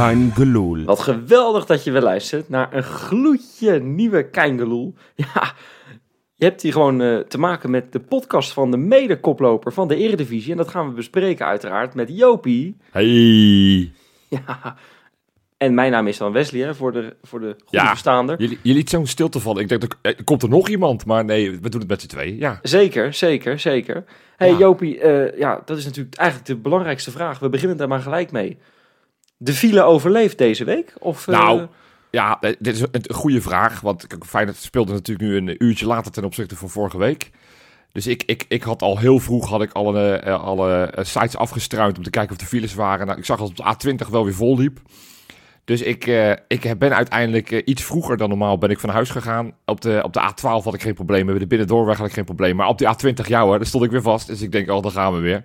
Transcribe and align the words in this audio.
Kein 0.00 0.32
Geloel. 0.34 0.84
Wat 0.84 1.00
geweldig 1.00 1.66
dat 1.66 1.84
je 1.84 1.90
weer 1.90 2.02
luistert 2.02 2.48
naar 2.48 2.74
een 2.74 2.82
gloedje 2.82 3.80
nieuwe 3.80 4.30
Keingeloel. 4.30 4.94
Ja, 5.14 5.52
je 6.34 6.44
hebt 6.44 6.62
hier 6.62 6.72
gewoon 6.72 7.00
eh, 7.00 7.18
te 7.18 7.38
maken 7.38 7.70
met 7.70 7.92
de 7.92 8.00
podcast 8.00 8.52
van 8.52 8.70
de 8.70 8.76
mede-koploper 8.76 9.72
van 9.72 9.88
de 9.88 9.96
Eredivisie. 9.96 10.50
En 10.50 10.56
dat 10.56 10.68
gaan 10.68 10.88
we 10.88 10.94
bespreken 10.94 11.46
uiteraard 11.46 11.94
met 11.94 12.08
Jopie. 12.12 12.76
Hey. 12.90 13.92
Ja, 14.46 14.76
en 15.56 15.74
mijn 15.74 15.90
naam 15.92 16.06
is 16.06 16.16
dan 16.18 16.32
Wesley, 16.32 16.60
hè, 16.60 16.74
voor 16.74 16.92
de, 16.92 17.16
voor 17.22 17.40
de 17.40 17.56
goede 17.64 17.76
Ja. 17.84 17.88
verstaander. 17.88 18.42
Je, 18.42 18.58
je 18.62 18.72
liet 18.74 18.90
zo'n 18.90 19.06
stilte 19.06 19.40
vallen. 19.40 19.62
Ik 19.62 19.68
dacht, 19.68 19.82
er, 20.02 20.16
er 20.16 20.24
komt 20.24 20.42
er 20.42 20.48
nog 20.48 20.68
iemand? 20.68 21.06
Maar 21.06 21.24
nee, 21.24 21.50
we 21.60 21.68
doen 21.68 21.80
het 21.80 21.88
met 21.88 22.00
z'n 22.00 22.06
tweeën. 22.06 22.36
Ja. 22.36 22.58
Zeker, 22.62 23.14
zeker, 23.14 23.58
zeker. 23.58 24.04
hey, 24.36 24.50
Ja. 24.50 24.58
Jopie, 24.58 25.00
eh, 25.00 25.38
ja, 25.38 25.62
dat 25.64 25.78
is 25.78 25.84
natuurlijk 25.84 26.16
eigenlijk 26.16 26.48
de 26.48 26.56
belangrijkste 26.56 27.10
vraag. 27.10 27.38
We 27.38 27.48
beginnen 27.48 27.76
daar 27.76 27.88
maar 27.88 28.00
gelijk 28.02 28.32
mee. 28.32 28.58
De 29.42 29.52
file 29.52 29.82
overleeft 29.82 30.38
deze 30.38 30.64
week? 30.64 30.94
Of, 30.98 31.28
eh, 31.28 31.34
Nou, 31.34 31.66
Ja, 32.10 32.40
eh, 32.40 32.54
dit 32.58 32.74
is 32.74 32.80
een 32.80 33.14
goede 33.14 33.40
vraag. 33.40 33.80
Want 33.80 34.06
Feyenoord 34.26 34.56
speelde 34.56 34.92
natuurlijk 34.92 35.28
nu 35.28 35.36
een 35.36 35.64
uurtje 35.64 35.86
later 35.86 36.12
ten 36.12 36.24
opzichte 36.24 36.56
van 36.56 36.68
vorige 36.68 36.98
week. 36.98 37.30
Dus 37.92 38.06
ik, 38.06 38.22
ik, 38.26 38.44
ik 38.48 38.62
had 38.62 38.82
al 38.82 38.98
heel 38.98 39.18
vroeg 39.18 39.48
had 39.48 39.62
ik 39.62 39.72
alle, 39.72 40.12
eh, 40.12 40.44
alle 40.44 40.82
eh, 40.82 41.04
sites 41.04 41.36
afgestruimd 41.36 41.96
om 41.96 42.02
te 42.02 42.10
kijken 42.10 42.32
of 42.32 42.36
de 42.36 42.46
files 42.46 42.74
waren. 42.74 43.06
Nou, 43.06 43.18
ik 43.18 43.24
zag 43.24 43.38
dat 43.38 43.48
op 43.48 43.56
de 43.56 43.62
A20 43.62 44.10
wel 44.10 44.24
weer 44.24 44.34
vol 44.34 44.58
liep. 44.58 44.78
Dus 45.64 45.82
ik, 45.82 46.06
ik 46.48 46.78
ben 46.78 46.94
uiteindelijk 46.94 47.50
iets 47.50 47.82
vroeger 47.82 48.16
dan 48.16 48.28
normaal 48.28 48.58
ben 48.58 48.70
ik 48.70 48.80
van 48.80 48.90
huis 48.90 49.10
gegaan. 49.10 49.52
Op 49.64 49.80
de, 49.80 50.00
op 50.02 50.12
de 50.12 50.20
A12 50.20 50.42
had 50.42 50.74
ik 50.74 50.82
geen 50.82 50.94
probleem. 50.94 51.26
Bij 51.26 51.38
de 51.38 51.46
binnendoorweg 51.46 51.98
had 51.98 52.06
ik 52.06 52.12
geen 52.12 52.24
probleem. 52.24 52.56
Maar 52.56 52.68
op 52.68 52.78
de 52.78 52.94
A20, 52.94 53.26
ja 53.26 53.44
daar 53.46 53.66
stond 53.66 53.84
ik 53.84 53.90
weer 53.90 54.02
vast. 54.02 54.26
Dus 54.26 54.42
ik 54.42 54.52
denk, 54.52 54.70
oh, 54.70 54.82
dan 54.82 54.90
gaan 54.90 55.14
we 55.14 55.20
weer. 55.20 55.44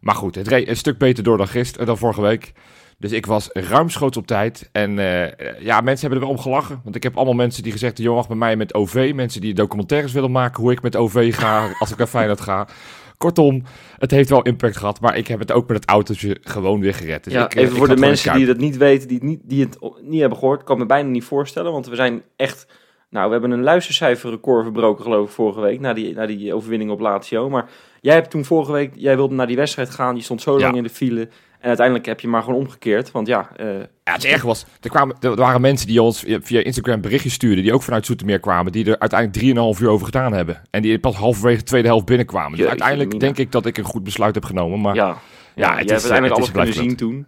Maar 0.00 0.14
goed, 0.14 0.34
het 0.34 0.48
reed 0.48 0.68
een 0.68 0.76
stuk 0.76 0.98
beter 0.98 1.24
door 1.24 1.36
dan 1.36 1.48
gisteren, 1.48 1.86
dan 1.86 1.98
vorige 1.98 2.20
week. 2.20 2.52
Dus 3.00 3.12
ik 3.12 3.26
was 3.26 3.48
ruimschoots 3.52 4.16
op 4.16 4.26
tijd. 4.26 4.68
En 4.72 4.98
eh, 4.98 5.62
ja, 5.64 5.80
mensen 5.80 6.00
hebben 6.00 6.18
er 6.18 6.26
wel 6.26 6.36
om 6.36 6.42
gelachen. 6.42 6.80
Want 6.84 6.96
ik 6.96 7.02
heb 7.02 7.16
allemaal 7.16 7.34
mensen 7.34 7.62
die 7.62 7.72
gezegd... 7.72 7.98
joh, 7.98 8.14
mag 8.14 8.28
bij 8.28 8.36
mij 8.36 8.56
met 8.56 8.74
OV. 8.74 9.12
Mensen 9.14 9.40
die 9.40 9.54
documentaires 9.54 10.12
willen 10.12 10.30
maken... 10.30 10.62
hoe 10.62 10.72
ik 10.72 10.82
met 10.82 10.96
OV 10.96 11.34
ga 11.34 11.68
als 11.80 11.90
ik 11.90 11.96
naar 11.96 12.06
Feyenoord 12.06 12.40
ga. 12.40 12.68
Kortom, 13.16 13.62
het 13.98 14.10
heeft 14.10 14.28
wel 14.28 14.42
impact 14.42 14.76
gehad. 14.76 15.00
Maar 15.00 15.16
ik 15.16 15.26
heb 15.28 15.38
het 15.38 15.52
ook 15.52 15.68
met 15.68 15.76
het 15.76 15.88
autootje 15.88 16.36
gewoon 16.40 16.80
weer 16.80 16.94
gered. 16.94 17.24
Dus 17.24 17.32
ja, 17.32 17.44
ik, 17.44 17.54
eh, 17.54 17.60
even 17.62 17.72
ik 17.72 17.78
voor 17.78 17.88
de 17.88 18.00
mensen 18.00 18.34
die 18.34 18.46
dat 18.46 18.56
niet 18.56 18.76
weten, 18.76 19.08
die 19.08 19.16
het 19.16 19.26
niet, 19.26 19.40
die 19.42 19.60
het 19.60 19.78
niet 20.02 20.20
hebben 20.20 20.38
gehoord, 20.38 20.64
kan 20.64 20.78
me 20.78 20.86
bijna 20.86 21.08
niet 21.08 21.24
voorstellen. 21.24 21.72
Want 21.72 21.88
we 21.88 21.94
zijn 21.94 22.22
echt, 22.36 22.66
nou, 23.10 23.26
we 23.26 23.32
hebben 23.32 23.50
een 23.50 23.62
luistercijferrecord 23.62 24.62
verbroken 24.62 25.04
geloof 25.04 25.26
ik 25.28 25.34
vorige 25.34 25.60
week, 25.60 25.80
na 25.80 25.92
die, 25.92 26.14
na 26.14 26.26
die 26.26 26.54
overwinning 26.54 26.90
op 26.90 27.00
Lazio. 27.00 27.50
Maar 27.50 27.68
jij 28.00 28.14
hebt 28.14 28.30
toen 28.30 28.44
vorige 28.44 28.72
week, 28.72 28.92
jij 28.94 29.16
wilde 29.16 29.34
naar 29.34 29.46
die 29.46 29.56
wedstrijd 29.56 29.90
gaan, 29.90 30.16
je 30.16 30.22
stond 30.22 30.42
zo 30.42 30.58
Ja. 30.58 30.64
lang 30.64 30.76
in 30.76 30.82
de 30.82 30.88
file. 30.88 31.28
En 31.60 31.68
uiteindelijk 31.68 32.06
heb 32.06 32.20
je 32.20 32.28
maar 32.28 32.42
gewoon 32.42 32.58
omgekeerd, 32.58 33.10
want 33.10 33.26
ja, 33.26 33.48
eh, 33.56 33.66
Ja, 34.04 34.12
het 34.12 34.24
erg 34.24 34.42
was, 34.42 34.66
er, 34.80 34.90
kwamen, 34.90 35.16
er 35.20 35.34
waren 35.36 35.60
mensen 35.60 35.86
die 35.86 36.02
ons 36.02 36.24
via 36.26 36.62
Instagram 36.62 37.00
berichtjes 37.00 37.32
stuurden, 37.32 37.64
die 37.64 37.72
ook 37.72 37.82
vanuit 37.82 38.06
Zoetermeer 38.06 38.40
kwamen, 38.40 38.72
die 38.72 38.84
er 38.90 38.98
uiteindelijk 38.98 39.74
3,5 39.76 39.82
uur 39.82 39.88
over 39.88 40.04
gedaan 40.04 40.32
hebben. 40.32 40.62
En 40.70 40.82
die 40.82 40.98
pas 40.98 41.14
halverwege 41.16 41.58
de 41.58 41.64
tweede 41.64 41.88
helft 41.88 42.04
binnenkwamen. 42.04 42.58
Dus 42.58 42.66
uiteindelijk 42.68 43.20
denk 43.20 43.38
ik 43.38 43.52
dat 43.52 43.66
ik 43.66 43.78
een 43.78 43.84
goed 43.84 44.04
besluit 44.04 44.34
heb 44.34 44.44
genomen. 44.44 44.80
Maar 44.80 44.94
ja, 44.94 45.06
ja. 45.06 45.16
Ja, 45.54 45.66
Ja, 45.70 45.76
het 45.78 45.84
is, 45.84 45.90
hebt 45.90 46.00
uiteindelijk 46.02 46.40
het 46.46 46.54
alles 46.56 46.74
kunnen 46.74 46.88
zien 46.88 46.96
toen. 46.96 47.26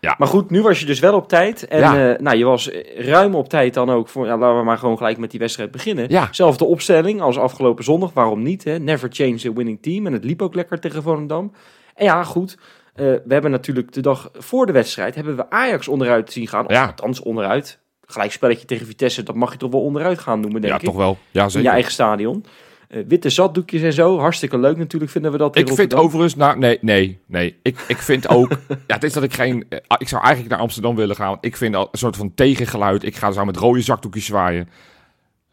ja, 0.00 0.14
Maar 0.18 0.28
goed, 0.28 0.50
nu 0.50 0.62
was 0.62 0.80
je 0.80 0.86
dus 0.86 1.00
wel 1.00 1.14
op 1.14 1.28
tijd. 1.28 1.66
En 1.68 1.78
Ja. 1.78 2.12
eh, 2.14 2.20
nou, 2.20 2.36
je 2.36 2.44
was 2.44 2.70
ruim 2.96 3.34
op 3.34 3.48
tijd 3.48 3.74
dan 3.74 3.90
ook 3.90 4.08
voor. 4.08 4.26
Ja, 4.26 4.36
laten 4.38 4.58
we 4.58 4.64
maar 4.64 4.78
gewoon 4.78 4.96
gelijk 4.96 5.18
met 5.18 5.30
die 5.30 5.40
wedstrijd 5.40 5.70
beginnen. 5.70 6.06
Ja. 6.08 6.28
Zelfde 6.30 6.64
opstelling 6.64 7.20
als 7.20 7.38
afgelopen 7.38 7.84
zondag. 7.84 8.12
Waarom 8.12 8.42
niet? 8.42 8.64
Hè? 8.64 8.78
Never 8.78 9.08
change 9.12 9.40
a 9.48 9.52
winning 9.52 9.78
team. 9.82 10.06
En 10.06 10.12
het 10.12 10.24
liep 10.24 10.42
ook 10.42 10.54
lekker 10.54 10.80
tegen 10.80 11.02
Volendam. 11.02 11.52
En 11.94 12.04
ja, 12.04 12.24
goed. 12.24 12.58
Eh, 12.94 13.04
we 13.04 13.32
hebben 13.32 13.50
natuurlijk 13.50 13.92
de 13.92 14.00
dag 14.00 14.30
voor 14.34 14.66
de 14.66 14.72
wedstrijd 14.72 15.14
hebben 15.14 15.36
we 15.36 15.50
Ajax 15.50 15.88
onderuit 15.88 16.32
zien 16.32 16.48
gaan. 16.48 16.64
Of 16.64 16.70
Ja. 16.72 16.86
althans 16.86 17.20
onderuit. 17.20 17.78
Gelijk 18.06 18.32
spelletje 18.32 18.66
tegen 18.66 18.86
Vitesse, 18.86 19.22
dat 19.22 19.34
mag 19.34 19.52
je 19.52 19.58
toch 19.58 19.70
wel 19.70 19.80
onderuit 19.82 20.18
gaan 20.18 20.40
noemen, 20.40 20.60
denk 20.60 20.72
ja, 20.72 20.78
ik. 20.78 20.84
toch 20.84 20.96
wel. 20.96 21.18
Ja, 21.30 21.40
In 21.40 21.46
je 21.46 21.52
zeker. 21.52 21.70
eigen 21.70 21.92
stadion. 21.92 22.44
Eh, 22.88 23.02
witte 23.08 23.30
zatdoekjes 23.30 23.82
en 23.82 23.92
zo. 23.92 24.18
Hartstikke 24.18 24.58
leuk 24.58 24.76
natuurlijk, 24.76 25.12
vinden 25.12 25.32
we 25.32 25.38
dat 25.38 25.56
Ik 25.56 25.68
vind 25.72 25.94
overigens, 25.94 26.36
nou, 26.36 26.58
nee, 26.58 26.78
nee, 26.80 27.18
nee. 27.26 27.56
Ik, 27.62 27.84
ik 27.88 27.96
vind 27.96 28.28
ook, 28.28 28.50
ja, 28.86 28.94
het 28.94 29.04
is 29.04 29.12
dat 29.12 29.22
ik 29.22 29.34
geen, 29.34 29.66
eh, 29.68 29.78
ik 29.98 30.08
zou 30.08 30.22
eigenlijk 30.22 30.52
naar 30.54 30.62
Amsterdam 30.62 30.96
willen 30.96 31.16
gaan. 31.16 31.38
Ik 31.40 31.56
vind 31.56 31.74
al 31.76 31.88
een 31.92 31.98
soort 31.98 32.16
van 32.16 32.34
tegengeluid. 32.34 33.02
Ik 33.04 33.16
ga 33.16 33.30
zo 33.30 33.44
met 33.44 33.56
rode 33.56 33.80
zakdoekjes 33.80 34.24
zwaaien. 34.24 34.68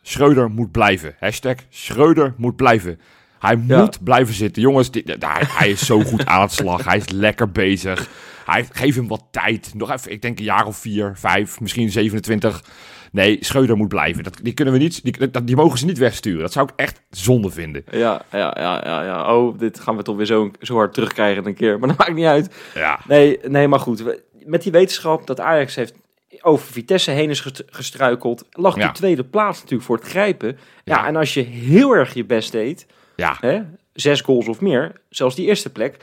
Schreuder 0.01 0.49
moet 0.49 0.71
blijven. 0.71 1.15
Hashtag 1.19 1.55
Schreuder 1.69 2.33
moet 2.37 2.55
blijven. 2.55 2.99
Hij 3.41 3.59
Ja. 3.67 3.79
moet 3.79 4.03
blijven 4.03 4.33
zitten. 4.33 4.61
Jongens, 4.61 4.91
dit, 4.91 5.07
hij, 5.19 5.43
hij 5.47 5.69
is 5.69 5.85
zo 5.85 5.99
goed 6.01 6.25
aan 6.25 6.41
het 6.41 6.51
slag. 6.51 6.83
Hij 6.85 6.97
is 6.97 7.09
lekker 7.09 7.51
bezig. 7.51 8.07
Hij, 8.45 8.67
geef 8.71 8.95
hem 8.95 9.07
wat 9.07 9.23
tijd. 9.31 9.71
Nog 9.75 9.91
even, 9.91 10.11
ik 10.11 10.21
denk 10.21 10.39
een 10.39 10.45
jaar 10.45 10.65
of 10.65 10.77
vier, 10.77 11.13
vijf, 11.15 11.59
misschien 11.59 11.89
27. 11.91 12.63
Nee, 13.11 13.37
Schreuder 13.39 13.77
moet 13.77 13.87
blijven. 13.87 14.23
Dat, 14.23 14.39
die 14.43 14.53
kunnen 14.53 14.73
we 14.73 14.79
niet, 14.79 15.03
die, 15.03 15.43
die 15.43 15.55
mogen 15.55 15.79
ze 15.79 15.85
niet 15.85 15.97
wegsturen. 15.97 16.39
Dat 16.41 16.51
zou 16.51 16.67
ik 16.67 16.73
echt 16.79 17.01
zonde 17.09 17.49
vinden. 17.51 17.83
Ja, 17.91 18.21
ja, 18.31 18.55
ja, 18.59 18.81
ja, 18.85 19.03
ja. 19.03 19.35
Oh, 19.35 19.59
dit 19.59 19.79
gaan 19.79 19.95
we 19.97 20.03
toch 20.03 20.15
weer 20.15 20.25
zo, 20.25 20.51
zo 20.59 20.75
hard 20.75 20.93
terugkrijgen 20.93 21.45
een 21.45 21.53
keer. 21.55 21.79
Maar 21.79 21.87
dat 21.89 21.97
maakt 22.07 22.13
niet 22.13 22.25
uit. 22.25 22.55
Ja. 22.75 22.99
Nee, 23.07 23.39
nee, 23.47 23.67
maar 23.67 23.79
goed. 23.79 24.03
Met 24.45 24.61
die 24.63 24.71
wetenschap 24.71 25.27
dat 25.27 25.39
Ajax 25.39 25.75
heeft 25.75 25.93
over 26.41 26.71
Vitesse 26.71 27.11
heen 27.11 27.29
is 27.29 27.39
gest- 27.39 27.63
gestruikeld, 27.65 28.45
lag 28.51 28.75
Ja. 28.75 28.83
die 28.83 28.91
tweede 28.91 29.23
plaats 29.23 29.57
natuurlijk 29.59 29.83
voor 29.83 29.97
het 29.97 30.07
grijpen. 30.07 30.57
Ja, 30.83 30.95
Ja. 30.97 31.07
en 31.07 31.15
als 31.15 31.33
je 31.33 31.41
heel 31.41 31.91
erg 31.95 32.13
je 32.13 32.25
best 32.25 32.51
deed, 32.51 32.85
Ja, 33.21 33.37
hè, 33.39 33.61
zes 33.93 34.21
goals 34.21 34.47
of 34.47 34.61
meer, 34.61 35.01
zelfs 35.09 35.35
die 35.35 35.47
eerste 35.47 35.71
plek. 35.71 35.97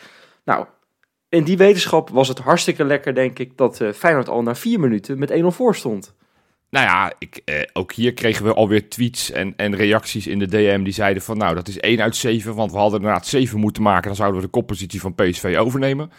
Nou, 0.44 0.66
in 1.28 1.44
die 1.44 1.56
wetenschap 1.56 2.10
was 2.10 2.28
het 2.28 2.38
hartstikke 2.38 2.84
lekker, 2.84 3.14
denk 3.14 3.38
ik, 3.38 3.56
dat 3.56 3.80
eh, 3.80 3.92
Feyenoord 3.92 4.28
al 4.28 4.42
na 4.42 4.54
vier 4.54 4.80
minuten 4.80 5.18
met 5.18 5.32
1-0 5.32 5.44
voor 5.46 5.76
stond. 5.76 6.16
Nou 6.70 6.86
ja, 6.86 7.12
ik, 7.18 7.40
eh, 7.44 7.62
ook 7.72 7.92
hier 7.92 8.14
kregen 8.14 8.44
we 8.44 8.54
alweer 8.54 8.88
tweets 8.88 9.30
en, 9.30 9.54
en 9.56 9.76
reacties 9.76 10.26
in 10.26 10.38
de 10.38 10.46
DM 10.46 10.82
die 10.82 10.92
zeiden 10.92 11.22
van 11.22 11.38
nou, 11.38 11.54
dat 11.54 11.68
is 11.68 11.78
1 11.78 12.00
uit 12.00 12.16
7, 12.16 12.54
want 12.54 12.72
we 12.72 12.78
hadden 12.78 13.00
inderdaad 13.00 13.26
7 13.26 13.58
moeten 13.58 13.82
maken, 13.82 14.06
dan 14.06 14.16
zouden 14.16 14.40
we 14.40 14.46
de 14.46 14.52
koppositie 14.52 15.00
van 15.00 15.14
PSV 15.14 15.56
overnemen. 15.58 16.10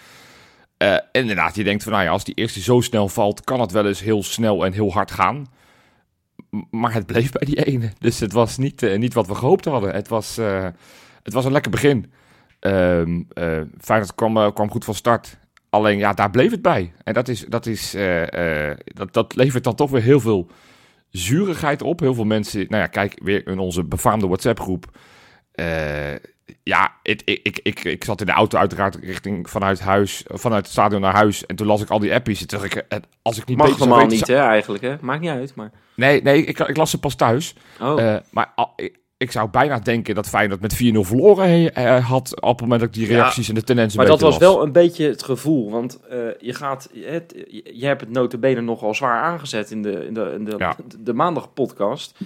Eh, 0.77 0.93
en 0.93 1.03
inderdaad, 1.11 1.55
je 1.55 1.63
denkt 1.63 1.83
van 1.83 1.91
nou 1.91 2.03
ja, 2.03 2.11
als 2.11 2.23
die 2.23 2.35
eerste 2.35 2.61
zo 2.61 2.81
snel 2.81 3.07
valt, 3.07 3.43
kan 3.43 3.59
het 3.59 3.71
wel 3.71 3.87
eens 3.87 4.01
heel 4.01 4.23
snel 4.23 4.65
en 4.65 4.73
heel 4.73 4.91
hard 4.91 5.11
gaan. 5.11 5.47
Maar 6.69 6.93
het 6.93 7.05
bleef 7.05 7.31
bij 7.31 7.45
die 7.45 7.63
ene. 7.63 7.91
Dus 7.99 8.19
het 8.19 8.31
was 8.31 8.57
niet, 8.57 8.83
eh, 8.83 8.97
niet 8.97 9.13
wat 9.13 9.27
we 9.27 9.35
gehoopt 9.35 9.65
hadden. 9.65 9.93
Het 9.93 10.07
was, 10.07 10.37
eh, 10.37 10.67
het 11.23 11.33
was 11.33 11.45
een 11.45 11.51
lekker 11.51 11.71
begin. 11.71 12.11
Ehm 12.59 13.21
eh 13.33 13.61
Feyenoord 13.79 14.15
kwam, 14.15 14.53
kwam 14.53 14.71
goed 14.71 14.85
van 14.85 14.93
start. 14.93 15.37
Alleen 15.69 15.97
ja, 15.97 16.13
daar 16.13 16.29
bleef 16.29 16.51
het 16.51 16.61
bij. 16.61 16.93
En 17.03 17.13
dat, 17.13 17.27
is, 17.27 17.45
dat, 17.45 17.65
is, 17.65 17.95
dat, 18.83 19.13
dat 19.13 19.35
levert 19.35 19.63
dan 19.63 19.75
toch 19.75 19.89
weer 19.89 20.01
heel 20.01 20.19
veel 20.19 20.49
zurigheid 21.09 21.81
op. 21.81 21.99
Heel 21.99 22.13
veel 22.13 22.23
mensen, 22.23 22.65
nou 22.69 22.81
ja, 22.81 22.87
kijk 22.87 23.19
weer 23.23 23.47
in 23.47 23.59
onze 23.59 23.83
befaamde 23.83 24.27
WhatsApp-groep. 24.27 24.85
Ja, 26.63 26.93
ik, 27.03 27.21
ik, 27.25 27.59
ik, 27.63 27.83
ik 27.83 28.03
zat 28.03 28.19
in 28.19 28.25
de 28.25 28.31
auto 28.31 28.57
uiteraard 28.57 28.95
richting 28.95 29.49
vanuit 29.49 29.79
huis, 29.79 30.23
vanuit 30.27 30.63
het 30.63 30.71
stadion 30.71 31.01
naar 31.01 31.15
huis. 31.15 31.45
En 31.45 31.55
toen 31.55 31.67
las 31.67 31.81
ik 31.81 31.89
al 31.89 31.99
die 31.99 32.13
appies. 32.13 32.41
En 32.41 32.47
toen 32.47 32.59
dacht 32.59 32.75
ik, 32.75 32.85
als 33.21 33.37
ik 33.37 33.45
niet 33.45 33.57
Mag 33.57 33.65
beter 33.65 33.81
zou 33.81 33.89
normaal 33.89 34.09
weten, 34.09 34.27
niet, 34.27 34.37
hè, 34.37 34.47
eigenlijk. 34.47 34.83
Hè? 34.83 34.95
Maakt 35.01 35.21
niet 35.21 35.29
uit, 35.29 35.55
maar... 35.55 35.71
Nee, 35.99 36.21
nee 36.21 36.43
ik, 36.45 36.59
ik 36.59 36.77
las 36.77 36.89
ze 36.89 36.99
pas 36.99 37.15
thuis. 37.15 37.55
Oh. 37.81 38.01
Eh, 38.01 38.15
maar 38.29 38.51
al- 38.55 38.73
ik, 38.75 38.99
ik 39.17 39.31
zou 39.31 39.49
bijna 39.49 39.79
denken 39.79 40.15
dat 40.15 40.27
Feyenoord 40.29 40.61
met 40.61 40.73
4-0 40.75 40.77
verloren 40.99 41.73
eh, 41.75 42.09
had 42.09 42.41
op 42.41 42.49
het 42.49 42.61
moment 42.61 42.79
dat 42.79 42.89
ik 42.89 42.95
die 42.95 43.07
Ja, 43.07 43.15
reacties 43.15 43.49
en 43.49 43.55
de 43.55 43.63
tendensen 43.63 43.97
Maar 43.99 44.07
dat 44.07 44.21
was 44.21 44.37
wel 44.37 44.63
een 44.63 44.71
beetje 44.71 45.07
het 45.07 45.23
gevoel. 45.23 45.71
Want 45.71 45.99
eh, 46.09 46.17
je 46.39 46.53
gaat, 46.53 46.89
het, 46.93 47.33
je, 47.73 47.85
hebt 47.85 48.01
het 48.01 48.09
notabene 48.09 48.61
nogal 48.61 48.93
zwaar 48.95 49.21
aangezet 49.21 49.71
in 49.71 49.81
de, 49.81 50.05
in 50.05 50.13
de, 50.13 50.33
in 50.37 50.45
de, 50.45 50.55
Ja. 50.57 50.75
de, 50.87 51.03
de 51.03 51.13
maandag 51.13 51.53
podcast. 51.53 52.19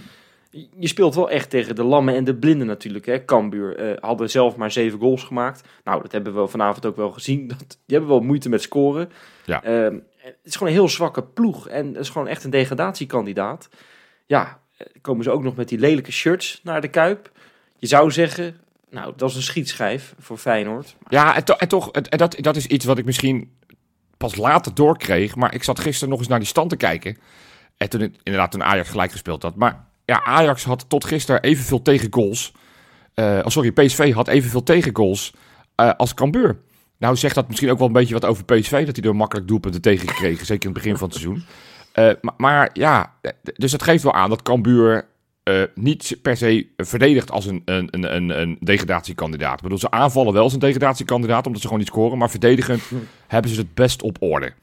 Je 0.80 0.88
speelt 0.88 1.16
wel 1.16 1.30
echt 1.30 1.50
tegen 1.50 1.76
de 1.76 1.84
lammen 1.84 2.16
en 2.16 2.24
de 2.24 2.36
blinden 2.36 2.68
natuurlijk. 2.68 3.06
Hè. 3.06 3.26
Cambuur 3.26 3.98
hadden 4.00 4.30
zelf 4.30 4.56
maar 4.56 4.72
zeven 4.72 5.00
goals 5.00 5.24
gemaakt. 5.24 5.68
Nou, 5.84 6.02
dat 6.02 6.12
hebben 6.12 6.42
we 6.42 6.48
vanavond 6.48 6.86
ook 6.86 6.96
wel 6.96 7.12
gezien. 7.12 7.48
Dat, 7.48 7.60
die 7.86 7.98
hebben 7.98 8.10
wel 8.10 8.20
moeite 8.20 8.50
met 8.50 8.62
scoren. 8.62 9.10
Ja. 9.46 9.64
Ehm, 9.64 9.98
het 10.24 10.38
is 10.44 10.54
gewoon 10.56 10.68
een 10.74 10.80
heel 10.80 10.90
zwakke 10.90 11.24
ploeg. 11.24 11.68
En 11.68 11.88
het 11.88 11.98
is 11.98 12.10
gewoon 12.10 12.28
echt 12.28 12.44
een 12.44 12.50
degradatiekandidaat. 12.50 13.70
Ja, 14.26 14.60
eh, 14.78 14.88
komen 15.02 15.24
ze 15.24 15.32
ook 15.32 15.44
nog 15.44 15.56
met 15.56 15.70
die 15.70 15.80
lelijke 15.80 16.12
shirts 16.12 16.60
naar 16.64 16.82
de 16.82 16.88
Kuip. 16.88 17.32
Je 17.78 17.88
zou 17.88 18.12
zeggen, 18.12 18.58
nou, 18.90 19.14
dat 19.16 19.30
is 19.30 19.36
een 19.36 19.42
schietschijf 19.42 20.14
voor 20.20 20.38
Feyenoord. 20.38 20.96
Ja, 21.10 21.36
en, 21.36 21.44
to- 21.44 21.54
en 21.58 21.68
toch, 21.68 21.92
en 21.92 22.18
dat, 22.18 22.36
dat 22.40 22.56
is 22.56 22.66
iets 22.68 22.86
wat 22.86 22.98
ik 22.98 23.06
misschien 23.06 23.52
pas 24.18 24.36
later 24.36 24.74
doorkreeg. 24.74 25.36
Maar 25.36 25.54
ik 25.54 25.64
zat 25.64 25.80
gisteren 25.80 26.10
nog 26.10 26.20
eens 26.20 26.28
naar 26.28 26.40
die 26.40 26.48
stand 26.48 26.70
te 26.70 26.76
kijken. 26.78 27.18
En 27.78 27.90
toen, 27.90 28.16
inderdaad, 28.24 28.52
toen 28.52 28.64
Ajax 28.64 28.90
gelijk 28.90 29.12
gespeeld 29.12 29.44
had. 29.44 29.56
Maar 29.56 29.86
ja, 30.06 30.24
Ajax 30.24 30.64
had 30.64 30.90
tot 30.90 31.06
gisteren 31.06 31.42
evenveel 31.42 31.82
tegengoals. 31.82 32.54
eh 33.14 33.40
oh, 33.44 33.48
sorry, 33.48 33.72
PSV 33.72 34.14
had 34.14 34.28
evenveel 34.28 34.64
tegengoals 34.64 35.34
eh 35.76 35.92
als 35.98 36.14
Cambuur. 36.14 36.58
Nou 36.98 37.16
zegt 37.16 37.36
dat 37.36 37.48
misschien 37.48 37.72
ook 37.72 37.78
wel 37.78 37.88
een 37.88 37.94
beetje 37.94 38.14
wat 38.14 38.26
over 38.26 38.46
PSV. 38.46 38.86
Dat 38.86 38.96
hij 38.96 39.06
er 39.06 39.16
makkelijk 39.16 39.48
doelpunten 39.48 39.82
tegen 39.82 40.08
gekregen. 40.08 40.46
Zeker 40.46 40.70
in 40.70 40.74
het 40.74 40.84
begin 40.84 40.98
van 40.98 41.08
het 41.08 41.18
seizoen. 41.18 41.44
Eh, 41.94 42.10
maar, 42.22 42.34
maar 42.38 42.70
ja, 42.74 43.14
eh, 43.22 43.32
dus 43.56 43.72
dat 43.72 43.84
geeft 43.84 44.04
wel 44.04 44.14
aan 44.14 44.30
dat 44.30 44.42
Cambuur 44.42 45.08
eh, 45.44 45.62
niet 45.76 46.18
per 46.22 46.38
se 46.38 46.68
verdedigt 46.78 47.32
als 47.32 47.46
een, 47.46 47.62
een, 47.66 47.88
een, 48.16 48.42
een, 48.42 48.58
degradatiekandidaat. 48.60 49.56
Ik 49.56 49.62
bedoel, 49.62 49.78
ze 49.78 49.92
aanvallen 49.92 50.34
wel 50.34 50.44
als 50.44 50.54
een 50.54 50.60
degradatiekandidaat, 50.60 51.46
omdat 51.46 51.62
ze 51.62 51.68
gewoon 51.68 51.82
niet 51.82 51.92
scoren. 51.92 52.18
Maar 52.18 52.30
verdedigend 52.30 52.82
hebben 53.28 53.52
ze 53.52 53.60
het 53.60 53.74
best 53.74 54.02
op 54.02 54.18
orde. 54.20 54.54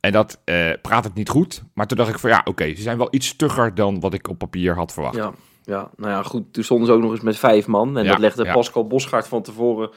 En 0.00 0.12
dat 0.12 0.38
praat 0.82 1.04
het 1.04 1.14
niet 1.14 1.28
goed. 1.28 1.62
Maar 1.74 1.86
toen 1.86 1.96
dacht 1.96 2.10
ik 2.10 2.18
van 2.18 2.30
ja, 2.30 2.40
oké, 2.44 2.74
ze 2.74 2.82
zijn 2.82 2.98
wel 2.98 3.08
iets 3.10 3.26
stugger 3.26 3.74
dan 3.74 4.00
wat 4.00 4.14
ik 4.14 4.28
op 4.28 4.38
papier 4.38 4.74
had 4.74 4.92
verwacht. 4.92 5.16
Ja, 5.16 5.32
ja, 5.64 5.90
nou 5.96 6.10
ja, 6.10 6.22
goed. 6.22 6.52
Toen 6.52 6.64
stonden 6.64 6.86
ze 6.86 6.92
ook 6.92 7.00
nog 7.00 7.10
eens 7.10 7.20
met 7.20 7.38
vijf 7.38 7.66
man. 7.66 7.98
En 7.98 8.04
Ja, 8.04 8.10
dat 8.10 8.18
legde 8.18 8.44
ja. 8.44 8.52
Pascal 8.52 8.86
Bosgaard 8.86 9.28
van 9.28 9.42
tevoren 9.42 9.90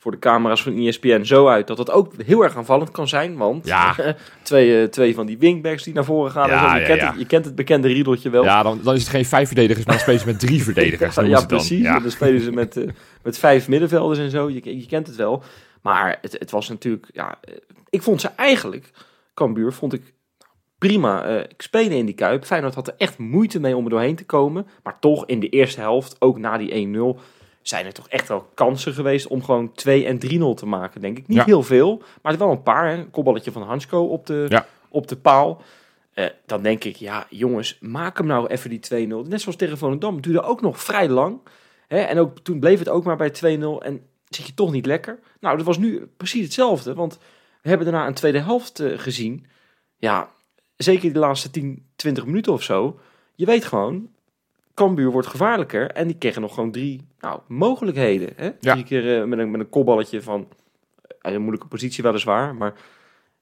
voor 0.00 0.10
de 0.10 0.18
camera's 0.18 0.62
van 0.62 0.76
ESPN 0.76 1.22
zo 1.22 1.48
uit 1.48 1.66
dat 1.66 1.76
dat 1.76 1.90
ook 1.90 2.12
heel 2.24 2.42
erg 2.42 2.56
aanvallend 2.56 2.90
kan 2.90 3.08
zijn. 3.08 3.36
Want 3.36 3.66
Ja. 3.66 3.94
twee, 4.42 4.82
eh, 4.82 4.88
twee 4.88 5.14
van 5.14 5.26
die 5.26 5.38
wingbacks 5.38 5.82
die 5.82 5.94
naar 5.94 6.04
voren 6.04 6.30
gaan. 6.30 6.48
Ja. 6.48 6.76
Je, 6.76 6.84
kent. 6.84 7.00
Het, 7.00 7.18
je 7.18 7.26
kent 7.26 7.44
het 7.44 7.54
bekende 7.54 7.88
riedeltje 7.88 8.30
wel. 8.30 8.44
Ja, 8.44 8.62
dan, 8.62 8.80
dan 8.82 8.94
is 8.94 9.00
het 9.00 9.10
geen 9.10 9.24
vijf 9.24 9.46
verdedigers, 9.46 9.86
maar 9.86 9.94
dan 9.94 10.02
spelen 10.02 10.20
ze 10.20 10.26
met 10.26 10.40
drie 10.40 10.62
verdedigers. 10.72 11.14
Ja, 11.14 11.22
dan. 11.22 11.46
precies. 11.46 11.84
Dan 11.84 12.10
spelen 12.10 12.40
ze 12.40 12.52
met, 12.52 12.76
eh, 12.76 12.88
met 13.22 13.38
vijf 13.38 13.68
middenvelders 13.68 14.18
en 14.18 14.30
zo. 14.30 14.50
Je, 14.50 14.78
je 14.78 14.86
kent 14.86 15.06
het 15.06 15.16
wel. 15.16 15.42
Maar 15.82 16.18
het, 16.20 16.36
het 16.38 16.50
was 16.50 16.68
natuurlijk... 16.68 17.06
Ja, 17.12 17.38
eh, 17.40 17.54
ik 17.90 18.02
vond 18.02 18.20
ze 18.20 18.28
eigenlijk... 18.36 18.90
Cambuur 19.34 19.72
vond 19.72 19.92
ik 19.92 20.02
prima 20.78 21.24
eh, 21.24 21.44
spelen 21.56 21.96
in 21.96 22.06
die 22.06 22.14
Kuip. 22.14 22.44
Feyenoord 22.44 22.74
had 22.74 22.88
er 22.88 22.94
echt 22.98 23.18
moeite 23.18 23.60
mee 23.60 23.76
om 23.76 23.84
er 23.84 23.90
doorheen 23.90 24.16
te 24.16 24.24
komen. 24.24 24.66
Maar 24.82 24.98
toch 25.00 25.26
in 25.26 25.40
de 25.40 25.48
eerste 25.48 25.80
helft, 25.80 26.16
ook 26.18 26.38
na 26.38 26.58
die 26.58 27.16
1-0... 27.16 27.20
zijn 27.62 27.86
er 27.86 27.92
toch 27.92 28.08
echt 28.08 28.28
wel 28.28 28.48
kansen 28.54 28.92
geweest 28.92 29.26
om 29.26 29.44
gewoon 29.44 29.72
2 29.72 30.06
en 30.06 30.18
3-0 30.18 30.54
te 30.54 30.66
maken, 30.66 31.00
denk 31.00 31.18
ik. 31.18 31.28
Niet 31.28 31.36
Ja. 31.38 31.44
heel 31.44 31.62
veel, 31.62 32.02
maar 32.22 32.38
wel 32.38 32.50
een 32.50 32.62
paar. 32.62 32.88
Hè. 32.88 32.94
Een 32.96 33.10
kopballetje 33.10 33.52
van 33.52 33.62
Hansko 33.62 34.04
op 34.06 34.26
de, 34.26 34.46
Ja. 34.48 34.66
op 34.88 35.08
de 35.08 35.16
paal. 35.16 35.62
Eh, 36.10 36.26
dan 36.46 36.62
denk 36.62 36.84
ik, 36.84 36.96
ja 36.96 37.26
jongens, 37.30 37.78
maak 37.80 38.18
hem 38.18 38.26
nou 38.26 38.46
even 38.46 38.70
die 38.70 38.78
2-0. 38.78 39.24
Net 39.28 39.40
zoals 39.40 39.56
tegen 39.56 39.78
Volendam, 39.78 40.20
duurde 40.20 40.42
ook 40.42 40.60
nog 40.60 40.80
vrij 40.82 41.08
lang. 41.08 41.38
Hè? 41.86 41.98
En 41.98 42.18
ook, 42.18 42.38
toen 42.38 42.60
bleef 42.60 42.78
het 42.78 42.88
ook 42.88 43.04
maar 43.04 43.16
bij 43.16 43.30
2-0 43.30 43.82
en 43.82 44.02
zit 44.28 44.46
je 44.46 44.54
toch 44.54 44.72
niet 44.72 44.86
lekker. 44.86 45.18
Nou, 45.40 45.56
dat 45.56 45.66
was 45.66 45.78
nu 45.78 46.06
precies 46.16 46.42
hetzelfde, 46.44 46.94
want 46.94 47.18
we 47.62 47.68
hebben 47.68 47.86
daarna 47.86 48.06
een 48.06 48.14
tweede 48.14 48.40
helft 48.40 48.80
eh, 48.80 48.98
gezien. 48.98 49.46
Ja, 49.96 50.30
zeker 50.76 51.12
de 51.12 51.18
laatste 51.18 51.50
10, 51.50 51.86
20 51.96 52.26
minuten 52.26 52.52
of 52.52 52.62
zo. 52.62 52.98
Je 53.34 53.46
weet 53.46 53.64
gewoon, 53.64 54.08
Cambuur 54.74 55.10
wordt 55.10 55.28
gevaarlijker 55.28 55.90
en 55.90 56.06
die 56.06 56.16
kregen 56.18 56.42
nog 56.42 56.54
gewoon 56.54 56.70
drie 56.72 57.06
nou, 57.20 57.40
mogelijkheden. 57.48 58.32
Hè? 58.36 58.50
Ja. 58.60 58.72
Drie 58.72 58.84
keer 58.84 59.20
eh, 59.20 59.26
met, 59.26 59.38
een, 59.38 59.50
met 59.50 59.60
een 59.60 59.68
kopballetje 59.68 60.22
van 60.22 60.48
uit 61.20 61.34
een 61.34 61.40
moeilijke 61.40 61.68
positie 61.68 62.02
weliswaar, 62.02 62.54
maar... 62.54 62.74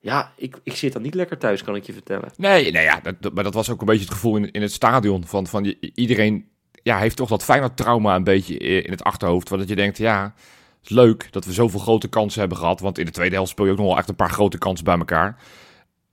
Ja, 0.00 0.32
ik, 0.36 0.56
ik 0.62 0.76
zit 0.76 0.92
dan 0.92 1.02
niet 1.02 1.14
lekker 1.14 1.38
thuis, 1.38 1.62
kan 1.62 1.76
ik 1.76 1.84
je 1.84 1.92
vertellen. 1.92 2.30
Nee, 2.36 2.72
nee 2.72 2.82
ja, 2.82 3.00
dat, 3.00 3.34
maar 3.34 3.44
dat 3.44 3.54
was 3.54 3.70
ook 3.70 3.80
een 3.80 3.86
beetje 3.86 4.04
het 4.04 4.12
gevoel 4.12 4.36
in, 4.36 4.50
in 4.50 4.62
het 4.62 4.72
stadion. 4.72 5.24
Van, 5.24 5.46
van 5.46 5.74
iedereen 5.94 6.48
ja, 6.82 6.98
heeft 6.98 7.16
toch 7.16 7.28
dat 7.28 7.44
Feyenoord 7.44 7.76
trauma 7.76 8.14
een 8.14 8.24
beetje 8.24 8.54
i- 8.62 8.84
in 8.84 8.90
het 8.90 9.02
achterhoofd. 9.02 9.48
Want 9.48 9.60
dat 9.60 9.70
je 9.70 9.76
denkt, 9.76 9.98
ja, 9.98 10.34
is 10.82 10.88
leuk 10.88 11.32
dat 11.32 11.44
we 11.44 11.52
zoveel 11.52 11.80
grote 11.80 12.08
kansen 12.08 12.40
hebben 12.40 12.58
gehad. 12.58 12.80
Want 12.80 12.98
in 12.98 13.04
de 13.04 13.10
tweede 13.10 13.34
helft 13.34 13.50
speel 13.50 13.64
je 13.64 13.70
ook 13.72 13.78
nog 13.78 13.86
wel 13.86 13.96
echt 13.98 14.08
een 14.08 14.14
paar 14.16 14.30
grote 14.30 14.58
kansen 14.58 14.84
bij 14.84 14.98
elkaar. 14.98 15.42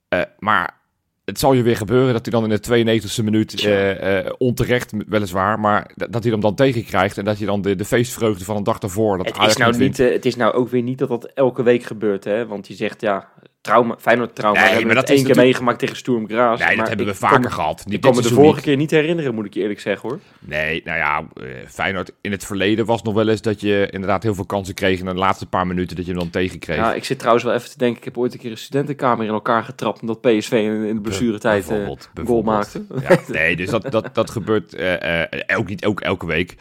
Eh, 0.08 0.20
maar 0.38 0.80
het 1.26 1.38
zal 1.38 1.52
je 1.52 1.62
weer 1.62 1.76
gebeuren 1.76 2.12
dat 2.12 2.26
hij 2.26 2.40
dan 2.40 2.50
in 2.50 2.58
de 2.60 3.00
92e 3.00 3.24
minuut, 3.24 3.64
eh, 3.64 4.18
eh, 4.18 4.32
onterecht 4.38 4.92
weliswaar, 5.06 5.60
maar 5.60 5.90
dat 5.94 6.22
hij 6.22 6.32
hem 6.32 6.40
dan 6.40 6.54
tegenkrijgt. 6.54 7.18
En 7.18 7.24
dat 7.24 7.38
je 7.38 7.46
dan 7.46 7.62
de, 7.62 7.76
de 7.76 7.84
feestvreugde 7.84 8.44
van 8.44 8.56
een 8.56 8.62
dag 8.62 8.78
daarvoor, 8.78 9.16
dat 9.16 9.26
Het 9.26 9.36
Ajax 9.36 9.52
is, 9.52 9.58
nou 9.58 9.76
niet, 9.76 9.98
eh, 9.98 10.12
het 10.12 10.26
is 10.26 10.36
nou 10.36 10.54
ook 10.54 10.68
weer 10.68 10.82
niet 10.82 10.98
dat 10.98 11.08
dat 11.08 11.24
elke 11.24 11.62
week 11.62 11.82
gebeurt, 11.82 12.24
hè? 12.24 12.46
Want 12.46 12.68
je 12.68 12.74
zegt, 12.74 13.00
ja, 13.00 13.28
trauma, 13.66 13.96
Feyenoord 13.98 14.34
trauma. 14.34 14.58
Nee, 14.58 14.64
we 14.64 14.70
hebben 14.70 14.86
maar 14.86 14.96
dat 14.96 15.08
één 15.08 15.16
keer 15.16 15.26
natuurlijk- 15.26 15.46
meegemaakt 15.46 15.78
tegen 15.78 15.96
Sturm 15.96 16.28
Graz. 16.28 16.60
Nee, 16.66 16.76
dat 16.76 16.88
hebben 16.88 17.06
we 17.06 17.14
vaker 17.14 17.50
gehad. 17.50 17.82
Niet 17.84 17.94
Ik 17.94 18.00
kan 18.00 18.14
me 18.14 18.22
de 18.22 18.28
vorige 18.28 18.60
keer 18.60 18.76
niet 18.76 18.90
herinneren, 18.90 19.34
moet 19.34 19.46
ik 19.46 19.54
je 19.54 19.60
eerlijk 19.60 19.80
zeggen, 19.80 20.08
hoor. 20.08 20.18
Nee, 20.38 20.82
nou 20.84 20.98
ja, 20.98 21.24
eh, 21.34 21.46
Feyenoord 21.68 22.12
in 22.20 22.30
het 22.30 22.44
verleden 22.44 22.86
was 22.86 23.02
nog 23.02 23.14
wel 23.14 23.28
eens 23.28 23.42
dat 23.42 23.60
je 23.60 23.88
inderdaad 23.90 24.22
heel 24.22 24.34
veel 24.34 24.46
kansen 24.46 24.74
kreeg 24.74 24.98
in 24.98 25.04
de 25.04 25.14
laatste 25.14 25.46
paar 25.46 25.66
minuten 25.66 25.96
dat 25.96 26.04
je 26.04 26.10
hem 26.10 26.20
dan 26.20 26.30
tegenkreeg. 26.30 26.76
Ja, 26.76 26.94
ik 26.94 27.04
zit 27.04 27.18
trouwens 27.18 27.44
wel 27.44 27.54
even 27.54 27.70
te 27.70 27.78
denken, 27.78 27.98
ik 27.98 28.04
heb 28.04 28.18
ooit 28.18 28.32
een 28.32 28.38
keer 28.38 28.50
een 28.50 28.58
studentenkamer 28.58 29.26
in 29.26 29.32
elkaar 29.32 29.64
getrapt 29.64 30.00
omdat 30.00 30.20
PSV 30.20 30.52
in, 30.52 30.94
de 30.94 31.00
blessuretijd 31.00 31.66
Bijvoorbeeld, 31.66 32.10
een 32.14 32.26
goal 32.26 32.42
maakte. 32.42 32.84
Ja, 33.08 33.18
nee, 33.28 33.56
dus 33.56 33.70
dat, 33.70 33.90
dat, 33.90 34.14
dat 34.14 34.30
gebeurt 34.30 34.74
eh, 34.74 35.22
eh, 35.22 35.58
ook 35.58 35.68
niet 35.68 35.84
ook 35.84 36.00
elke 36.00 36.26
week. 36.26 36.56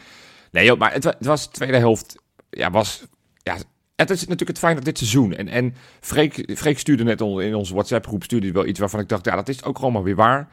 Nee, 0.52 0.66
joh, 0.66 0.80
maar 0.80 0.94
het 0.94 1.16
was 1.20 1.44
de 1.44 1.52
tweede 1.52 1.78
helft. 1.78 2.16
Ja, 2.50 2.72
was. 2.72 3.04
Ja, 3.38 3.56
het 3.96 4.10
is 4.10 4.20
natuurlijk 4.22 4.50
het 4.50 4.58
fijn 4.60 4.76
dat 4.76 4.86
dit 4.86 4.98
seizoen. 4.98 5.34
En, 5.36 5.48
en 5.48 5.76
Freek, 6.00 6.52
Freek 6.56 6.80
stuurde 6.80 7.04
net 7.04 7.22
in 7.22 7.56
onze 7.56 7.74
WhatsApp-groep 7.74 8.24
stuurde 8.24 8.46
hij 8.46 8.56
wel 8.56 8.66
iets 8.66 8.80
waarvan 8.80 9.00
ik 9.00 9.10
dacht, 9.10 9.26
ja, 9.26 9.36
dat 9.36 9.50
is 9.50 9.64
ook 9.64 9.78
gewoon 9.78 9.94
maar 9.94 10.04
weer 10.04 10.16
waar. 10.16 10.48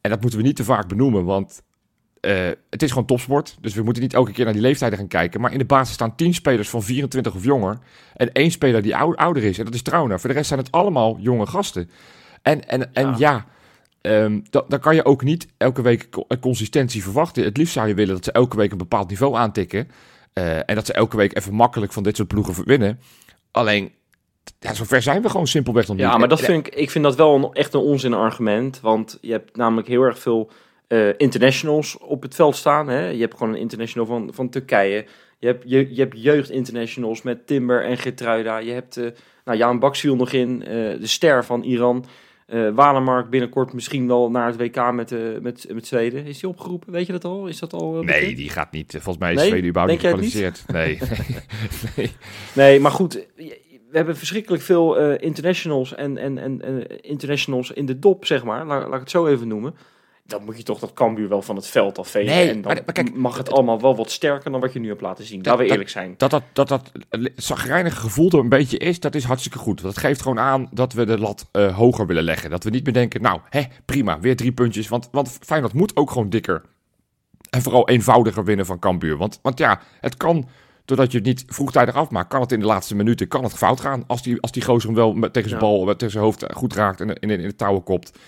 En 0.00 0.10
dat 0.10 0.20
moeten 0.20 0.38
we 0.38 0.44
niet 0.44 0.56
te 0.56 0.64
vaak 0.64 0.88
benoemen, 0.88 1.24
want 1.24 1.62
eh, 2.20 2.48
het 2.70 2.82
is 2.82 2.90
gewoon 2.90 3.06
topsport. 3.06 3.56
Dus 3.60 3.74
we 3.74 3.82
moeten 3.82 4.02
niet 4.02 4.14
elke 4.14 4.32
keer 4.32 4.44
naar 4.44 4.52
die 4.52 4.62
leeftijden 4.62 4.98
gaan 4.98 5.08
kijken. 5.08 5.40
Maar 5.40 5.52
in 5.52 5.58
de 5.58 5.64
basis 5.64 5.94
staan 5.94 6.14
10 6.16 6.34
spelers 6.34 6.68
van 6.68 6.82
24 6.82 7.34
of 7.34 7.44
jonger. 7.44 7.78
En 8.14 8.32
één 8.32 8.50
speler 8.50 8.82
die 8.82 8.96
ou- 8.96 9.14
ouder 9.14 9.42
is. 9.44 9.58
En 9.58 9.64
dat 9.64 9.74
is 9.74 9.82
Trauner. 9.82 10.20
Voor 10.20 10.28
de 10.28 10.34
rest 10.34 10.48
zijn 10.48 10.60
het 10.60 10.70
allemaal 10.72 11.16
jonge 11.20 11.46
gasten. 11.46 11.90
En, 12.42 12.68
en, 12.68 12.94
en 12.94 13.06
Ja. 13.08 13.14
ja, 13.18 13.46
ehm, 14.00 14.40
da- 14.50 14.64
dan 14.68 14.80
kan 14.80 14.94
je 14.94 15.04
ook 15.04 15.22
niet 15.22 15.46
elke 15.56 15.82
week 15.82 16.10
co- 16.10 16.26
consistentie 16.40 17.02
verwachten. 17.02 17.44
Het 17.44 17.56
liefst 17.56 17.72
zou 17.72 17.88
je 17.88 17.94
willen 17.94 18.14
dat 18.14 18.24
ze 18.24 18.32
elke 18.32 18.56
week 18.56 18.70
een 18.72 18.78
bepaald 18.78 19.08
niveau 19.08 19.36
aantikken. 19.36 19.88
Eh, 20.36 20.56
en 20.56 20.74
dat 20.74 20.86
ze 20.86 20.92
elke 20.92 21.16
week 21.16 21.36
even 21.36 21.54
makkelijk 21.54 21.92
van 21.92 22.02
dit 22.02 22.16
soort 22.16 22.28
ploegen 22.28 22.64
winnen. 22.64 23.00
Alleen, 23.50 23.92
ja, 24.58 24.74
zover 24.74 25.02
zijn 25.02 25.22
we 25.22 25.30
gewoon 25.30 25.46
simpelweg 25.46 25.86
nog 25.86 25.96
niet. 25.96 26.06
Ja, 26.06 26.16
maar 26.16 26.28
dat 26.28 26.40
vind 26.40 26.66
ik, 26.66 26.74
ik 26.74 26.90
vind 26.90 27.04
dat 27.04 27.16
wel 27.16 27.34
een, 27.34 27.52
echt 27.52 27.74
een 27.74 27.80
onzin 27.80 28.14
argument. 28.14 28.80
Want 28.80 29.18
je 29.20 29.32
hebt 29.32 29.56
namelijk 29.56 29.88
heel 29.88 30.02
erg 30.02 30.18
veel 30.18 30.50
eh, 30.88 31.08
internationals 31.16 31.98
op 31.98 32.22
het 32.22 32.34
veld 32.34 32.56
staan. 32.56 32.88
Hè? 32.88 33.08
Je 33.08 33.20
hebt 33.20 33.36
gewoon 33.36 33.54
een 33.54 33.60
international 33.60 34.06
van, 34.06 34.30
van 34.32 34.48
Turkije. 34.48 35.06
Je 35.38 35.46
hebt, 35.46 35.64
je, 35.66 35.94
je 35.94 36.00
hebt 36.00 36.22
jeugd-internationals 36.22 37.22
met 37.22 37.46
Timber 37.46 37.84
en 37.84 37.98
Gertruida. 37.98 38.58
Je 38.58 38.72
hebt 38.72 38.96
eh 38.96 39.06
nou, 39.44 39.58
Jaan 39.58 39.78
Bakziel 39.78 40.16
nog 40.16 40.32
in, 40.32 40.58
de 40.58 40.98
ster 41.06 41.44
van 41.44 41.62
Iran. 41.62 42.04
Walemark 42.74 43.30
binnenkort 43.30 43.72
misschien 43.72 44.06
wel 44.06 44.30
naar 44.30 44.46
het 44.46 44.56
WK 44.56 44.92
met, 44.92 45.12
eh 45.12 45.20
met, 45.40 45.66
met 45.72 45.86
Zweden. 45.86 46.24
Is 46.24 46.40
die 46.40 46.48
opgeroepen? 46.48 46.92
Weet 46.92 47.06
je 47.06 47.12
dat 47.12 47.24
al? 47.24 47.46
Is 47.46 47.58
dat 47.58 47.72
al 47.72 48.00
eh, 48.00 48.06
Nee, 48.06 48.34
die 48.34 48.50
gaat 48.50 48.72
niet. 48.72 48.90
Volgens 48.90 49.18
mij 49.18 49.32
is 49.32 49.38
Nee? 49.38 49.48
Zweden 49.48 49.68
überhaupt 49.68 49.92
niet 49.92 50.02
Denk 50.02 50.14
gekwalificeerd. 50.14 50.64
Nee. 50.66 50.98
nee. 51.96 52.10
Nee, 52.54 52.80
maar 52.80 52.90
goed. 52.90 53.26
We 53.90 54.02
hebben 54.02 54.16
verschrikkelijk 54.16 54.62
veel 54.62 55.16
internationals 55.16 55.94
en, 55.94 56.18
en, 56.18 56.38
en 56.38 57.02
internationals 57.02 57.70
in 57.70 57.86
de 57.86 57.98
dop, 57.98 58.24
zeg 58.24 58.44
maar. 58.44 58.66
Laat, 58.66 58.82
laat 58.82 58.94
ik 58.94 59.00
het 59.00 59.10
zo 59.10 59.26
even 59.26 59.48
noemen. 59.48 59.74
Dan 60.26 60.44
moet 60.44 60.56
je 60.56 60.62
toch 60.62 60.78
dat 60.78 60.92
Cambuur 60.92 61.28
wel 61.28 61.42
van 61.42 61.56
het 61.56 61.66
veld 61.66 61.98
afvegen. 61.98 62.34
Nee, 62.34 62.48
en 62.48 62.62
dan 62.62 62.72
maar- 62.74 62.82
maar 62.84 62.94
kijk, 62.94 63.14
mag 63.14 63.36
het 63.36 63.50
allemaal 63.50 63.80
wel 63.80 63.96
wat 63.96 64.10
sterker 64.10 64.50
dan 64.50 64.60
wat 64.60 64.72
je 64.72 64.78
nu 64.78 64.88
hebt 64.88 65.00
laten 65.00 65.24
zien. 65.24 65.40
Laten 65.42 65.64
we 65.64 65.70
eerlijk 65.70 65.88
zijn. 65.88 66.14
Dat 66.16 66.30
dat, 66.30 66.42
dat, 66.52 66.68
dat 66.68 66.92
zagrijnige 67.36 67.96
gevoel 67.96 68.30
er 68.30 68.38
een 68.38 68.48
beetje 68.48 68.78
is, 68.78 69.00
dat 69.00 69.14
is 69.14 69.24
hartstikke 69.24 69.58
goed. 69.58 69.82
Dat 69.82 69.98
geeft 69.98 70.22
gewoon 70.22 70.38
aan 70.38 70.68
dat 70.72 70.92
we 70.92 71.04
de 71.06 71.18
lat 71.18 71.48
eh, 71.52 71.76
hoger 71.76 72.06
willen 72.06 72.22
leggen. 72.24 72.50
Dat 72.50 72.64
we 72.64 72.70
niet 72.70 72.84
meer 72.84 72.92
denken, 72.94 73.22
nou, 73.22 73.40
hè, 73.48 73.62
prima, 73.84 74.20
weer 74.20 74.36
drie 74.36 74.52
puntjes. 74.52 74.88
Want, 74.88 75.08
want 75.12 75.38
Feyenoord 75.40 75.72
moet 75.72 75.96
ook 75.96 76.10
gewoon 76.10 76.30
dikker 76.30 76.62
en 77.50 77.62
vooral 77.62 77.88
eenvoudiger 77.88 78.44
winnen 78.44 78.66
van 78.66 78.78
Cambuur. 78.78 79.16
Want, 79.16 79.38
want 79.42 79.58
ja, 79.58 79.80
het 80.00 80.16
kan, 80.16 80.48
doordat 80.84 81.12
je 81.12 81.18
het 81.18 81.26
niet 81.26 81.44
vroegtijdig 81.46 81.94
afmaakt, 81.94 82.28
kan 82.28 82.40
het 82.40 82.52
in 82.52 82.60
de 82.60 82.66
laatste 82.66 82.94
minuten 82.96 83.28
kan 83.28 83.42
het 83.42 83.54
fout 83.54 83.80
gaan. 83.80 84.04
Als 84.06 84.22
die, 84.22 84.40
als 84.40 84.52
die 84.52 84.64
gozer 84.64 84.86
hem 84.88 84.96
wel 84.98 85.12
met, 85.12 85.32
tegen 85.32 85.48
zijn 85.48 85.60
Ja. 85.62 85.66
bal, 85.68 85.84
met, 85.84 85.98
tegen 85.98 86.12
zijn 86.12 86.24
hoofd 86.24 86.44
goed 86.52 86.74
raakt 86.74 87.00
en 87.00 87.08
in, 87.08 87.30
in, 87.30 87.40
in 87.40 87.48
de 87.48 87.56
touwen 87.56 87.82
kopt. 87.82 88.18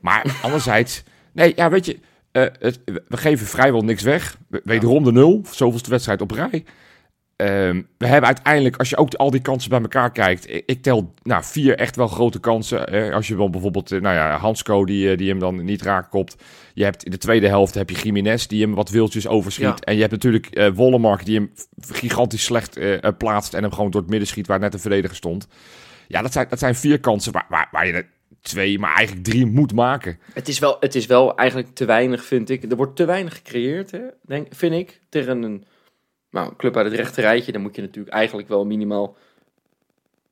Maar 0.00 0.24
anderzijds, 0.42 1.02
nee, 1.32 1.52
ja, 1.56 1.70
weet 1.70 1.86
je, 1.86 1.98
eh, 2.32 2.42
het, 2.58 2.80
we 2.84 3.16
geven 3.16 3.46
vrijwel 3.46 3.82
niks 3.82 4.02
weg. 4.02 4.36
We- 4.48 4.60
Wederom 4.64 5.04
de 5.04 5.12
nul, 5.12 5.42
zoveelste 5.50 5.90
wedstrijd 5.90 6.20
op 6.20 6.30
rij. 6.30 6.64
Ehm, 7.36 7.82
we 7.98 8.06
hebben 8.06 8.26
uiteindelijk, 8.26 8.76
als 8.76 8.88
je 8.90 8.96
ook 8.96 9.14
al 9.14 9.30
die 9.30 9.40
kansen 9.40 9.70
bij 9.70 9.80
elkaar 9.80 10.12
kijkt, 10.12 10.50
ik, 10.50 10.62
ik 10.66 10.82
tel 10.82 11.14
nou, 11.22 11.44
vier 11.44 11.76
echt 11.76 11.96
wel 11.96 12.08
grote 12.08 12.40
kansen. 12.40 12.86
Eh, 12.88 13.14
als 13.14 13.28
je 13.28 13.36
wel 13.36 13.50
bijvoorbeeld, 13.50 13.92
eh, 13.92 14.00
nou 14.00 14.14
ja, 14.14 14.36
Hansco 14.38 14.84
die, 14.84 15.10
eh, 15.10 15.16
die 15.18 15.28
hem 15.28 15.38
dan 15.38 15.64
niet 15.64 15.82
raakt 15.82 16.08
kopt. 16.08 16.36
Je 16.74 16.84
hebt 16.84 17.04
in 17.04 17.10
de 17.10 17.18
tweede 17.18 17.48
helft 17.48 17.74
heb 17.74 17.90
je 17.90 17.96
Jiménez 17.96 18.46
die 18.46 18.62
hem 18.62 18.74
wat 18.74 18.90
wieltjes 18.90 19.26
overschiet. 19.26 19.64
Ja. 19.66 19.76
En 19.80 19.94
je 19.94 20.00
hebt 20.00 20.12
natuurlijk 20.12 20.46
eh 20.46 20.70
Wollemark 20.74 21.24
die 21.24 21.34
hem 21.36 21.50
gigantisch 21.80 22.44
slecht 22.44 22.78
plaatst 23.18 23.54
en 23.54 23.62
hem 23.62 23.72
gewoon 23.72 23.90
door 23.90 24.00
het 24.00 24.10
midden 24.10 24.28
schiet 24.28 24.46
waar 24.46 24.58
net 24.58 24.74
een 24.74 24.80
verdediger 24.80 25.16
stond. 25.16 25.46
Ja, 26.08 26.22
dat 26.22 26.32
zijn, 26.32 26.46
dat 26.48 26.58
zijn 26.58 26.74
vier 26.74 27.00
kansen 27.00 27.32
waar, 27.32 27.46
waar, 27.48 27.68
waar 27.70 27.86
je 27.86 28.04
twee, 28.48 28.78
maar 28.78 28.94
eigenlijk 28.94 29.26
drie 29.26 29.46
moet 29.46 29.72
maken. 29.72 30.18
Het 30.32 30.48
is, 30.48 30.58
wel, 30.58 30.76
het 30.80 30.94
is 30.94 31.06
wel 31.06 31.36
eigenlijk 31.36 31.74
te 31.74 31.84
weinig, 31.84 32.24
vind 32.24 32.50
ik. 32.50 32.70
Er 32.70 32.76
wordt 32.76 32.96
te 32.96 33.04
weinig 33.04 33.34
gecreëerd, 33.34 33.90
hè, 33.90 34.00
denk, 34.20 34.54
vind 34.54 34.74
ik. 34.74 35.00
Tegen 35.08 35.42
een 35.42 35.64
nou, 36.30 36.52
club 36.56 36.76
uit 36.76 36.86
het 36.86 36.94
rechte 36.94 37.20
rijtje. 37.20 37.52
Dan 37.52 37.60
moet 37.60 37.76
je 37.76 37.82
natuurlijk 37.82 38.14
eigenlijk 38.14 38.48
wel 38.48 38.66
minimaal 38.66 39.16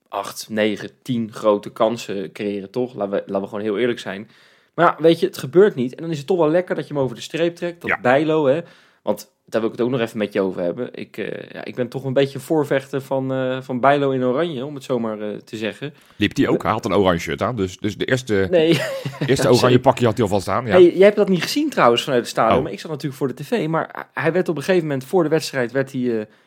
8, 0.09 0.49
9, 0.49 0.91
10 1.03 1.33
grote 1.33 1.71
kansen 1.71 2.33
creëren, 2.33 2.71
toch? 2.71 2.95
Laten 2.95 3.13
we, 3.13 3.23
laten 3.27 3.41
we 3.41 3.47
gewoon 3.49 3.65
heel 3.65 3.79
eerlijk 3.79 3.99
zijn. 3.99 4.31
Maar 4.75 4.87
ja, 4.87 4.97
weet 5.03 5.21
je, 5.21 5.27
het 5.27 5.39
gebeurt 5.39 5.75
niet. 5.75 5.95
En 5.95 6.03
dan 6.03 6.11
is 6.11 6.19
het 6.19 6.27
toch 6.27 6.39
wel 6.39 6.51
lekker 6.51 6.75
dat 6.75 6.89
je 6.89 6.95
hem 6.95 7.03
over 7.03 7.17
de 7.17 7.23
streep 7.23 7.57
trekt. 7.57 7.81
Dat 7.81 7.91
Ja. 7.91 8.01
Bijlo, 8.01 8.47
hè. 8.47 8.61
Want 9.03 9.33
daar 9.49 9.61
wil 9.61 9.71
ik 9.71 9.77
het 9.77 9.87
ook 9.87 9.93
nog 9.93 10.01
even 10.01 10.19
met 10.19 10.33
je 10.33 10.41
over 10.41 10.63
hebben. 10.63 10.89
Ik, 10.93 11.17
eh, 11.17 11.51
ja, 11.53 11.65
ik 11.65 11.75
ben 11.75 11.89
toch 11.89 12.05
een 12.05 12.13
beetje 12.13 12.39
voorvechter 12.39 13.01
van, 13.01 13.33
eh, 13.33 13.61
van 13.61 13.81
Bijlo 13.81 14.11
in 14.11 14.25
oranje, 14.25 14.65
om 14.65 14.75
het 14.75 14.85
zomaar 14.85 15.21
eh, 15.21 15.37
te 15.37 15.57
zeggen. 15.57 15.95
Liep 16.17 16.35
die 16.35 16.49
ook? 16.49 16.63
Hij 16.63 16.73
had 16.73 16.85
een 16.85 16.95
oranje 16.95 17.21
shirt 17.21 17.43
aan. 17.43 17.57
Dus, 17.57 17.79
dus 17.79 17.97
de 17.97 18.05
eerste, 18.05 18.47
Nee, 18.51 18.81
eerste 19.27 19.53
oranje 19.55 19.81
pakje 19.81 20.05
had 20.05 20.15
hij 20.15 20.23
alvast 20.23 20.49
aan. 20.49 20.67
Ja. 20.67 20.71
hey, 20.71 20.93
jij 20.95 21.05
hebt 21.05 21.17
dat 21.17 21.29
niet 21.29 21.43
gezien 21.43 21.71
trouwens 21.71 22.03
vanuit 22.03 22.21
het 22.21 22.31
stadion, 22.31 22.57
Oh. 22.57 22.63
maar 22.63 22.73
ik 22.73 22.81
zat 22.81 22.91
natuurlijk 22.91 23.19
voor 23.19 23.29
de 23.29 23.35
tv. 23.35 23.67
Maar 23.69 24.09
hij 24.13 24.33
werd 24.33 24.49
op 24.49 24.57
een 24.57 24.63
gegeven 24.63 24.87
moment 24.87 25.05
voor 25.05 25.23
de 25.23 25.29
wedstrijd 25.29 25.73
werd 25.73 25.93
hij, 25.93 26.01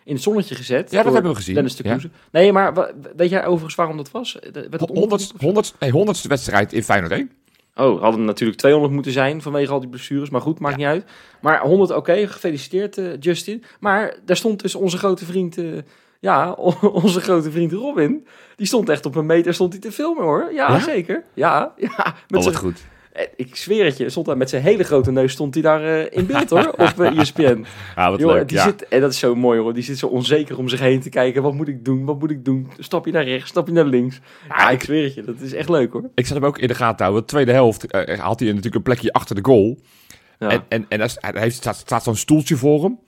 in 0.03 0.13
het 0.13 0.22
zonnetje 0.22 0.56
gezet. 0.56 0.91
Ja, 0.91 1.03
dat 1.03 1.13
hebben 1.13 1.32
we 1.32 1.38
gezien. 1.38 1.56
Dennis 1.56 1.75
de 1.75 1.84
Ja. 1.84 1.98
Nee, 2.32 2.51
maar 2.51 2.94
weet 3.15 3.29
jij 3.29 3.46
overigens 3.46 3.75
waarom 3.75 3.98
dat 3.98 4.12
was? 4.12 4.39
Honderdste, 5.38 5.75
nee, 5.79 5.91
honderdste 5.91 6.27
wedstrijd 6.27 6.74
in 6.74 6.84
Feyenoord 6.84 7.12
1. 7.12 7.32
Oh, 7.79 8.01
hadden 8.01 8.25
natuurlijk 8.25 8.59
200 8.59 8.93
moeten 8.93 9.12
zijn 9.12 9.41
vanwege 9.41 9.71
al 9.71 9.79
die 9.79 9.89
blessures. 9.89 10.29
Maar 10.29 10.41
goed, 10.41 10.59
maakt 10.59 10.77
niet 10.77 10.86
uit. 10.86 11.05
Maar 11.41 11.62
100, 11.62 11.91
oké, 11.91 12.27
gefeliciteerd 12.27 12.98
eh, 12.98 13.05
Justin. 13.19 13.63
Maar 13.79 14.15
daar 14.25 14.36
stond 14.36 14.62
dus 14.62 14.75
onze 14.75 14.98
grote 14.98 15.25
vriend, 15.25 15.57
eh, 15.57 15.65
ja, 16.19 16.51
onze 17.03 17.21
grote 17.21 17.51
vriend 17.51 17.71
Robin. 17.71 18.27
Die 18.55 18.67
stond 18.67 18.89
echt 18.89 19.05
op 19.05 19.15
een 19.15 19.25
meter 19.25 19.53
stond 19.53 19.71
hij 19.74 19.81
te 19.81 19.91
filmen 19.91 20.24
hoor. 20.24 20.50
Ja, 20.53 20.71
Ja? 20.71 20.79
zeker. 20.79 21.24
Ja, 21.33 21.74
ja. 21.77 22.15
Met 22.27 22.39
Oh, 22.39 22.45
wat 22.45 22.55
goed. 22.55 22.81
Eh, 23.20 23.28
ik 23.36 23.56
zweer 23.56 23.86
het 23.86 23.98
je, 23.98 24.10
stond 24.10 24.26
daar 24.26 24.38
met 24.38 24.50
zijn 24.50 24.64
hele 24.64 24.84
grote 24.84 25.12
neus 25.12 25.32
stond 25.32 25.54
hij 25.54 25.64
daar 25.64 25.84
eh, 25.84 26.18
in 26.18 26.26
beeld 26.26 26.50
hoor, 26.50 26.70
op 26.70 27.00
eh, 27.00 27.20
ESPN. 27.20 27.66
Ja, 27.96 28.10
wat 28.12 28.22
leuk. 28.22 28.48
die 28.48 28.58
Ja. 28.58 28.64
zit, 28.64 28.88
en 28.88 29.02
dat 29.02 29.12
is 29.12 29.20
zo 29.20 29.36
mooi 29.36 29.60
hoor, 29.60 29.74
die 29.74 29.84
zit 29.84 29.98
zo 29.98 30.08
onzeker 30.08 30.58
om 30.58 30.70
zich 30.70 30.80
heen 30.80 31.00
te 31.00 31.10
kijken. 31.10 31.42
Wat 31.42 31.54
moet 31.54 31.68
ik 31.68 31.86
doen, 31.86 32.06
wat 32.06 32.20
moet 32.20 32.32
ik 32.32 32.46
doen? 32.46 32.72
Stap 32.78 33.06
je 33.06 33.12
naar 33.12 33.24
rechts, 33.24 33.50
stap 33.50 33.68
je 33.68 33.74
naar 33.74 33.86
links? 33.86 34.20
Ja, 34.48 34.70
ik 34.70 34.84
zweer 34.84 35.04
het 35.04 35.14
je, 35.14 35.24
dat 35.24 35.40
is 35.40 35.54
echt 35.54 35.70
leuk 35.70 35.92
hoor. 35.92 36.10
Ik 36.16 36.26
zat 36.26 36.38
hem 36.38 36.46
ook 36.46 36.58
in 36.58 36.68
de 36.68 36.76
gaten 36.76 37.06
houden. 37.06 37.22
De 37.22 37.28
tweede 37.28 37.52
helft 37.52 37.86
had 38.20 38.40
hij 38.40 38.48
natuurlijk 38.48 38.76
een 38.76 38.82
plekje 38.82 39.14
achter 39.14 39.36
de 39.36 39.46
goal. 39.46 39.78
Ja. 40.40 40.50
En, 40.50 40.66
en, 40.68 40.86
en 40.90 41.00
hij 41.00 41.42
heeft, 41.42 41.56
staat, 41.56 41.78
staat 41.78 42.04
zo'n 42.04 42.16
stoeltje 42.16 42.56
voor 42.56 42.84
hem. 42.84 43.00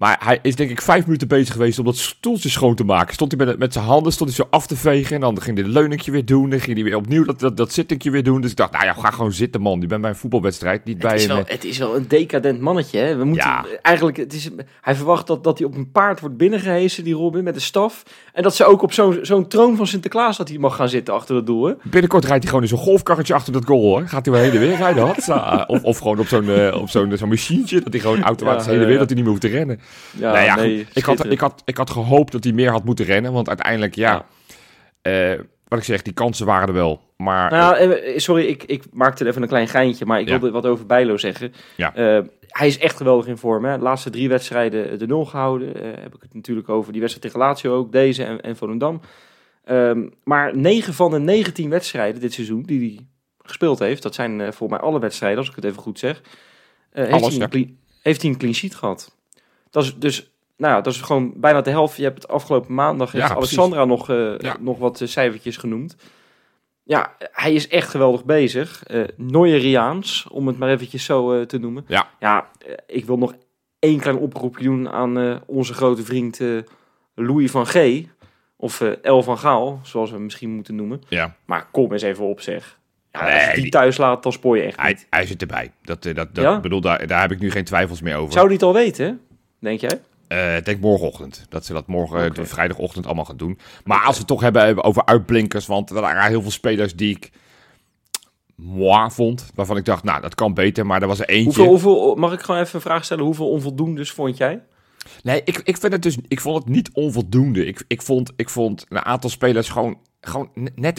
Maar 0.00 0.20
hij 0.24 0.38
is 0.42 0.56
denk 0.56 0.70
ik 0.70 0.82
vijf 0.82 1.04
minuten 1.04 1.28
bezig 1.28 1.52
geweest 1.52 1.78
om 1.78 1.84
dat 1.84 1.96
stoeltje 1.96 2.48
schoon 2.48 2.74
te 2.74 2.84
maken. 2.84 3.14
Stond 3.14 3.34
hij 3.36 3.46
met, 3.46 3.58
met 3.58 3.72
zijn 3.72 3.84
handen 3.84 4.12
stond 4.12 4.30
hij 4.30 4.38
zo 4.44 4.50
af 4.50 4.66
te 4.66 4.76
vegen. 4.76 5.14
En 5.14 5.20
dan 5.20 5.40
ging 5.40 5.56
hij 5.56 5.66
de 5.66 5.72
leuningje 5.72 6.10
weer 6.10 6.24
doen. 6.24 6.50
Dan 6.50 6.60
ging 6.60 6.76
hij 6.76 6.84
weer 6.84 6.96
opnieuw 6.96 7.24
dat, 7.24 7.40
dat, 7.40 7.56
dat 7.56 7.72
zittingje 7.72 8.10
weer 8.10 8.22
doen. 8.22 8.40
Dus 8.40 8.50
ik 8.50 8.56
dacht, 8.56 8.72
nou 8.72 8.84
ja, 8.84 8.92
ga 8.92 9.10
gewoon 9.10 9.32
zitten 9.32 9.60
man. 9.60 9.80
Je 9.80 9.86
bent 9.86 10.00
bij 10.00 10.10
een 10.10 10.16
voetbalwedstrijd. 10.16 10.84
Niet 10.84 10.98
bij 10.98 11.10
Het 11.10 11.20
is, 11.20 11.26
een... 11.26 11.34
wel, 11.34 11.44
eh, 11.44 11.52
het 11.52 11.64
is 11.64 11.78
wel 11.78 11.96
een 11.96 12.04
decadent 12.08 12.60
mannetje. 12.60 12.98
Hè? 12.98 13.16
We 13.16 13.24
moeten, 13.24 13.48
Ja. 13.48 13.64
eigenlijk, 13.82 14.16
het 14.16 14.32
is, 14.32 14.48
hij 14.80 14.94
verwacht 14.94 15.26
dat, 15.26 15.44
dat 15.44 15.58
hij 15.58 15.66
op 15.66 15.76
een 15.76 15.90
paard 15.90 16.20
wordt 16.20 16.36
binnengehesen, 16.36 17.04
die 17.04 17.14
Robin, 17.14 17.44
met 17.44 17.54
de 17.54 17.60
staf. 17.60 18.02
En 18.32 18.42
dat 18.42 18.54
ze 18.56 18.64
ook 18.64 18.82
op 18.82 18.92
zo'n 18.92 19.18
zo'n 19.22 19.48
troon 19.48 19.76
van 19.76 19.86
Sinterklaas 19.86 20.36
dat 20.36 20.48
hij 20.48 20.58
mag 20.58 20.76
gaan 20.76 20.88
zitten 20.88 21.14
achter 21.14 21.36
het 21.36 21.46
doel. 21.46 21.66
Hè? 21.66 21.72
Binnenkort 21.82 22.24
rijdt 22.24 22.42
hij 22.42 22.52
gewoon 22.52 22.62
in 22.62 22.76
zo'n 22.76 22.84
golfkarretje 22.86 23.34
achter 23.34 23.52
dat 23.52 23.64
goal 23.64 23.82
hoor. 23.82 24.08
Gaat 24.08 24.24
hij 24.24 24.34
wel 24.34 24.42
heen 24.42 24.52
en 24.52 24.60
weer 24.60 24.76
rijden. 24.76 25.06
Hatsa. 25.06 25.64
Of, 25.68 25.82
of 25.84 25.98
gewoon 25.98 26.18
op 26.18 26.26
zo'n 26.26 26.48
eh, 26.48 26.80
op 26.80 26.88
zo'n 26.88 27.16
zo'n 27.16 27.28
machientje. 27.28 27.80
Dat 27.80 27.92
hij 27.92 28.02
gewoon 28.02 28.22
automatisch 28.22 28.64
Ja, 28.64 28.70
heen 28.70 28.80
en 28.80 28.84
ja, 28.84 28.90
weer, 28.90 28.98
dat 28.98 29.06
hij 29.06 29.14
niet 29.16 29.24
meer 29.24 29.34
hoeft 29.34 29.52
te 29.52 29.58
rennen. 29.58 29.80
Ja, 30.18 30.32
nou 30.32 30.44
ja, 30.44 30.54
nee. 30.54 30.86
Ik, 30.92 31.04
had, 31.04 31.24
ik, 31.30 31.40
had, 31.40 31.62
ik 31.64 31.76
had 31.76 31.90
gehoopt 31.90 32.32
dat 32.32 32.44
hij 32.44 32.52
meer 32.52 32.70
had 32.70 32.84
moeten 32.84 33.04
rennen. 33.04 33.32
Want 33.32 33.48
uiteindelijk, 33.48 33.94
ja, 33.94 34.24
eh, 35.02 35.32
wat 35.68 35.78
ik 35.78 35.84
zeg, 35.84 36.02
die 36.02 36.12
kansen 36.12 36.46
waren 36.46 36.68
er 36.68 36.74
wel. 36.74 37.00
Maar 37.16 37.50
Nou, 37.50 37.76
eh, 37.76 38.18
sorry, 38.18 38.44
ik, 38.46 38.62
ik 38.62 38.84
maakte 38.92 39.24
er 39.24 39.30
even 39.30 39.42
een 39.42 39.48
klein 39.48 39.68
geintje, 39.68 40.06
maar 40.06 40.20
ik 40.20 40.26
Ja. 40.28 40.32
wilde 40.32 40.50
wat 40.50 40.66
over 40.66 40.86
Bijlo 40.86 41.16
zeggen. 41.16 41.52
Ja. 41.76 41.94
Eh, 41.94 42.20
hij 42.46 42.66
is 42.66 42.78
echt 42.78 42.96
geweldig 42.96 43.26
in 43.26 43.36
vorm. 43.38 43.64
Hè? 43.64 43.76
De 43.76 43.82
laatste 43.82 44.10
drie 44.10 44.28
wedstrijden 44.28 44.98
de 44.98 45.06
nul 45.06 45.24
gehouden. 45.24 45.74
Eh, 45.74 46.02
heb 46.02 46.14
ik 46.14 46.22
het 46.22 46.34
natuurlijk 46.34 46.68
over 46.68 46.92
die 46.92 47.00
wedstrijd 47.00 47.32
tegen 47.32 47.46
Lazio 47.46 47.76
ook, 47.76 47.92
deze 47.92 48.24
en, 48.24 48.40
en 48.40 48.56
Volendam. 48.56 49.00
Ehm, 49.64 50.08
maar 50.24 50.56
9 50.56 50.94
van 50.94 51.10
de 51.10 51.18
19 51.18 51.70
wedstrijden 51.70 52.20
dit 52.20 52.32
seizoen 52.32 52.62
die 52.62 52.78
hij 52.80 53.06
gespeeld 53.42 53.78
heeft, 53.78 54.02
dat 54.02 54.14
zijn 54.14 54.40
eh, 54.40 54.52
voor 54.52 54.68
mij 54.70 54.78
alle 54.78 55.00
wedstrijden, 55.00 55.38
als 55.38 55.48
ik 55.48 55.54
het 55.54 55.64
even 55.64 55.82
goed 55.82 55.98
zeg, 55.98 56.22
eh, 56.90 57.04
heeft, 57.04 57.22
Alles, 57.22 57.36
hij 57.36 57.46
ja. 57.50 57.58
een 57.58 57.78
heeft 58.02 58.22
hij 58.22 58.30
een 58.30 58.36
clean 58.38 58.54
sheet 58.54 58.74
gehad. 58.74 59.16
Dat 59.70 59.84
is 59.84 59.94
dus, 59.96 60.30
nou 60.56 60.74
ja, 60.74 60.80
dat 60.80 60.92
is 60.94 61.00
gewoon 61.00 61.32
bijna 61.36 61.60
de 61.60 61.70
helft. 61.70 61.96
Je 61.96 62.02
hebt 62.02 62.22
het 62.22 62.30
afgelopen 62.30 62.74
maandag, 62.74 63.12
heeft 63.12 63.26
Ja, 63.28 63.34
precies. 63.34 63.58
Alexandra 63.58 63.84
nog, 63.84 64.10
eh, 64.10 64.38
Ja. 64.38 64.56
nog 64.60 64.78
wat 64.78 65.00
eh, 65.00 65.08
cijfertjes 65.08 65.56
genoemd. 65.56 65.96
Ja, 66.82 67.16
hij 67.32 67.52
is 67.54 67.68
echt 67.68 67.88
geweldig 67.88 68.24
bezig. 68.24 68.82
Eh 68.86 69.02
Noyeriaans, 69.16 70.26
om 70.30 70.46
het 70.46 70.58
maar 70.58 70.68
eventjes 70.70 71.04
zo 71.04 71.46
te 71.46 71.58
noemen. 71.58 71.84
Ja. 71.88 72.08
Ja, 72.20 72.48
ik 72.86 73.04
wil 73.04 73.18
nog 73.18 73.34
één 73.78 73.98
klein 74.00 74.16
oproepje 74.16 74.64
doen 74.64 74.88
aan 74.90 75.40
onze 75.46 75.74
grote 75.74 76.02
vriend 76.04 76.40
Louis 77.14 77.50
van 77.50 77.66
G. 77.66 78.02
Of 78.56 78.80
El 78.80 79.22
van 79.22 79.38
Gaal, 79.38 79.80
zoals 79.82 80.08
we 80.08 80.14
hem 80.14 80.24
misschien 80.24 80.50
moeten 80.50 80.74
noemen. 80.74 81.02
ja, 81.08 81.36
Maar 81.44 81.66
kom 81.72 81.92
eens 81.92 82.02
even 82.02 82.24
op, 82.24 82.40
zeg. 82.40 82.78
Ja, 83.12 83.24
Nee, 83.24 83.34
als 83.46 83.54
je 83.54 83.60
die 83.62 83.70
thuis 83.70 83.96
laat, 83.96 84.22
dan 84.22 84.32
spoor 84.32 84.56
je 84.56 84.62
echt 84.62 84.80
hij, 84.80 84.88
niet. 84.90 85.06
hij 85.10 85.26
zit 85.26 85.40
erbij. 85.40 85.72
Dat, 85.82 86.02
dat, 86.02 86.14
dat, 86.16 86.28
Ja? 86.32 86.60
bedoel, 86.60 86.80
daar, 86.80 87.06
daar 87.06 87.20
heb 87.20 87.32
ik 87.32 87.38
nu 87.38 87.50
geen 87.50 87.64
twijfels 87.64 88.00
meer 88.00 88.16
over. 88.16 88.32
Zou 88.32 88.44
die 88.46 88.54
het 88.56 88.64
al 88.64 88.72
weten, 88.72 89.20
denk 89.60 89.80
jij? 89.80 90.00
Eh, 90.28 90.56
ik 90.56 90.64
denk 90.64 90.80
morgenochtend. 90.80 91.46
Dat 91.48 91.64
ze 91.64 91.72
dat 91.72 91.86
morgen, 91.86 92.34
de 92.34 92.44
vrijdagochtend, 92.44 93.06
allemaal 93.06 93.24
gaan 93.24 93.36
doen. 93.36 93.58
Maar 93.84 93.98
als 93.98 94.12
we 94.12 94.18
het 94.18 94.26
toch 94.26 94.40
hebben, 94.40 94.64
hebben 94.64 94.84
over 94.84 95.04
uitblinkers. 95.04 95.66
Want 95.66 95.90
er 95.90 96.00
waren 96.00 96.30
heel 96.30 96.42
veel 96.42 96.50
spelers 96.50 96.96
die 96.96 97.16
ik 97.16 97.30
moi 98.54 99.10
vond. 99.10 99.50
Waarvan 99.54 99.76
ik 99.76 99.84
dacht, 99.84 100.04
nou, 100.04 100.20
dat 100.20 100.34
kan 100.34 100.54
beter. 100.54 100.86
Maar 100.86 101.02
er 101.02 101.08
was 101.08 101.20
er 101.20 101.28
eentje. 101.28 101.44
Hoeveel, 101.44 101.94
hoeveel, 101.94 102.14
mag 102.14 102.32
ik 102.32 102.40
gewoon 102.40 102.60
even 102.60 102.74
een 102.74 102.80
vraag 102.80 103.04
stellen? 103.04 103.24
Hoeveel 103.24 103.50
onvoldoendes 103.50 104.10
vond 104.10 104.36
jij? 104.36 104.62
Nee, 105.22 105.42
ik, 105.44 105.60
ik, 105.64 105.76
vind 105.76 105.92
het 105.92 106.02
dus, 106.02 106.16
ik 106.28 106.40
vond 106.40 106.56
het 106.56 106.68
niet 106.68 106.90
onvoldoende. 106.92 107.66
Ik, 107.66 107.84
ik, 107.86 108.02
vond, 108.02 108.32
ik 108.36 108.48
vond 108.48 108.86
een 108.88 109.04
aantal 109.04 109.30
spelers 109.30 109.68
gewoon, 109.68 109.98
gewoon 110.20 110.48
net 110.74 110.96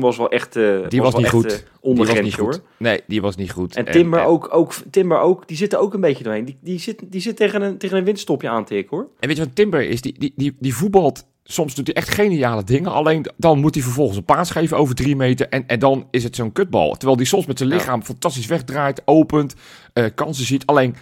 was 0.00 0.16
wel 0.16 0.30
echt, 0.30 0.56
eh 0.56 0.88
Die 0.88 1.02
was 1.02 1.14
niet 1.14 1.28
goed. 1.28 1.66
Die 1.82 1.94
was 1.94 2.20
niet 2.20 2.34
goed. 2.34 2.42
hoor. 2.54 2.60
Nee, 2.76 3.00
die 3.06 3.20
was 3.20 3.36
niet 3.36 3.50
goed. 3.50 3.76
En 3.76 3.84
Timber, 3.84 4.20
en, 4.20 4.26
ook, 4.26 4.48
ook, 4.54 4.74
Timber 4.90 5.18
ook, 5.20 5.48
die 5.48 5.56
zit 5.56 5.72
er 5.72 5.78
ook 5.78 5.94
een 5.94 6.00
beetje 6.00 6.24
doorheen. 6.24 6.44
Die, 6.44 6.58
die, 6.60 6.78
zit, 6.78 7.02
die 7.08 7.20
zit 7.20 7.36
tegen 7.36 7.62
een, 7.62 7.78
tegen 7.78 7.96
een 7.98 8.04
windstopje 8.04 8.48
aan 8.48 8.64
te 8.64 8.86
hoor. 8.90 9.08
En 9.20 9.28
weet 9.28 9.36
je 9.36 9.44
wat 9.44 9.54
Timber 9.54 9.82
is? 9.88 10.00
Die, 10.00 10.14
die, 10.18 10.32
die, 10.36 10.56
die 10.58 10.74
voetbalt... 10.74 11.28
Soms 11.44 11.74
doet 11.74 11.86
hij 11.86 11.96
echt 11.96 12.08
geniale 12.08 12.64
dingen. 12.64 12.92
Alleen 12.92 13.26
dan 13.36 13.58
moet 13.58 13.74
hij 13.74 13.84
vervolgens 13.84 14.16
een 14.16 14.24
paas 14.24 14.50
geven 14.50 14.76
over 14.76 14.94
drie 14.94 15.16
meter. 15.16 15.48
En, 15.48 15.66
en 15.66 15.78
dan 15.78 16.06
is 16.10 16.24
het 16.24 16.36
zo'n 16.36 16.52
kutbal. 16.52 16.92
Terwijl 16.92 17.16
hij 17.16 17.26
soms 17.26 17.46
met 17.46 17.58
zijn 17.58 17.70
Ja. 17.70 17.76
lichaam 17.76 18.02
fantastisch 18.02 18.46
wegdraait. 18.46 19.02
Opent. 19.04 19.54
eh, 19.92 20.04
kansen 20.14 20.44
ziet. 20.44 20.66
Alleen... 20.66 20.94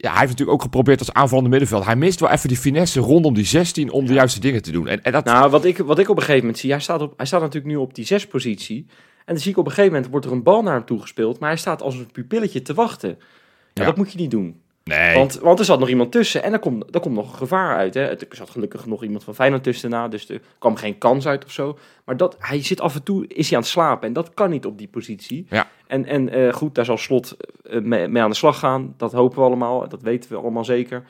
Ja, 0.00 0.10
hij 0.10 0.18
heeft 0.18 0.30
natuurlijk 0.30 0.56
ook 0.58 0.62
geprobeerd 0.62 0.98
als 0.98 1.12
aanvallende 1.12 1.50
middenveld. 1.50 1.84
Hij 1.84 1.96
mist 1.96 2.20
wel 2.20 2.30
even 2.30 2.48
die 2.48 2.56
finesse 2.58 3.00
rondom 3.00 3.34
die 3.34 3.44
16 3.44 3.90
om 3.90 4.06
de 4.06 4.12
juiste 4.12 4.40
dingen 4.40 4.62
te 4.62 4.70
doen. 4.72 4.88
En, 4.88 5.02
en 5.02 5.12
dat... 5.12 5.24
Nou, 5.24 5.50
wat 5.50 5.64
ik, 5.64 5.78
wat 5.78 5.98
ik 5.98 6.08
op 6.08 6.16
een 6.16 6.22
gegeven 6.22 6.40
moment 6.40 6.58
zie, 6.58 6.70
hij 6.70 6.80
staat, 6.80 7.00
op, 7.02 7.12
hij 7.16 7.26
staat 7.26 7.40
natuurlijk 7.40 7.72
nu 7.74 7.76
op 7.76 7.94
die 7.94 8.04
zespositie. 8.06 8.86
En 9.24 9.34
dan 9.34 9.38
zie 9.38 9.50
ik 9.50 9.56
op 9.58 9.64
een 9.64 9.70
gegeven 9.70 9.92
moment, 9.92 10.10
wordt 10.10 10.26
er 10.26 10.32
een 10.32 10.42
bal 10.42 10.62
naar 10.62 10.74
hem 10.74 10.84
toe 10.84 11.00
gespeeld. 11.00 11.38
Maar 11.38 11.48
hij 11.48 11.58
staat 11.58 11.82
als 11.82 11.94
een 11.94 12.10
pupilletje 12.12 12.62
te 12.62 12.74
wachten. 12.74 13.08
Ja, 13.08 13.16
Ja. 13.74 13.84
dat 13.84 13.96
moet 13.96 14.12
je 14.12 14.18
niet 14.18 14.30
doen. 14.30 14.60
Nee. 14.88 15.14
Want, 15.14 15.38
want 15.38 15.58
er 15.58 15.64
zat 15.64 15.78
nog 15.78 15.88
iemand 15.88 16.12
tussen 16.12 16.42
en 16.42 16.52
er 16.52 16.58
komt, 16.58 16.94
er 16.94 17.00
komt 17.00 17.14
nog 17.14 17.32
een 17.32 17.38
gevaar 17.38 17.76
uit. 17.76 17.94
Hè. 17.94 18.00
Er 18.00 18.26
zat 18.30 18.50
gelukkig 18.50 18.86
nog 18.86 19.02
iemand 19.02 19.24
van 19.24 19.34
Feyenoord 19.34 19.62
tussenna, 19.62 20.08
dus 20.08 20.28
er 20.28 20.40
kwam 20.58 20.76
geen 20.76 20.98
kans 20.98 21.26
uit 21.26 21.44
of 21.44 21.52
zo. 21.52 21.78
Maar 22.04 22.16
dat, 22.16 22.36
hij 22.38 22.62
zit 22.62 22.80
af 22.80 22.94
en 22.94 23.02
toe, 23.02 23.26
is 23.26 23.48
hij 23.48 23.56
aan 23.56 23.62
het 23.62 23.72
slapen 23.72 24.08
en 24.08 24.12
dat 24.12 24.34
kan 24.34 24.50
niet 24.50 24.66
op 24.66 24.78
die 24.78 24.88
positie. 24.88 25.46
Ja. 25.50 25.68
En, 25.86 26.04
en 26.04 26.28
eh, 26.28 26.52
goed, 26.52 26.74
daar 26.74 26.84
zal 26.84 26.96
Slot 26.96 27.36
eh, 27.62 27.80
mee, 27.80 28.08
mee 28.08 28.22
aan 28.22 28.30
de 28.30 28.36
slag 28.36 28.58
gaan. 28.58 28.94
Dat 28.96 29.12
hopen 29.12 29.38
we 29.38 29.44
allemaal, 29.44 29.88
dat 29.88 30.02
weten 30.02 30.30
we 30.30 30.36
allemaal 30.36 30.64
zeker. 30.64 31.02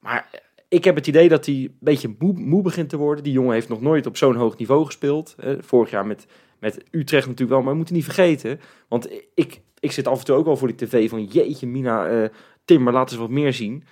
Maar 0.00 0.28
eh, 0.32 0.40
ik 0.68 0.84
heb 0.84 0.94
het 0.94 1.06
idee 1.06 1.28
dat 1.28 1.46
hij 1.46 1.54
een 1.54 1.76
beetje 1.80 2.14
moe, 2.18 2.32
moe 2.32 2.62
begint 2.62 2.88
te 2.88 2.96
worden. 2.96 3.24
Die 3.24 3.32
jongen 3.32 3.52
heeft 3.52 3.68
nog 3.68 3.80
nooit 3.80 4.06
op 4.06 4.16
zo'n 4.16 4.36
hoog 4.36 4.56
niveau 4.56 4.84
gespeeld. 4.84 5.34
Eh, 5.38 5.52
vorig 5.60 5.90
jaar 5.90 6.06
met, 6.06 6.26
met 6.58 6.84
Utrecht 6.90 7.26
natuurlijk 7.26 7.50
wel, 7.50 7.60
maar 7.60 7.70
we 7.70 7.76
moeten 7.76 7.94
niet 7.94 8.04
vergeten. 8.04 8.60
Want 8.88 9.08
ik, 9.34 9.60
ik 9.80 9.92
zit 9.92 10.06
af 10.06 10.18
en 10.18 10.24
toe 10.24 10.36
ook 10.36 10.44
wel 10.44 10.56
voor 10.56 10.68
die 10.68 10.88
tv 10.88 11.08
van 11.08 11.24
jeetje 11.24 11.66
mina, 11.66 12.30
eh, 12.66 12.74
Timmer, 12.74 12.92
laat 12.92 13.10
eens 13.10 13.20
wat 13.20 13.30
meer 13.30 13.52
zien. 13.52 13.84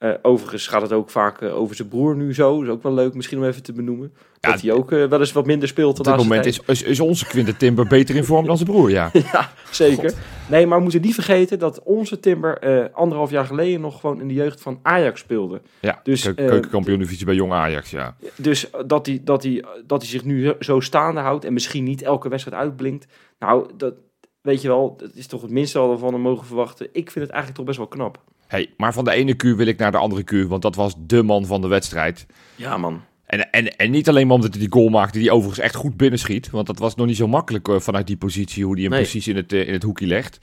Eh, 0.00 0.10
overigens 0.22 0.66
gaat 0.66 0.82
het 0.82 0.92
ook 0.92 1.10
vaak 1.10 1.40
eh, 1.40 1.56
over 1.56 1.76
zijn 1.76 1.88
broer 1.88 2.16
nu 2.16 2.34
zo. 2.34 2.62
Is 2.62 2.68
ook 2.68 2.82
wel 2.82 2.94
leuk 2.94 3.14
misschien 3.14 3.38
om 3.38 3.44
even 3.44 3.62
te 3.62 3.72
benoemen. 3.72 4.12
Ja, 4.40 4.50
dat 4.50 4.60
hij 4.60 4.72
ook 4.72 4.92
eh, 4.92 5.04
wel 5.04 5.18
eens 5.18 5.32
wat 5.32 5.46
minder 5.46 5.68
speelt 5.68 5.98
op 5.98 6.04
dit 6.04 6.16
moment 6.16 6.46
is, 6.46 6.60
is, 6.66 6.82
is 6.82 7.00
onze 7.00 7.26
Quinten 7.26 7.56
Timber 7.56 7.86
beter 7.86 8.16
in 8.16 8.24
vorm 8.24 8.46
dan 8.46 8.56
zijn 8.56 8.68
broer, 8.68 8.90
ja. 8.90 9.10
Ja, 9.32 9.52
zeker. 9.70 10.12
Nee, 10.48 10.66
maar 10.66 10.76
we 10.76 10.82
moeten 10.82 11.00
niet 11.00 11.14
vergeten 11.14 11.58
dat 11.58 11.82
onze 11.82 12.20
Timber 12.20 12.90
anderhalf 12.92 13.30
jaar 13.30 13.44
geleden 13.44 13.80
nog 13.80 14.00
gewoon 14.00 14.20
in 14.20 14.28
de 14.28 14.34
jeugd 14.34 14.60
van 14.60 14.78
Ajax 14.82 15.20
speelde. 15.20 15.60
Ja, 15.80 16.00
Dus, 16.02 16.34
keukenkampioen-divisie 16.34 17.26
bij 17.26 17.34
Jong 17.34 17.52
Ajax, 17.52 17.90
ja. 17.90 18.16
Dus 18.36 18.70
dat 18.86 19.06
hij, 19.06 19.20
dat, 19.24 19.42
hij, 19.42 19.64
dat 19.86 20.00
hij 20.00 20.10
zich 20.10 20.24
nu 20.24 20.52
zo 20.60 20.80
staande 20.80 21.20
houdt 21.20 21.44
en 21.44 21.52
misschien 21.52 21.84
niet 21.84 22.02
elke 22.02 22.28
wedstrijd 22.28 22.62
uitblinkt. 22.62 23.06
Nou, 23.38 23.70
dat 23.76 23.94
weet 24.42 24.62
je 24.62 24.68
wel, 24.68 24.96
dat 24.96 25.14
is 25.14 25.26
toch 25.26 25.42
het 25.42 25.50
minste 25.50 25.78
wat 25.78 25.90
we 25.90 25.98
van 25.98 26.12
hem 26.12 26.22
mogen 26.22 26.46
verwachten. 26.46 26.86
Ik 26.92 27.10
vind 27.10 27.24
het 27.24 27.28
eigenlijk 27.34 27.54
toch 27.56 27.66
best 27.66 27.78
wel 27.78 27.86
knap. 27.86 28.22
Hey, 28.46 28.74
maar 28.76 28.92
van 28.92 29.04
de 29.04 29.10
ene 29.10 29.34
kuur 29.34 29.56
wil 29.56 29.66
ik 29.66 29.78
naar 29.78 29.90
de 29.92 29.98
andere 29.98 30.22
kuur, 30.22 30.48
want 30.48 30.62
dat 30.62 30.74
was 30.74 30.94
de 30.98 31.22
man 31.22 31.46
van 31.46 31.60
de 31.60 31.68
wedstrijd. 31.68 32.26
Ja, 32.56 32.76
man. 32.76 33.00
En, 33.26 33.50
en, 33.50 33.76
en 33.76 33.90
niet 33.90 34.08
alleen 34.08 34.26
maar 34.26 34.36
omdat 34.36 34.50
hij 34.50 34.60
die 34.60 34.72
goal 34.72 34.88
maakte, 34.88 35.18
die 35.18 35.30
overigens 35.30 35.64
echt 35.64 35.74
goed 35.74 35.96
binnenschiet. 35.96 36.50
Want 36.50 36.66
dat 36.66 36.78
was 36.78 36.94
nog 36.94 37.06
niet 37.06 37.16
zo 37.16 37.26
makkelijk 37.28 37.68
eh, 37.68 37.78
vanuit 37.80 38.06
die 38.06 38.16
positie, 38.16 38.64
hoe 38.64 38.72
hij 38.74 38.82
hem 38.82 38.90
Nee. 38.92 39.00
precies 39.00 39.28
in 39.28 39.36
het, 39.36 39.52
eh, 39.52 39.66
in 39.66 39.72
het 39.72 39.82
hoekje 39.82 40.06
legt. 40.06 40.38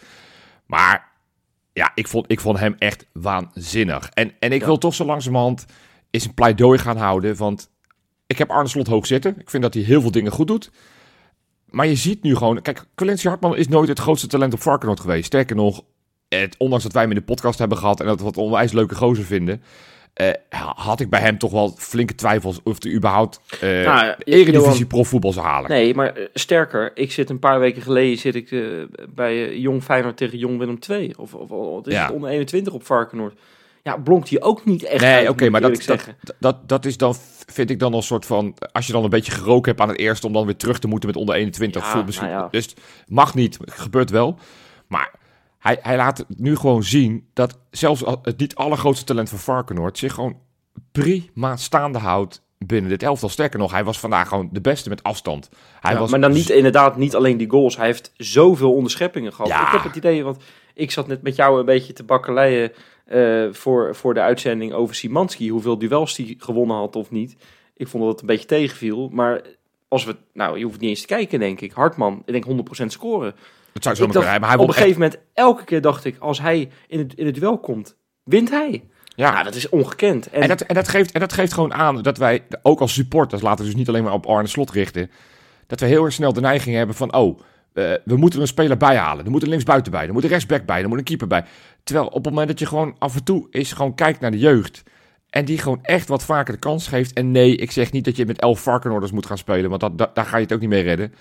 Maar 0.65 1.11
ja, 1.73 1.91
ik 1.95 2.07
vond, 2.07 2.31
ik 2.31 2.39
vond 2.39 2.59
hem 2.59 2.75
echt 2.79 3.05
waanzinnig. 3.13 4.09
En, 4.13 4.31
en 4.39 4.51
ik 4.51 4.59
Ja. 4.59 4.65
wil 4.65 4.77
toch 4.77 4.93
zo 4.93 5.05
langzamerhand 5.05 5.65
eens 6.11 6.25
een 6.25 6.33
pleidooi 6.33 6.77
gaan 6.79 6.97
houden. 6.97 7.35
Want 7.35 7.69
ik 8.27 8.37
heb 8.37 8.49
Arne 8.49 8.69
Slot 8.69 8.87
hoog 8.87 9.05
zitten. 9.05 9.35
Ik 9.39 9.49
vind 9.49 9.63
dat 9.63 9.73
hij 9.73 9.83
heel 9.83 10.01
veel 10.01 10.11
dingen 10.11 10.31
goed 10.31 10.47
doet. 10.47 10.71
Maar 11.69 11.88
je 11.88 11.95
ziet 11.95 12.24
nu 12.24 12.36
gewoon... 12.36 12.62
Kijk, 12.62 12.86
Colentie 12.95 13.29
Hartman 13.29 13.55
is 13.57 13.67
nooit 13.67 13.89
het 13.89 14.00
grootste 14.00 14.27
talent 14.27 14.53
op 14.53 14.62
Varkenoord 14.62 15.00
geweest. 15.00 15.25
Sterker 15.25 15.55
nog, 15.55 15.81
het, 16.27 16.55
ondanks 16.57 16.83
dat 16.83 16.93
wij 16.93 17.01
hem 17.01 17.12
in 17.12 17.17
de 17.17 17.24
podcast 17.24 17.59
hebben 17.59 17.77
gehad 17.77 18.00
en 18.00 18.05
dat 18.05 18.19
we 18.19 18.25
het 18.25 18.38
onwijs 18.38 18.71
leuke 18.71 18.95
gozer 18.95 19.24
vinden, 19.24 19.62
eh, 20.13 20.29
had 20.75 21.00
ik 21.00 21.09
bij 21.09 21.19
hem 21.19 21.38
toch 21.38 21.51
wel 21.51 21.74
flinke 21.77 22.15
twijfels 22.15 22.59
of 22.63 22.83
hij 22.83 22.91
überhaupt 22.93 23.41
uh, 23.63 23.86
Nou, 23.86 24.13
Eredivisie 24.19 24.86
profvoetbal 24.86 25.33
zou 25.33 25.45
halen. 25.45 25.69
Nee, 25.69 25.95
maar 25.95 26.15
eh, 26.15 26.25
sterker, 26.33 26.91
ik 26.93 27.12
zit 27.12 27.29
een 27.29 27.39
paar 27.39 27.59
weken 27.59 27.81
geleden 27.81 28.17
zit 28.17 28.36
ik, 28.36 28.55
bij 29.15 29.57
Jong 29.57 29.83
Feyenoord 29.83 30.17
tegen 30.17 30.38
Jong 30.38 30.57
Willem 30.57 30.77
II. 30.89 31.13
Of, 31.17 31.33
of, 31.33 31.88
is 31.88 31.93
Ja. 31.93 32.05
het 32.05 32.13
onder 32.13 32.29
21 32.29 32.74
op 32.74 32.86
Varkenoord. 32.86 33.39
Ja, 33.88 33.98
blonkt 33.98 34.29
hij 34.29 34.41
ook 34.41 34.65
niet 34.65 34.84
echt 34.84 35.01
Nee, 35.03 35.29
oké, 35.29 35.50
maar 35.50 35.62
dat, 35.62 35.84
dat, 35.86 36.06
dat, 36.39 36.70
dat 36.70 36.86
is 36.86 36.98
dan, 36.98 37.15
vind 37.46 37.70
ik 37.70 37.79
dan 37.79 37.94
een 37.94 38.03
soort 38.03 38.25
van, 38.25 38.56
als 38.72 38.88
je 38.88 38.94
dan 38.94 39.03
een 39.03 39.10
beetje 39.10 39.32
geroken 39.32 39.72
hebt 39.72 39.82
aan 39.84 39.89
het 39.89 39.98
eerste, 40.00 40.27
om 40.27 40.34
dan 40.34 40.46
weer 40.46 40.56
terug 40.56 40.79
te 40.79 40.88
moeten 40.88 41.10
met 41.10 41.17
onder 41.17 41.36
21, 41.36 41.82
Ja, 41.84 41.91
voelt 41.91 42.06
misschien, 42.06 42.27
nou 42.27 42.41
ja. 42.41 42.48
dus 42.51 42.74
mag 43.08 43.36
niet, 43.36 43.58
gebeurt 43.65 44.10
wel. 44.10 44.38
Maar 44.88 45.13
hij, 45.60 45.79
hij 45.82 45.96
laat 45.96 46.25
nu 46.38 46.56
gewoon 46.56 46.84
zien 46.84 47.27
dat 47.34 47.58
zelfs 47.72 48.06
al- 48.06 48.20
het 48.22 48.38
niet 48.39 48.56
allergrootste 48.56 49.06
talent 49.06 49.29
van 49.29 49.39
Varkenoord 49.39 49.98
zich 49.98 50.13
gewoon 50.13 50.38
prima 50.91 51.56
staande 51.56 52.00
houdt 52.00 52.41
binnen 52.58 52.89
dit 52.89 53.03
elftal. 53.03 53.29
Sterker 53.29 53.60
nog, 53.60 53.72
hij 53.72 53.84
was 53.84 54.00
vandaag 54.00 54.27
gewoon 54.27 54.50
de 54.51 54.62
beste 54.62 54.89
met 54.89 55.03
afstand. 55.03 55.50
Hij 55.79 55.94
Ja, 55.94 56.00
was 56.00 56.12
maar 56.12 56.22
dan 56.22 56.32
niet, 56.32 56.50
inderdaad 56.50 56.98
niet 56.98 57.15
alleen 57.15 57.38
die 57.38 57.50
goals. 57.50 57.77
Hij 57.77 57.86
heeft 57.86 58.12
zoveel 58.17 58.74
onderscheppingen 58.74 59.34
gehad. 59.34 59.48
Ja. 59.51 59.65
Ik 59.65 59.72
heb 59.72 59.84
het 59.84 59.96
idee, 59.96 60.24
want 60.24 60.44
ik 60.74 60.91
zat 60.91 61.08
net 61.08 61.22
met 61.22 61.36
jou 61.36 61.60
een 61.60 61.65
beetje 61.65 61.94
te 61.94 62.03
bakkeleien 62.03 62.72
eh, 63.07 63.47
voor, 63.51 63.95
voor 63.95 64.13
de 64.13 64.19
uitzending 64.19 64.73
over 64.73 64.95
Simanski. 64.95 65.49
Hoeveel 65.49 65.77
duels 65.77 66.17
hij 66.17 66.35
gewonnen 66.37 66.77
had 66.77 66.95
of 66.95 67.11
niet. 67.11 67.35
Ik 67.75 67.87
vond 67.87 68.03
dat 68.03 68.11
het 68.11 68.21
een 68.21 68.27
beetje 68.27 68.45
tegenviel. 68.45 69.09
Maar 69.11 69.41
als 69.87 70.05
we, 70.05 70.15
nou, 70.33 70.57
je 70.57 70.63
hoeft 70.63 70.79
niet 70.79 70.89
eens 70.89 71.01
te 71.01 71.07
kijken, 71.07 71.39
denk 71.39 71.61
ik. 71.61 71.71
Hartman, 71.71 72.23
ik 72.25 72.43
denk 72.43 72.45
100% 72.81 72.85
scoren. 72.85 73.35
Het 73.73 73.83
zou 73.83 73.95
Ik 73.95 74.01
zo 74.01 74.19
dacht, 74.19 74.39
maar 74.39 74.49
hij 74.49 74.57
op 74.57 74.67
een 74.67 74.73
gegeven 74.73 75.01
moment, 75.01 75.19
elke 75.33 75.63
keer 75.63 75.81
dacht 75.81 76.05
ik, 76.05 76.17
als 76.19 76.41
hij 76.41 76.69
in 76.87 76.99
het, 76.99 77.13
in 77.13 77.25
het 77.25 77.35
duel 77.35 77.59
komt, 77.59 77.95
wint 78.23 78.49
hij. 78.49 78.83
Ja. 79.15 79.31
Nou, 79.31 79.43
dat 79.43 79.55
is 79.55 79.69
ongekend. 79.69 80.29
En, 80.29 80.41
En 80.41 80.47
dat, 80.47 80.61
en, 80.61 80.75
dat 80.75 80.87
geeft, 80.87 81.11
en 81.11 81.19
dat 81.19 81.33
geeft 81.33 81.53
gewoon 81.53 81.73
aan 81.73 82.01
dat 82.01 82.17
wij, 82.17 82.43
ook 82.61 82.79
als 82.79 82.93
supporters, 82.93 83.41
laten 83.41 83.59
we 83.59 83.69
dus 83.69 83.79
niet 83.79 83.87
alleen 83.87 84.03
maar 84.03 84.13
op 84.13 84.25
Arne 84.25 84.47
Slot 84.47 84.71
richten, 84.71 85.11
dat 85.67 85.79
we 85.79 85.85
heel 85.85 86.03
erg 86.03 86.13
snel 86.13 86.33
de 86.33 86.41
neiging 86.41 86.75
hebben 86.75 86.95
van, 86.95 87.13
oh, 87.13 87.39
eh, 87.73 87.93
we 88.03 88.15
moeten 88.15 88.39
er 88.39 88.45
een 88.45 88.51
speler 88.51 88.77
bij 88.77 88.95
halen. 88.95 89.25
Er 89.25 89.31
moet 89.31 89.43
een 89.43 89.49
linksbuiten 89.49 89.91
bij, 89.91 90.07
er 90.07 90.13
moet 90.13 90.23
een 90.23 90.29
rechtsback 90.29 90.65
bij, 90.65 90.81
er 90.81 90.87
moet 90.87 90.97
een 90.97 91.03
keeper 91.03 91.27
bij. 91.27 91.45
Terwijl 91.88 92.08
op 92.08 92.13
het 92.13 92.25
moment 92.34 92.48
dat 92.48 92.60
je 92.60 92.65
gewoon 92.65 92.96
af 93.00 93.15
en 93.15 93.24
toe 93.24 93.48
is 93.50 93.74
gewoon 93.74 93.96
kijkt 93.96 94.20
naar 94.20 94.32
de 94.32 94.39
jeugd 94.39 94.84
en 95.29 95.46
die 95.46 95.58
gewoon 95.58 95.79
echt 95.82 96.08
wat 96.08 96.24
vaker 96.24 96.53
de 96.53 96.60
kans 96.60 96.88
geeft. 96.88 97.13
En 97.13 97.32
nee, 97.32 97.56
ik 97.56 97.72
zeg 97.72 97.91
niet 97.91 98.06
dat 98.06 98.15
je 98.15 98.25
met 98.25 98.39
elf 98.39 98.60
Varkenoorders 98.62 99.12
moet 99.12 99.25
gaan 99.25 99.38
spelen, 99.38 99.70
want 99.70 99.82
dat, 99.82 99.98
dat- 99.98 100.15
daar 100.15 100.25
ga 100.25 100.38
je 100.38 100.44
het 100.44 100.53
ook 100.53 100.60
niet 100.60 100.70
mee 100.70 100.84
redden. 100.84 101.13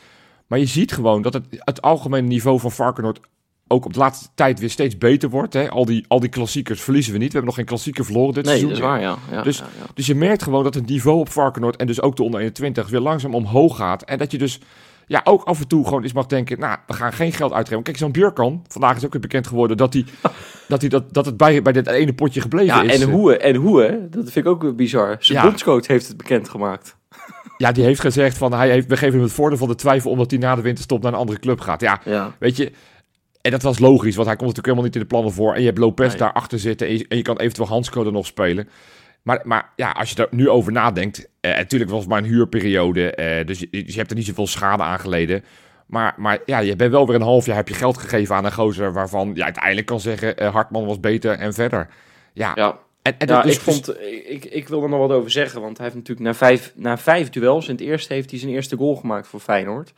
Maar 0.46 0.58
je 0.58 0.66
ziet 0.66 0.92
gewoon 0.92 1.22
dat 1.22 1.32
het, 1.32 1.44
het 1.50 1.82
algemene 1.82 2.26
niveau 2.26 2.60
van 2.60 2.72
Varkenoord 2.72 3.20
ook 3.68 3.84
op 3.84 3.92
de 3.92 3.98
laatste 3.98 4.28
tijd 4.34 4.60
weer 4.60 4.70
steeds 4.70 4.98
beter 4.98 5.30
wordt. 5.30 5.52
Hè? 5.52 5.68
Al, 5.70 5.84
die, 5.84 6.04
al 6.08 6.20
die 6.20 6.28
klassiekers 6.28 6.80
verliezen 6.80 7.12
we 7.12 7.18
niet. 7.18 7.26
We 7.26 7.32
hebben 7.32 7.48
nog 7.50 7.58
geen 7.58 7.68
klassieker 7.68 8.04
verloren 8.04 8.34
dit 8.34 8.44
nee, 8.44 8.58
seizoen. 8.58 8.68
dat 8.68 8.78
is 8.78 8.84
waar, 8.84 9.00
ja. 9.00 9.16
ja, 9.30 9.42
Dus- 9.42 9.58
ja. 9.58 9.64
Dus 9.94 10.06
je 10.06 10.14
merkt 10.14 10.42
gewoon 10.42 10.64
dat 10.64 10.74
het 10.74 10.86
niveau 10.86 11.18
op 11.18 11.28
Varkenoord 11.28 11.76
en 11.76 11.86
dus 11.86 12.00
ook 12.00 12.16
de 12.16 12.22
onder 12.22 12.40
21 12.40 12.88
weer 12.88 13.00
langzaam 13.00 13.34
omhoog 13.34 13.76
gaat. 13.76 14.02
En 14.02 14.18
dat 14.18 14.30
je 14.32 14.38
dus 14.38 14.60
ja, 15.06 15.20
ook 15.24 15.42
af 15.42 15.60
en 15.60 15.68
toe 15.68 15.84
gewoon 15.84 16.02
eens 16.02 16.12
mag 16.12 16.26
denken, 16.26 16.58
nou, 16.58 16.78
we 16.86 16.92
gaan 16.92 17.12
geen 17.12 17.32
geld 17.32 17.52
uitgeven. 17.52 17.82
Kijk, 17.82 17.96
zo'n 17.96 18.12
Björkan, 18.12 18.64
vandaag 18.68 18.96
is 18.96 19.04
ook 19.04 19.12
weer 19.12 19.20
bekend 19.20 19.46
geworden 19.46 19.76
dat, 19.76 19.92
hij, 19.92 20.04
dat, 20.68 20.80
hij 20.80 20.90
dat, 20.90 21.14
dat 21.14 21.26
het 21.26 21.36
bij, 21.36 21.62
bij 21.62 21.72
dit 21.72 21.86
ene 21.86 22.14
potje 22.14 22.40
gebleven 22.40 22.74
Ja, 22.86 22.92
is. 22.92 23.00
en 23.02 23.10
hoe, 23.10 23.36
en 23.36 23.54
hoe, 23.54 23.82
hè? 23.82 24.08
dat 24.08 24.30
vind 24.30 24.46
ik 24.46 24.46
ook 24.46 24.76
bizar. 24.76 25.16
Zijn 25.18 25.38
Ja. 25.38 25.44
bondscoach 25.44 25.86
heeft 25.86 26.08
het 26.08 26.16
bekendgemaakt. 26.16 26.96
Ja, 27.58 27.72
die 27.72 27.84
heeft 27.84 28.00
gezegd 28.00 28.38
van, 28.38 28.52
hij 28.52 28.70
heeft, 28.70 28.86
we 28.88 28.96
geven 28.96 29.14
hem 29.14 29.22
het 29.22 29.32
voordeel 29.32 29.58
van 29.58 29.68
de 29.68 29.74
twijfel 29.74 30.10
omdat 30.10 30.30
hij 30.30 30.40
na 30.40 30.54
de 30.54 30.62
winterstop 30.62 31.02
naar 31.02 31.12
een 31.12 31.18
andere 31.18 31.38
club 31.38 31.60
gaat. 31.60 31.80
Ja, 31.80 32.00
Ja. 32.04 32.34
weet 32.38 32.56
je, 32.56 32.72
en 33.40 33.50
dat 33.50 33.62
was 33.62 33.78
logisch, 33.78 34.14
want 34.16 34.26
hij 34.28 34.36
komt 34.36 34.48
natuurlijk 34.56 34.66
helemaal 34.66 34.84
niet 34.84 34.94
in 34.94 35.00
de 35.00 35.06
plannen 35.06 35.32
voor. 35.32 35.54
En 35.54 35.60
je 35.60 35.66
hebt 35.66 35.78
Lopez 35.78 36.08
Nee. 36.08 36.16
daarachter 36.16 36.58
zitten 36.58 36.86
en 36.86 36.98
je, 36.98 37.04
en 37.08 37.16
je 37.16 37.22
kan 37.22 37.36
eventueel 37.38 37.68
Hansco 37.68 38.04
er 38.04 38.12
nog 38.12 38.26
spelen. 38.26 38.68
Maar, 39.26 39.40
maar 39.44 39.72
ja, 39.76 39.90
als 39.90 40.08
je 40.08 40.14
daar 40.14 40.26
nu 40.30 40.48
over 40.48 40.72
nadenkt, 40.72 41.28
eh, 41.40 41.56
natuurlijk 41.56 41.90
was 41.90 42.00
het 42.00 42.08
maar 42.08 42.18
een 42.18 42.24
huurperiode, 42.24 43.10
eh, 43.10 43.46
dus 43.46 43.58
je, 43.58 43.68
je 43.70 43.96
hebt 43.96 44.10
er 44.10 44.16
niet 44.16 44.26
zoveel 44.26 44.46
schade 44.46 44.82
aan 44.82 44.98
geleden. 44.98 45.44
Maar, 45.86 46.14
maar 46.16 46.38
ja, 46.44 46.58
je 46.58 46.76
bent 46.76 46.90
wel 46.90 47.06
weer 47.06 47.14
een 47.14 47.22
half 47.22 47.46
jaar 47.46 47.56
heb 47.56 47.68
je 47.68 47.74
geld 47.74 47.98
gegeven 47.98 48.34
aan 48.34 48.44
een 48.44 48.52
gozer 48.52 48.92
waarvan 48.92 49.30
je 49.34 49.44
uiteindelijk 49.44 49.86
kan 49.86 50.00
zeggen, 50.00 50.36
eh, 50.36 50.52
Hartman 50.52 50.86
was 50.86 51.00
beter 51.00 51.38
en 51.38 51.54
verder. 51.54 51.88
Ja, 52.32 52.52
Ja, 52.54 52.78
en, 53.02 53.14
en 53.18 53.26
ja 53.26 53.42
dus- 53.42 53.54
ik, 53.54 53.60
vond, 53.60 54.00
ik, 54.26 54.44
ik 54.44 54.68
wil 54.68 54.82
er 54.82 54.88
nog 54.88 54.98
wat 54.98 55.10
over 55.10 55.30
zeggen. 55.30 55.60
Want 55.60 55.76
hij 55.76 55.86
heeft 55.86 55.98
natuurlijk 55.98 56.26
na 56.26 56.34
vijf, 56.34 56.72
na 56.74 56.98
vijf 56.98 57.30
duels... 57.30 57.68
in 57.68 57.74
het 57.74 57.84
eerste 57.84 58.12
heeft 58.14 58.30
hij 58.30 58.38
zijn 58.38 58.52
eerste 58.52 58.76
goal 58.76 58.96
gemaakt 58.96 59.26
voor 59.26 59.40
Feyenoord. 59.40 59.92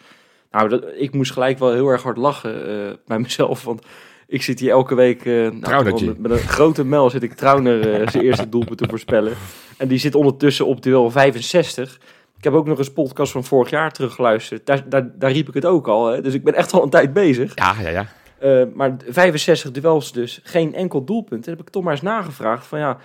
Nou, 0.50 0.68
dat, 0.68 0.84
ik 0.96 1.14
moest 1.14 1.32
gelijk 1.32 1.58
wel 1.58 1.72
heel 1.72 1.88
erg 1.88 2.02
hard 2.02 2.16
lachen 2.16 2.68
eh, 2.68 2.94
bij 3.06 3.18
mezelf. 3.18 3.64
Want 3.64 3.82
ik 4.28 4.42
zit 4.42 4.60
hier 4.60 4.70
elke 4.70 4.94
week 4.94 5.24
nou, 5.24 5.60
Traunertje. 5.60 6.06
met, 6.06 6.18
met 6.18 6.30
een 6.30 6.38
grote 6.38 6.84
mel... 6.84 7.10
zit 7.10 7.22
ik 7.22 7.32
Trauner 7.32 7.92
eh, 7.92 8.08
zijn 8.08 8.24
eerste 8.24 8.48
doelpunt 8.48 8.78
te 8.78 8.88
voorspellen. 8.88 9.32
En 9.76 9.88
die 9.88 9.98
zit 9.98 10.14
ondertussen 10.14 10.66
op 10.66 10.82
duel 10.82 11.10
65... 11.10 12.00
Ik 12.36 12.44
heb 12.44 12.52
ook 12.52 12.66
nog 12.66 12.78
eens 12.78 12.92
podcast 12.92 13.32
van 13.32 13.44
vorig 13.44 13.70
jaar 13.70 13.92
teruggeluisterd. 13.92 14.66
Daar, 14.66 14.88
daar, 14.88 15.18
daar 15.18 15.32
riep 15.32 15.48
ik 15.48 15.54
het 15.54 15.64
ook 15.64 15.88
al. 15.88 16.06
Hè? 16.06 16.22
Dus 16.22 16.34
ik 16.34 16.44
ben 16.44 16.54
echt 16.54 16.72
al 16.72 16.82
een 16.82 16.90
tijd 16.90 17.12
bezig. 17.12 17.52
ja, 17.54 17.74
ja, 17.80 17.88
ja. 17.88 18.06
Eh, 18.38 18.62
maar 18.74 18.96
65 19.08 19.70
duels 19.70 20.12
dus, 20.12 20.40
geen 20.42 20.74
enkel 20.74 21.04
doelpunt. 21.04 21.42
Toen 21.42 21.52
heb 21.52 21.62
ik 21.62 21.70
toch 21.70 21.82
maar 21.82 21.92
eens 21.92 22.02
nagevraagd 22.02 22.66
van 22.66 22.78
ja... 22.78 22.96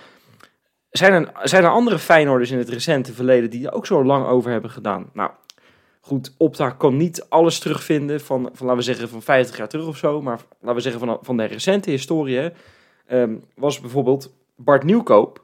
Zijn 0.90 1.14
er, 1.14 1.32
zijn 1.44 1.64
er 1.64 1.70
andere 1.70 2.00
Feyenoorders 2.00 2.52
in 2.52 2.58
het 2.58 2.70
recente 2.70 3.14
verleden 3.14 3.50
die 3.50 3.68
er 3.68 3.74
ook 3.74 3.86
zo 3.86 4.04
lang 4.04 4.26
over 4.26 4.52
hebben 4.52 4.70
gedaan? 4.70 5.10
Nou, 5.14 5.32
goed, 6.06 6.34
Opta 6.38 6.70
kan 6.70 6.98
niet 6.98 7.26
alles 7.30 7.60
terugvinden 7.60 8.22
van, 8.22 8.50
van 8.54 8.66
laten 8.66 8.76
we 8.78 8.82
zeggen, 8.86 9.10
van 9.10 9.22
50 9.22 9.58
jaar 9.58 9.68
terug 9.70 9.88
of 9.88 9.98
zo. 9.98 10.22
Maar 10.22 10.40
laten 10.60 10.76
we 10.76 10.82
zeggen 10.82 11.00
van, 11.02 11.18
van 11.22 11.38
de 11.38 11.44
recente 11.46 11.90
historie. 11.90 12.38
hè. 12.38 12.50
Ehm, 13.08 13.34
was 13.56 13.80
bijvoorbeeld 13.80 14.34
Bart 14.56 14.84
Nieuwkoop, 14.84 15.42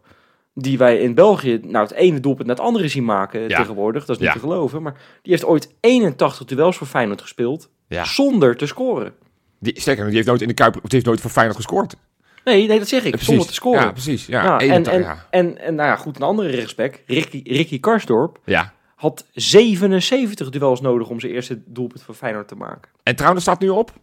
die 0.53 0.77
wij 0.77 0.97
in 0.99 1.13
België 1.13 1.59
nou, 1.63 1.83
het 1.87 1.93
ene 1.93 2.19
doelpunt 2.19 2.47
naar 2.47 2.55
het 2.55 2.65
andere 2.65 2.87
zien 2.87 3.05
maken 3.05 3.47
Ja. 3.49 3.57
tegenwoordig. 3.57 4.05
Dat 4.05 4.15
is 4.15 4.21
niet 4.21 4.27
Ja. 4.27 4.33
te 4.33 4.39
geloven. 4.39 4.81
Maar 4.81 4.93
die 5.21 5.31
heeft 5.31 5.45
ooit 5.45 5.73
81 5.79 6.45
duels 6.47 6.77
voor 6.77 6.87
Feyenoord 6.87 7.21
gespeeld, 7.21 7.69
ja. 7.87 8.03
zonder 8.05 8.55
te 8.57 8.65
scoren. 8.65 9.13
Die, 9.59 9.79
sterker 9.81 10.05
die 10.05 10.15
heeft 10.15 10.27
nooit 10.27 10.41
in 10.41 10.47
de 10.47 10.53
Kuip, 10.53 10.73
die 10.73 10.81
heeft 10.89 11.05
nooit 11.05 11.21
voor 11.21 11.29
Feyenoord 11.31 11.57
gescoord. 11.57 11.95
Nee, 12.43 12.67
nee, 12.67 12.79
dat 12.79 12.87
zeg 12.87 13.03
ik. 13.03 13.15
Zonder 13.21 13.47
te 13.47 13.53
scoren. 13.53 13.81
Ja, 13.81 13.91
precies. 13.91 14.25
Ja, 14.25 14.43
Ja, 14.43 14.59
en, 14.59 14.69
81, 14.71 15.27
en, 15.29 15.45
en, 15.47 15.57
en 15.61 15.75
nou 15.75 15.89
ja, 15.89 15.95
goed, 15.95 16.15
een 16.15 16.21
andere 16.21 16.49
rechtsback, 16.49 17.01
Ricky, 17.05 17.41
Ricky 17.45 17.79
Karsdorp, 17.79 18.39
ja. 18.45 18.73
Had 18.99 19.25
77 19.33 20.49
duels 20.49 20.81
nodig 20.81 21.09
om 21.09 21.19
zijn 21.19 21.31
eerste 21.31 21.62
doelpunt 21.65 22.03
voor 22.03 22.15
Feyenoord 22.15 22.47
te 22.47 22.55
maken. 22.55 22.91
En 23.03 23.15
trouwens 23.15 23.43
staat 23.43 23.59
nu 23.59 23.69
op? 23.69 23.93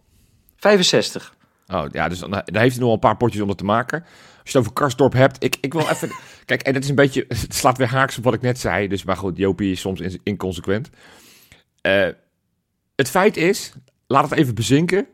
65. 0.55 1.35
Oh 1.67 1.85
ja, 1.91 2.07
dus 2.09 2.19
dan, 2.19 2.31
dan 2.31 2.41
heeft 2.43 2.53
hij 2.55 2.67
nog 2.69 2.79
wel 2.79 2.93
een 2.93 2.99
paar 2.99 3.17
potjes 3.17 3.41
om 3.41 3.47
dat 3.47 3.57
te 3.57 3.63
maken. 3.65 4.01
Als 4.01 4.51
je 4.51 4.57
het 4.57 4.57
over 4.57 4.73
Karsdorp 4.73 5.13
hebt, 5.13 5.43
ik, 5.43 5.57
ik 5.61 5.73
wil 5.73 5.87
even... 5.89 6.09
Kijk, 6.45 6.61
en 6.61 6.73
dat 6.73 6.83
is 6.83 6.89
een 6.89 6.95
beetje... 6.95 7.25
Het 7.27 7.53
slaat 7.55 7.77
weer 7.77 7.87
haaks 7.87 8.17
op 8.17 8.23
wat 8.23 8.33
ik 8.33 8.41
net 8.41 8.59
zei. 8.59 8.87
Dus, 8.87 9.03
maar 9.03 9.17
goed, 9.17 9.37
Jopie 9.37 9.71
is 9.71 9.79
soms 9.79 9.99
in- 9.99 10.19
inconsequent. 10.23 10.89
Eh, 11.81 12.07
het 12.95 13.09
feit 13.09 13.37
is, 13.37 13.73
laat 14.07 14.29
het 14.29 14.39
even 14.39 14.55
bezinken. 14.55 15.07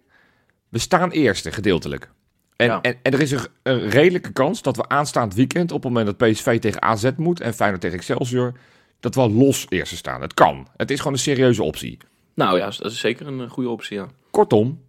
We 0.70 0.80
staan 0.80 1.12
eerste, 1.12 1.52
gedeeltelijk. 1.52 2.10
En, 2.56 2.66
Ja. 2.68 2.82
en, 2.82 2.96
en 3.02 3.12
er 3.14 3.22
is 3.22 3.32
een, 3.32 3.40
een 3.64 3.90
redelijke 3.90 4.32
kans 4.34 4.62
dat 4.62 4.76
we 4.76 4.88
aanstaand 4.90 5.34
weekend... 5.34 5.72
op 5.72 5.84
het 5.84 5.94
moment 5.94 6.18
dat 6.20 6.30
PSV 6.32 6.60
tegen 6.60 6.82
AZ 6.82 7.10
moet 7.18 7.40
en 7.42 7.54
Feyenoord 7.54 7.82
tegen 7.82 7.98
Excelsior... 7.98 8.54
dat 9.04 9.16
we 9.16 9.22
al 9.22 9.32
los 9.32 9.66
eerste 9.70 9.96
staan. 9.96 10.22
Het 10.22 10.34
kan. 10.34 10.68
Het 10.78 10.92
is 10.92 10.98
gewoon 10.98 11.14
een 11.14 11.20
serieuze 11.20 11.64
optie. 11.64 11.98
Nou 12.34 12.58
ja, 12.58 12.66
dat 12.66 12.92
is 12.92 13.00
zeker 13.00 13.28
een 13.28 13.42
eh, 13.42 13.50
goede 13.50 13.70
optie, 13.70 13.98
ja. 13.98 14.08
Kortom, 14.32 14.82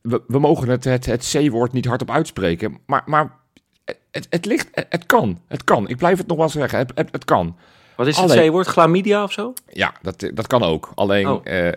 we, 0.00 0.22
we 0.26 0.38
mogen 0.38 0.68
het, 0.68 0.84
het, 0.84 1.06
het 1.06 1.34
C-woord 1.36 1.72
niet 1.72 1.84
hardop 1.84 2.10
uitspreken, 2.10 2.78
maar, 2.86 3.02
maar 3.06 3.36
het, 4.10 4.26
het 4.30 4.44
ligt, 4.44 4.68
het, 4.72 5.06
kan, 5.06 5.40
het 5.46 5.64
kan. 5.64 5.88
Ik 5.88 5.96
blijf 5.96 6.18
het 6.18 6.26
nog 6.26 6.36
wel 6.36 6.48
zeggen, 6.48 6.78
het, 6.78 6.92
het, 6.94 7.08
het 7.12 7.24
kan. 7.24 7.56
Wat 7.96 8.06
is 8.06 8.16
het 8.16 8.32
C-woord? 8.32 8.66
Glamidia 8.66 9.22
of 9.22 9.32
zo? 9.32 9.52
Ja, 9.72 9.94
dat, 10.02 10.30
dat 10.34 10.46
kan 10.46 10.62
ook. 10.62 10.92
Alleen, 10.94 11.28
Oh. 11.28 11.40
eh, 11.44 11.68
eh, 11.68 11.74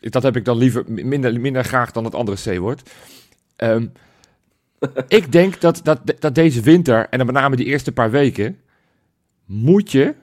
dat 0.00 0.22
heb 0.22 0.36
ik 0.36 0.44
dan 0.44 0.56
liever 0.56 0.84
minder, 0.86 1.40
minder 1.40 1.64
graag 1.64 1.92
dan 1.92 2.04
het 2.04 2.14
andere 2.14 2.56
C-woord. 2.56 2.90
Ehm, 3.56 3.86
ik 5.08 5.32
denk 5.32 5.60
dat, 5.60 5.80
dat, 5.82 6.00
dat 6.18 6.34
deze 6.34 6.60
winter, 6.60 7.06
en 7.10 7.18
dan 7.18 7.26
met 7.26 7.36
name 7.36 7.56
die 7.56 7.66
eerste 7.66 7.92
paar 7.92 8.10
weken, 8.10 8.60
moet 9.48 9.92
je 9.92 10.14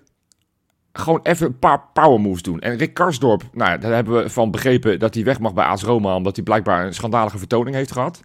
gewoon 0.94 1.20
even 1.24 1.48
een 1.48 1.60
paar 1.60 1.82
power 1.94 2.20
moves 2.22 2.42
doen. 2.42 2.60
En 2.60 2.78
Rick 2.78 2.94
Karsdorp, 2.94 3.44
nou, 3.54 3.80
daar 3.80 3.94
hebben 3.94 4.24
we 4.24 4.30
van 4.30 4.52
begrepen 4.52 5.00
dat 5.00 5.14
hij 5.14 5.24
weg 5.24 5.40
mag 5.40 5.54
bij 5.54 5.66
AS 5.66 5.84
Roma, 5.84 6.16
omdat 6.16 6.36
hij 6.36 6.44
blijkbaar 6.46 6.86
een 6.86 6.94
schandalige 6.94 7.38
vertoning 7.38 7.76
heeft 7.76 7.92
gehad. 7.92 8.22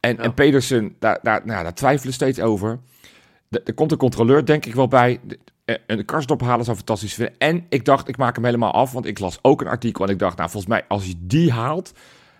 En, 0.00 0.16
Ja. 0.16 0.22
en 0.22 0.34
Pedersen, 0.34 0.96
daar, 0.98 1.18
daar, 1.22 1.42
nou, 1.44 1.62
daar 1.62 1.74
twijfelen 1.74 2.14
steeds 2.14 2.40
over. 2.40 2.78
Er- 3.50 3.60
Er 3.64 3.74
komt 3.74 3.92
een 3.92 3.98
controleur, 3.98 4.44
denk 4.44 4.66
ik 4.66 4.74
wel 4.74 4.88
bij. 4.88 5.20
De- 5.24 5.38
Een 5.86 6.04
Karsdorp 6.04 6.40
halen 6.40 6.64
zou 6.64 6.76
fantastisch 6.76 7.14
vinden. 7.14 7.34
En 7.38 7.66
ik 7.68 7.84
dacht, 7.84 8.08
ik 8.08 8.16
maak 8.16 8.34
hem 8.34 8.44
helemaal 8.44 8.72
af, 8.72 8.92
want 8.92 9.06
ik 9.06 9.18
las 9.18 9.38
ook 9.42 9.60
een 9.60 9.66
artikel 9.66 10.04
en 10.04 10.10
ik 10.10 10.18
dacht, 10.18 10.36
nou, 10.36 10.50
volgens 10.50 10.72
mij, 10.72 10.84
als 10.88 11.06
je 11.06 11.14
die 11.18 11.52
haalt, 11.52 11.92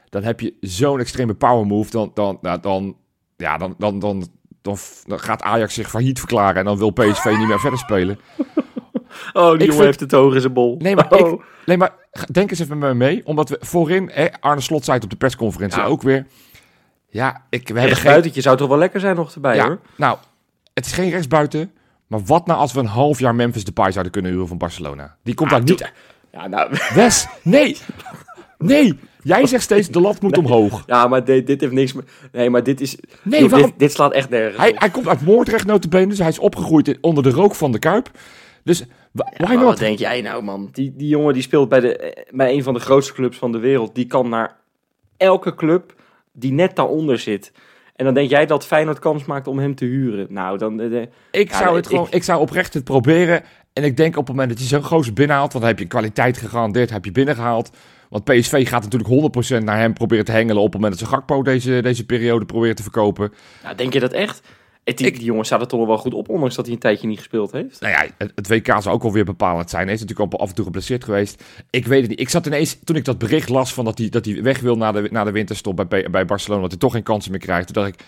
dan 0.08 0.22
heb 0.22 0.40
je 0.40 0.54
zo'n 0.60 0.98
extreme 1.00 1.34
power 1.34 1.66
move, 1.66 1.90
dan, 1.90 2.10
dan, 2.14 2.38
nou, 2.40 2.60
dan, 2.60 2.96
ja, 3.36 3.56
dan, 3.58 3.74
dan, 3.78 3.98
dan, 3.98 4.26
dan, 4.66 4.76
dan 5.04 5.20
gaat 5.20 5.42
Ajax 5.42 5.74
zich 5.74 5.88
failliet 5.90 6.18
verklaren 6.18 6.56
en 6.56 6.64
dan 6.64 6.78
wil 6.78 6.90
PSV 6.90 7.24
niet 7.24 7.48
meer 7.48 7.60
verder 7.60 7.78
spelen. 7.78 8.18
Oh, 9.32 9.44
die 9.44 9.52
Ik 9.52 9.58
jongen 9.60 9.72
vind- 9.72 9.84
heeft 9.84 10.00
het 10.00 10.12
hoog 10.12 10.34
in 10.34 10.40
zijn 10.40 10.52
bol. 10.52 10.76
Nee, 10.78 10.94
maar, 10.96 11.10
Oh. 11.10 11.32
ik, 11.32 11.40
nee, 11.66 11.76
maar 11.76 11.92
denk 12.32 12.50
eens 12.50 12.58
even 12.60 12.78
met 12.78 12.88
me 12.88 12.94
mee. 12.94 13.22
Omdat 13.26 13.48
we 13.48 13.56
voorin, 13.60 14.10
hè, 14.12 14.26
Arne 14.40 14.60
Slot 14.60 14.84
zei 14.84 14.96
het 14.96 15.04
op 15.04 15.10
de 15.10 15.16
persconferentie 15.16 15.80
Ja. 15.80 15.86
ook 15.86 16.02
weer. 16.02 16.26
Ja, 17.08 17.42
ik, 17.48 17.68
we 17.68 17.78
hebben 17.80 17.96
geen... 17.96 18.42
Zou 18.42 18.56
toch 18.56 18.68
wel 18.68 18.78
lekker 18.78 19.00
zijn 19.00 19.16
nog 19.16 19.34
erbij 19.34 19.56
Ja, 19.56 19.66
hoor. 19.66 19.78
nou, 19.96 20.18
het 20.74 20.86
is 20.86 20.92
geen 20.92 21.10
rechtsbuiten. 21.10 21.72
Maar 22.06 22.20
wat 22.24 22.46
nou 22.46 22.58
als 22.58 22.72
we 22.72 22.80
een 22.80 22.86
half 22.86 23.18
jaar 23.18 23.34
Memphis 23.34 23.64
Depay 23.64 23.90
zouden 23.92 24.12
kunnen 24.12 24.30
huren 24.30 24.48
van 24.48 24.58
Barcelona? 24.58 25.16
Die 25.22 25.34
komt 25.34 25.50
Ah, 25.52 25.56
daar 25.56 25.66
niet... 25.66 25.92
Ja, 26.32 26.46
nou, 26.46 26.70
Wes, 26.94 27.26
nee! 27.42 27.76
Nee! 28.58 28.98
Jij 29.26 29.46
zegt 29.46 29.62
steeds, 29.62 29.88
de 29.88 30.00
lat 30.00 30.20
moet 30.22 30.38
omhoog. 30.38 30.82
ja 30.86 31.06
maar 31.06 31.24
dit, 31.24 31.46
dit 31.46 31.60
heeft 31.60 31.72
niks 31.72 31.92
meer... 31.92 32.04
Nee, 32.32 32.50
maar 32.50 32.62
dit 32.62 32.80
is... 32.80 32.96
Nee, 33.22 33.40
dit, 33.40 33.50
waarom? 33.50 33.72
dit 33.76 33.92
slaat 33.92 34.12
echt 34.12 34.28
nergens 34.30 34.56
Hij, 34.56 34.72
hij 34.76 34.90
komt 34.90 35.08
uit 35.08 35.20
Moordrecht 35.24 35.66
notabene, 35.66 36.06
dus 36.06 36.18
hij 36.18 36.28
is 36.28 36.38
opgegroeid 36.38 36.88
in- 36.88 36.98
onder 37.00 37.22
de 37.22 37.30
rook 37.30 37.54
van 37.54 37.72
de 37.72 37.78
Kuip. 37.78 38.10
Dus, 38.64 38.84
Maar 39.12 39.54
not? 39.54 39.62
wat 39.62 39.78
denk 39.78 39.98
jij 39.98 40.20
nou, 40.20 40.42
man? 40.42 40.68
Die, 40.72 40.94
die 40.96 41.08
jongen 41.08 41.34
die 41.34 41.42
speelt 41.42 41.68
bij, 41.68 41.80
de, 41.80 41.96
eh, 41.96 42.34
bij 42.36 42.52
een 42.52 42.62
van 42.62 42.74
de 42.74 42.80
grootste 42.80 43.12
clubs 43.12 43.36
van 43.38 43.52
de 43.52 43.58
wereld. 43.58 43.94
Die 43.94 44.06
kan 44.06 44.28
naar 44.28 44.56
elke 45.16 45.54
club 45.54 45.94
die 46.32 46.52
net 46.52 46.76
daaronder 46.76 47.18
zit. 47.18 47.52
En 47.96 48.04
dan 48.04 48.14
denk 48.14 48.30
jij 48.30 48.46
dat 48.46 48.66
Feyenoord 48.66 48.98
kans 48.98 49.24
maakt 49.24 49.46
om 49.46 49.58
hem 49.58 49.74
te 49.74 49.84
huren. 49.84 50.26
Nou, 50.30 50.58
dan... 50.58 50.80
eh, 50.80 50.90
de- 50.90 51.08
Ik 51.30 51.50
Ja, 51.50 51.56
zou 51.58 51.68
ik- 51.70 51.76
het 51.76 51.86
gewoon, 51.86 52.06
ik 52.10 52.22
zou 52.22 52.40
oprecht 52.40 52.74
het 52.74 52.84
proberen. 52.84 53.42
En 53.72 53.84
ik 53.84 53.96
denk 53.96 54.16
op 54.16 54.26
het 54.26 54.36
moment 54.36 54.48
dat 54.50 54.60
je 54.60 54.66
zo'n 54.66 54.84
gozer 54.84 55.12
binnenhaalt, 55.12 55.52
want 55.52 55.64
dan 55.64 55.72
heb 55.74 55.82
je 55.82 55.86
kwaliteit 55.88 56.36
gegarandeerd, 56.36 56.90
heb 56.90 57.04
je 57.04 57.12
binnengehaald. 57.12 57.70
Want 58.08 58.24
PSV 58.24 58.68
gaat 58.68 58.82
natuurlijk 58.90 59.60
100% 59.60 59.64
naar 59.64 59.78
hem 59.78 59.92
proberen 59.92 60.24
te 60.24 60.32
hengelen 60.32 60.62
op 60.62 60.72
het 60.72 60.74
moment 60.80 60.98
dat 61.00 61.08
ze 61.08 61.14
Gakpo 61.14 61.42
deze, 61.42 61.80
deze 61.82 62.06
periode 62.06 62.44
proberen 62.44 62.76
te 62.76 62.82
verkopen. 62.82 63.32
nou, 63.62 63.74
denk 63.76 63.92
je 63.92 64.00
dat 64.00 64.12
echt? 64.12 64.40
Het, 64.84 64.98
die, 64.98 65.06
Ik- 65.06 65.14
die 65.16 65.24
jongen 65.24 65.44
staat 65.44 65.60
er 65.60 65.66
toch 65.66 65.86
wel 65.86 65.98
goed 65.98 66.14
op, 66.14 66.28
ondanks 66.28 66.54
dat 66.54 66.64
hij 66.64 66.74
een 66.74 66.80
tijdje 66.80 67.06
niet 67.06 67.18
gespeeld 67.18 67.52
heeft. 67.52 67.80
Nou 67.80 67.92
ja, 67.92 68.06
het, 68.18 68.32
het 68.34 68.48
WK 68.48 68.66
zou 68.66 68.88
ook 68.88 69.02
alweer 69.04 69.24
bepalend 69.24 69.70
zijn. 69.70 69.84
Hij 69.84 69.94
is 69.94 70.00
natuurlijk 70.00 70.32
al 70.32 70.38
af 70.40 70.48
en 70.48 70.54
toe 70.54 70.64
geblesseerd 70.64 71.04
geweest. 71.04 71.42
Ik 71.70 71.86
weet 71.86 72.00
het 72.00 72.10
niet. 72.10 72.20
Ik 72.20 72.28
zat 72.28 72.46
ineens, 72.46 72.78
toen 72.84 72.96
ik 72.96 73.04
dat 73.04 73.18
bericht 73.18 73.48
las 73.48 73.74
van 73.74 73.84
dat 73.84 73.98
hij, 73.98 74.08
dat 74.08 74.24
hij 74.24 74.42
weg 74.42 74.60
wil 74.60 74.76
na 74.76 74.92
de, 74.92 75.08
na 75.10 75.24
de 75.24 75.30
winterstop 75.30 75.84
bij, 75.88 76.06
bij 76.10 76.24
Barcelona, 76.24 76.60
dat 76.62 76.70
hij 76.70 76.80
toch 76.80 76.92
geen 76.92 77.02
kansen 77.02 77.30
meer 77.30 77.40
krijgt. 77.40 77.66
Toen 77.72 77.82
dacht 77.82 77.94
ik, 77.94 78.04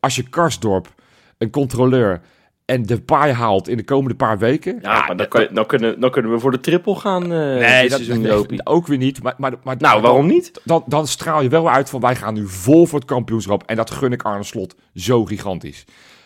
als 0.00 0.16
je 0.16 0.22
Karsdorp, 0.28 0.94
een 1.38 1.50
controleur 1.50 2.20
en 2.68 2.82
de 2.82 3.00
paai 3.00 3.32
haalt 3.32 3.68
in 3.68 3.76
de 3.76 3.84
komende 3.84 4.14
paar 4.16 4.38
weken. 4.38 4.78
Ja, 4.82 4.92
maar 4.98 5.06
dan, 5.06 5.16
dat- 5.16 5.28
kan 5.28 5.40
je- 5.42 5.48
dan, 5.52 5.66
kunnen, 5.66 6.00
dan 6.00 6.10
kunnen 6.10 6.32
we 6.32 6.38
voor 6.38 6.50
de 6.50 6.60
triple 6.60 6.94
gaan 6.94 7.22
eh 7.22 7.28
Nee, 7.38 7.88
dat, 7.88 8.06
Jopie. 8.06 8.66
ook 8.66 8.86
weer 8.86 8.98
niet. 8.98 9.22
Maar, 9.22 9.34
maar, 9.36 9.52
maar, 9.64 9.76
Nou, 9.78 10.00
waarom 10.00 10.26
niet? 10.26 10.60
Dan, 10.64 10.84
dan 10.86 11.06
straal 11.06 11.42
je 11.42 11.48
wel 11.48 11.70
uit 11.70 11.90
van 11.90 12.00
wij 12.00 12.16
gaan 12.16 12.34
nu 12.34 12.46
vol 12.48 12.86
voor 12.86 12.98
het 12.98 13.08
kampioenschap. 13.08 13.62
En 13.66 13.76
dat 13.76 13.90
gun 13.90 14.12
ik 14.12 14.22
Arne 14.22 14.42
Slot 14.44 14.74
zo 14.94 15.24
gigantisch. 15.24 15.84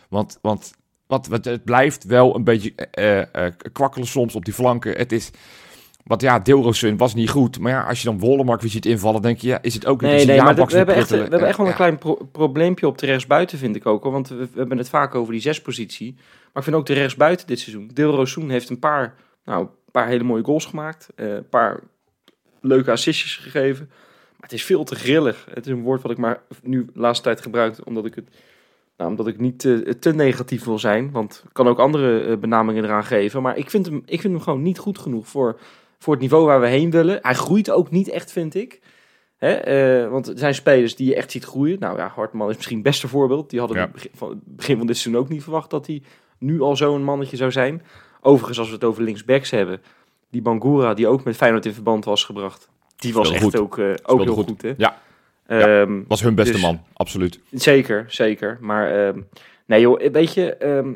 Want, 0.09 0.39
want 0.43 0.73
wat, 1.07 1.27
wat, 1.27 1.45
het 1.45 1.65
blijft 1.65 2.05
wel 2.05 2.35
een 2.37 2.45
beetje 2.45 2.75
eh, 2.75 3.45
kwakkelen 3.73 4.07
soms 4.07 4.35
op 4.35 4.45
die 4.45 4.55
flanken. 4.55 4.93
Het 4.97 5.13
is... 5.13 5.31
Want 6.05 6.21
ja, 6.23 6.39
Deelrosun 6.39 6.97
was 6.97 7.15
niet 7.15 7.31
goed. 7.31 7.59
Maar 7.59 7.73
ja, 7.73 7.83
als 7.83 7.99
je 7.99 8.05
dan 8.05 8.19
Wollemark 8.19 8.61
weer 8.61 8.71
ziet 8.71 8.87
invallen, 8.87 9.23
denk 9.23 9.39
je, 9.39 9.49
ja, 9.49 9.63
is 9.63 9.75
het 9.75 9.87
ook 9.87 10.01
niet 10.01 10.11
Nee, 10.11 10.21
een 10.21 10.27
nee, 10.27 10.43
maar 10.43 10.55
dit- 10.55 10.71
we, 10.71 10.77
hebben 10.77 10.95
echt, 10.95 11.11
we 11.11 11.17
hebben 11.17 11.47
echt 11.47 11.57
wel 11.57 11.67
een 11.67 11.75
klein 11.75 11.99
pro- 11.99 12.29
probleempje 12.33 12.87
op 12.87 12.99
de 12.99 13.07
rechtsbuiten, 13.07 13.59
vind 13.59 13.77
ik 13.77 13.87
ook. 13.87 14.03
Hoor, 14.03 14.13
want 14.13 14.29
we, 14.29 14.37
we 14.37 14.49
hebben 14.59 14.79
het 14.79 14.89
vaak 14.89 15.15
over 15.15 15.33
die 15.33 15.43
zespositie. 15.43 16.15
Maar 16.17 16.63
ik 16.63 16.63
vind 16.63 16.77
ook 16.77 16.87
de 16.87 16.93
rechtsbuiten 16.93 17.47
dit 17.47 17.59
seizoen. 17.61 17.91
Dilrosun 17.95 18.51
heeft 18.51 18.69
een 18.71 18.79
paar, 18.79 19.15
nou, 19.45 19.61
een 19.63 19.69
paar 19.93 20.07
hele 20.09 20.25
mooie 20.25 20.45
goals 20.45 20.65
gemaakt. 20.67 21.09
eh, 21.15 21.35
een 21.35 21.49
paar 21.49 21.81
leuke 22.61 22.91
assistjes 22.91 23.37
gegeven. 23.37 23.87
Maar 23.89 24.51
het 24.51 24.53
is 24.53 24.65
veel 24.65 24.85
te 24.85 24.95
grillig. 24.95 25.47
Het 25.55 25.67
is 25.67 25.73
een 25.73 25.83
woord 25.83 26.03
wat 26.03 26.11
ik 26.11 26.19
maar 26.19 26.41
nu 26.63 26.85
de 26.85 27.01
laatste 27.01 27.25
tijd 27.25 27.41
gebruik, 27.41 27.77
omdat 27.85 28.05
ik 28.07 28.15
het... 28.15 28.29
Nou, 28.97 29.11
omdat 29.11 29.27
ik 29.27 29.41
niet 29.41 29.59
te, 29.59 29.97
te 30.01 30.15
negatief 30.15 30.65
wil 30.65 30.79
zijn, 30.79 31.11
want 31.11 31.43
ik 31.47 31.53
kan 31.53 31.69
ook 31.69 31.79
andere 31.79 32.21
eh, 32.21 32.37
benamingen 32.37 32.85
eraan 32.85 33.05
geven. 33.05 33.43
Maar 33.43 33.57
ik 33.57 33.71
vind, 33.71 33.87
hem, 33.87 34.03
ik 34.07 34.21
vind 34.21 34.33
hem 34.35 34.43
gewoon 34.43 34.63
niet 34.63 34.79
goed 34.79 34.99
genoeg 34.99 35.29
voor, 35.29 35.59
voor 36.03 36.13
het 36.13 36.23
niveau 36.23 36.45
waar 36.47 36.61
we 36.61 36.67
heen 36.67 36.91
willen. 36.91 37.19
Hij 37.23 37.35
groeit 37.35 37.71
ook 37.71 37.91
niet 37.91 38.09
echt, 38.09 38.33
vind 38.33 38.55
ik. 38.55 38.81
Hè? 39.37 39.53
eh, 39.53 40.11
want 40.11 40.29
er 40.29 40.39
zijn 40.39 40.55
spelers 40.55 40.97
die 40.97 41.09
je 41.09 41.15
echt 41.15 41.31
ziet 41.31 41.45
groeien. 41.45 41.79
Nou 41.79 41.99
ja, 41.99 42.09
Hartman 42.15 42.51
is 42.51 42.57
misschien 42.57 42.77
het 42.77 42.87
beste 42.87 43.09
voorbeeld. 43.09 43.51
Die 43.51 43.59
hadden 43.59 43.77
Ja. 43.77 43.83
het 43.83 43.93
begin 43.93 44.11
van, 44.15 44.29
het 44.29 44.57
begin 44.57 44.77
van 44.79 44.87
dit 44.87 44.97
seizoen 44.97 45.23
ook 45.23 45.29
niet 45.29 45.43
verwacht 45.43 45.71
dat 45.71 45.87
hij 45.87 46.03
nu 46.39 46.61
al 46.61 46.77
zo'n 46.77 47.05
mannetje 47.05 47.37
zou 47.37 47.53
zijn. 47.53 47.83
Overigens, 48.21 48.59
als 48.59 48.69
we 48.69 48.75
het 48.75 48.85
over 48.85 49.03
linksbacks 49.03 49.51
hebben. 49.51 49.81
Die 50.31 50.43
Bangura, 50.43 50.95
die 50.95 51.07
ook 51.09 51.25
met 51.25 51.37
Feyenoord 51.37 51.67
in 51.67 51.75
verband 51.75 52.05
was 52.05 52.25
gebracht. 52.25 52.69
Die 52.97 53.13
was 53.15 53.29
Speelde 53.29 53.45
echt 53.47 53.55
goed. 53.55 53.63
ook, 53.63 53.79
eh, 53.79 53.91
ook 54.03 54.23
heel 54.23 54.35
goed. 54.35 54.47
goed. 54.49 54.63
hè? 54.63 54.73
Ja. 54.77 54.99
Ehm, 55.47 56.01
Was 56.09 56.23
hun 56.23 56.35
beste 56.35 56.53
Dus- 56.53 56.63
man, 56.63 56.81
absoluut. 56.93 57.41
Zeker, 57.51 58.05
zeker. 58.09 58.59
Maar 58.61 59.07
ehm, 59.07 59.21
nee 59.67 59.81
joh, 59.81 60.01
weet 60.13 60.35
je, 60.35 60.55
ehm, 60.57 60.93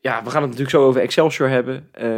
ja, 0.00 0.22
we 0.24 0.30
gaan 0.30 0.42
het 0.42 0.50
natuurlijk 0.50 0.70
zo 0.70 0.86
over 0.86 1.00
Excelsior 1.00 1.48
hebben. 1.48 1.88
Eh, 1.92 2.16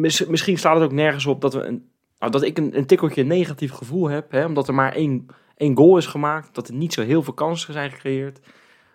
misschien 0.00 0.58
slaat 0.58 0.74
het 0.74 0.84
ook 0.84 0.92
nergens 0.92 1.26
op 1.26 1.40
dat 1.40 1.54
we 1.54 1.62
een, 1.62 1.90
nou, 2.18 2.32
dat 2.32 2.42
ik 2.42 2.58
een, 2.58 2.76
een 2.76 2.86
tikkeltje 2.86 3.24
negatief 3.24 3.72
gevoel 3.72 4.08
heb, 4.08 4.30
hè, 4.30 4.44
omdat 4.44 4.68
er 4.68 4.74
maar 4.74 4.92
één, 4.92 5.26
één 5.56 5.76
goal 5.76 5.96
is 5.96 6.06
gemaakt, 6.06 6.54
dat 6.54 6.68
er 6.68 6.74
niet 6.74 6.92
zo 6.92 7.02
heel 7.02 7.22
veel 7.22 7.32
kansen 7.32 7.72
zijn 7.72 7.90
gecreëerd. 7.90 8.40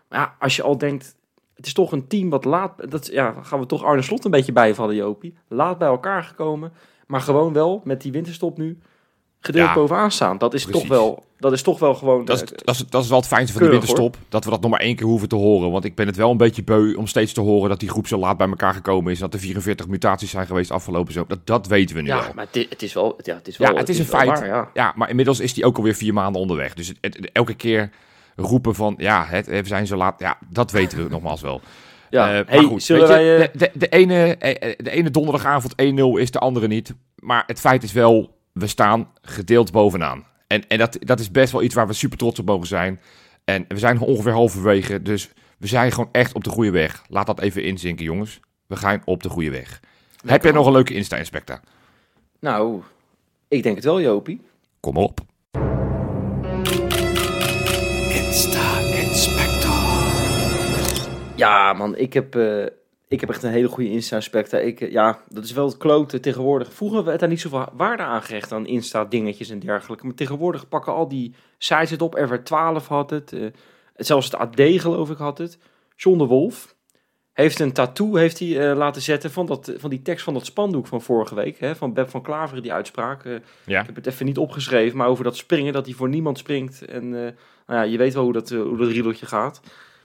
Maar 0.09 0.19
ja, 0.19 0.35
als 0.39 0.55
je 0.55 0.63
al 0.63 0.77
denkt, 0.77 1.15
het 1.55 1.65
is 1.65 1.73
toch 1.73 1.91
een 1.91 2.07
team 2.07 2.29
wat 2.29 2.45
laat, 2.45 2.91
dat, 2.91 3.07
ja, 3.07 3.35
gaan 3.41 3.59
we 3.59 3.65
toch 3.65 3.83
Arne 3.83 4.01
Slot 4.01 4.25
een 4.25 4.31
beetje 4.31 4.51
bijvallen, 4.51 4.95
Jopie. 4.95 5.37
Laat 5.47 5.77
bij 5.77 5.87
elkaar 5.87 6.23
gekomen, 6.23 6.73
maar 7.07 7.21
gewoon 7.21 7.53
wel 7.53 7.81
met 7.83 8.01
die 8.01 8.11
winterstop 8.11 8.57
nu 8.57 8.79
gedeeld 9.45 9.67
Ja, 9.67 9.73
bovenaan 9.73 10.11
staan. 10.11 10.37
Dat 10.37 10.53
is, 10.53 10.65
toch 10.65 10.87
wel, 10.87 11.23
dat 11.39 11.51
is 11.51 11.61
toch 11.61 11.79
wel 11.79 11.93
gewoon... 11.95 12.25
Dat 12.25 12.35
is, 12.41 12.49
dat, 12.63 12.75
is, 12.75 12.85
dat 12.89 13.03
is 13.03 13.09
wel 13.09 13.17
het 13.19 13.27
fijnste 13.27 13.53
van 13.53 13.63
de 13.63 13.69
winterstop. 13.69 14.17
Dat 14.29 14.43
we 14.43 14.49
dat 14.49 14.61
nog 14.61 14.71
maar 14.71 14.79
één 14.79 14.95
keer 14.95 15.05
hoeven 15.07 15.27
te 15.29 15.35
horen. 15.35 15.71
Want 15.71 15.85
ik 15.85 15.95
ben 15.95 16.07
het 16.07 16.15
wel 16.15 16.31
een 16.31 16.37
beetje 16.37 16.63
beu 16.63 16.93
om 16.93 17.07
steeds 17.07 17.33
te 17.33 17.41
horen 17.41 17.69
dat 17.69 17.79
die 17.79 17.89
groep 17.89 18.07
zo 18.07 18.17
laat 18.17 18.37
bij 18.37 18.47
elkaar 18.47 18.73
gekomen 18.73 19.11
is. 19.11 19.19
Dat 19.19 19.33
er 19.33 19.39
44 19.39 19.87
mutaties 19.87 20.29
zijn 20.29 20.45
geweest 20.47 20.71
afgelopen 20.71 21.13
zo. 21.13 21.25
Dat, 21.27 21.39
dat 21.47 21.67
weten 21.67 21.95
we 21.95 22.01
nu 22.01 22.07
Ja, 22.07 22.19
wel. 22.21 22.31
maar 22.35 22.47
het, 22.51 22.65
het 22.69 22.81
is 22.81 22.93
wel... 22.93 23.19
Ja, 23.23 23.35
het 23.35 23.47
is, 23.47 23.57
Ja, 23.57 23.67
wel, 23.67 23.77
het 23.77 23.89
is 23.89 23.99
een 23.99 24.05
feit. 24.05 24.27
waar, 24.27 24.45
ja. 24.47 24.69
Ja, 24.73 24.93
maar 24.95 25.09
inmiddels 25.09 25.39
is 25.39 25.53
die 25.53 25.65
ook 25.65 25.77
alweer 25.77 25.95
vier 25.95 26.13
maanden 26.13 26.41
onderweg. 26.41 26.73
Dus 26.73 26.93
het, 27.01 27.29
elke 27.31 27.53
keer 27.53 27.89
roepen 28.35 28.75
van, 28.75 28.93
ja, 28.97 29.25
het, 29.27 29.47
we 29.47 29.61
zijn 29.63 29.87
zo 29.87 29.95
laat. 29.97 30.19
Ja, 30.19 30.37
dat 30.49 30.71
weten 30.71 31.03
we 31.03 31.09
nogmaals 31.15 31.41
wel. 31.41 31.61
Ja, 32.09 32.27
Eh, 32.27 32.47
hey, 32.47 32.59
maar 32.61 32.69
goed, 32.69 32.83
zullen 32.83 33.01
je, 33.01 33.07
wij... 33.07 33.35
eh, 33.41 33.47
de, 33.53 33.59
de, 33.73 33.79
de 33.79 33.89
ene, 33.89 34.35
eh, 34.37 34.73
de 34.77 34.89
ene 34.91 35.11
donderdagavond 35.11 35.73
1-0 35.73 35.75
is 36.19 36.31
de 36.31 36.39
andere 36.39 36.67
niet. 36.67 36.93
Maar 37.15 37.43
het 37.47 37.59
feit 37.59 37.83
is 37.83 37.91
wel, 37.91 38.32
we 38.53 38.67
staan 38.67 39.11
gedeeld 39.21 39.71
bovenaan. 39.71 40.25
En, 40.47 40.67
en 40.67 40.77
dat, 40.77 40.97
dat 40.99 41.19
is 41.19 41.31
best 41.31 41.51
wel 41.51 41.63
iets 41.63 41.75
waar 41.75 41.87
we 41.87 41.93
super 41.93 42.17
trots 42.17 42.39
op 42.39 42.45
mogen 42.45 42.67
zijn. 42.67 42.99
En 43.43 43.65
we 43.67 43.77
zijn 43.77 43.99
ongeveer 43.99 44.31
halverwege, 44.31 45.01
dus 45.01 45.29
we 45.57 45.67
zijn 45.67 45.91
gewoon 45.91 46.09
echt 46.11 46.33
op 46.33 46.43
de 46.43 46.49
goede 46.49 46.71
weg. 46.71 47.03
Laat 47.07 47.25
dat 47.25 47.39
even 47.39 47.63
inzinken, 47.63 48.05
jongens. 48.05 48.39
We 48.67 48.75
gaan 48.75 49.01
op 49.05 49.23
de 49.23 49.29
goede 49.29 49.51
weg. 49.51 49.79
Heb 50.25 50.43
jij 50.43 50.51
nog 50.51 50.65
een 50.65 50.71
leuke 50.71 50.93
Insta-inspector? 50.93 51.59
Nou, 52.39 52.81
ik 53.47 53.63
denk 53.63 53.75
het 53.75 53.85
wel, 53.85 54.01
Jopie. 54.01 54.41
Kom 54.79 54.97
op. 54.97 55.19
Ja, 61.35 61.73
man, 61.73 61.97
ik 61.97 62.13
heb, 62.13 62.35
eh, 62.35 62.65
ik 63.13 63.19
heb 63.19 63.29
echt 63.29 63.43
een 63.43 63.51
hele 63.51 63.67
goede 63.67 63.89
Insta-inspector. 63.89 64.61
Ik, 64.61 64.81
eh, 64.81 64.91
ja, 64.91 65.19
dat 65.29 65.43
is 65.43 65.51
wel 65.51 65.65
het 65.65 65.77
klote 65.77 66.19
tegenwoordig. 66.19 66.73
Vroeger 66.73 67.03
werd 67.03 67.19
daar 67.19 67.29
niet 67.29 67.41
zoveel 67.41 67.65
waarde 67.73 68.03
aan 68.03 68.21
gehecht 68.23 68.51
aan 68.51 68.65
Insta-dingetjes 68.67 69.49
en 69.49 69.59
dergelijke. 69.59 70.05
Maar 70.05 70.15
tegenwoordig 70.15 70.69
pakken 70.69 70.93
al 70.93 71.07
die 71.07 71.35
sites 71.57 71.89
het 71.89 72.01
op. 72.01 72.15
RV12 72.15 72.87
had 72.87 73.09
het. 73.09 73.33
eh, 73.33 73.45
zelfs 73.95 74.25
het 74.25 74.35
AD, 74.35 74.61
geloof 74.61 75.09
ik, 75.09 75.17
had 75.17 75.37
het. 75.37 75.57
John 75.95 76.17
de 76.17 76.25
Wolf 76.25 76.75
heeft 77.33 77.59
een 77.59 77.71
tattoo 77.71 78.15
heeft 78.15 78.39
hij, 78.39 78.69
eh, 78.69 78.77
laten 78.77 79.01
zetten 79.01 79.31
van, 79.31 79.45
dat, 79.45 79.73
van 79.77 79.89
die 79.89 80.01
tekst 80.01 80.23
van 80.23 80.33
dat 80.33 80.45
spandoek 80.45 80.87
van 80.87 81.01
vorige 81.01 81.35
week. 81.35 81.59
Hè, 81.59 81.75
van 81.75 81.93
Beb 81.93 82.09
van 82.09 82.21
Klaveren, 82.21 82.63
die 82.63 82.73
uitspraak. 82.73 83.23
Ja. 83.65 83.79
Ik 83.79 83.85
heb 83.85 83.95
het 83.95 84.07
even 84.07 84.25
niet 84.25 84.37
opgeschreven, 84.37 84.97
maar 84.97 85.07
over 85.07 85.23
dat 85.23 85.37
springen, 85.37 85.73
dat 85.73 85.85
hij 85.85 85.95
voor 85.95 86.09
niemand 86.09 86.37
springt. 86.37 86.85
En 86.85 87.09
nou 87.09 87.33
ja, 87.67 87.81
je 87.81 87.97
weet 87.97 88.13
wel 88.13 88.23
hoe 88.23 88.33
dat, 88.33 88.49
hoe 88.49 88.77
dat 88.77 88.89
riedeltje 88.89 89.25
gaat. 89.25 89.61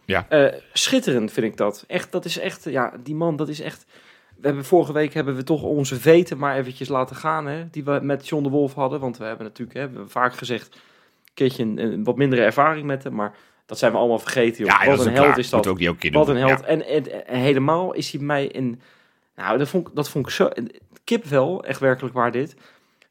Ja. 0.09 0.27
Eh, 0.29 0.53
schitterend 0.73 1.33
vind 1.33 1.47
ik 1.47 1.57
dat. 1.57 1.85
Echt, 1.87 2.12
dat 2.12 2.25
is 2.25 2.38
echt, 2.38 2.64
ja, 2.64 2.92
die 3.03 3.14
man, 3.14 3.37
dat 3.37 3.49
is 3.49 3.61
echt... 3.61 3.87
We 4.37 4.47
hebben 4.47 4.64
vorige 4.64 4.92
week 4.92 5.14
hebben 5.14 5.37
we 5.37 5.42
toch 5.42 5.62
onze 5.62 5.97
veten 6.01 6.38
maar 6.38 6.57
eventjes 6.57 6.88
laten 6.88 7.16
gaan, 7.16 7.47
hè, 7.47 7.71
die 7.71 7.85
we 7.85 7.99
met 8.03 8.29
John 8.29 8.42
de 8.42 8.49
Wolf 8.49 8.75
hadden. 8.75 9.01
Want 9.01 9.16
we 9.18 9.25
hebben 9.25 9.47
natuurlijk, 9.47 9.79
hè, 9.79 9.85
we 9.87 9.92
hebben 9.92 10.11
vaak 10.11 10.35
gezegd, 10.35 10.75
een 10.75 10.81
keertje 11.35 11.62
een, 11.62 11.79
een 11.79 12.05
wat 12.05 12.16
mindere 12.16 12.42
ervaring 12.42 12.87
met 12.87 13.05
hem, 13.05 13.14
maar 13.14 13.35
dat 13.66 13.79
zijn 13.79 13.92
we 13.92 13.99
allemaal 13.99 14.18
vergeten, 14.18 14.64
joh. 14.64 14.81
Ja, 14.81 14.87
Wat 14.90 15.07
een 15.07 15.12
held 15.12 15.25
klaar. 15.27 15.38
is 15.38 15.51
dat. 15.51 15.64
Moet 15.64 15.73
ook 15.73 15.79
niet 15.79 15.87
elke 15.87 15.99
keer 15.99 16.12
Wat 16.12 16.29
een 16.29 16.37
held. 16.37 16.61
Ja. 16.61 16.66
En, 16.66 16.87
en, 16.87 17.27
en 17.27 17.38
helemaal 17.40 17.92
is 17.92 18.11
hij 18.12 18.21
mij 18.21 18.47
in... 18.47 18.81
Nou, 19.37 19.59
dat 19.59 19.68
vond, 19.68 19.88
ik- 19.88 19.94
dat 19.94 20.09
vond 20.11 20.27
ik 20.27 20.33
zo... 20.33 20.49
Kip 21.05 21.25
wel, 21.25 21.64
echt 21.64 21.81
werkelijk 21.81 22.14
waar 22.14 22.33
dit. 22.33 22.57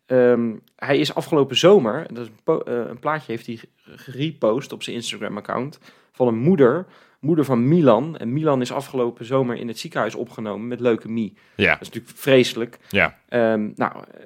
Ehm, 0.06 0.52
hij 0.76 0.98
is 0.98 1.16
afgelopen 1.16 1.58
zomer, 1.58 2.14
dat 2.14 2.24
is 2.26 2.32
een, 2.46 2.62
eh, 2.64 2.74
een 2.90 3.00
plaatje 3.00 3.32
heeft 3.32 3.46
hij 3.46 3.60
gerepost 3.86 4.72
op 4.72 4.84
zijn 4.84 4.96
Instagram-account, 4.96 5.80
van 6.18 6.28
een 6.28 6.38
moeder, 6.38 6.86
moeder 7.20 7.46
van 7.46 7.68
Milan. 7.68 8.18
En 8.18 8.34
Milan 8.34 8.62
is 8.62 8.72
afgelopen 8.72 9.26
zomer 9.26 9.56
in 9.56 9.68
het 9.68 9.80
ziekenhuis 9.80 10.16
opgenomen 10.16 10.68
met 10.68 10.80
leukemie. 10.80 11.34
Ja, 11.56 11.72
Dat 11.72 11.82
is 11.82 11.88
natuurlijk 11.88 12.18
vreselijk. 12.18 12.80
ja. 12.90 13.18
Ehm, 13.30 13.70
nou, 13.76 13.94
eh, 14.12 14.24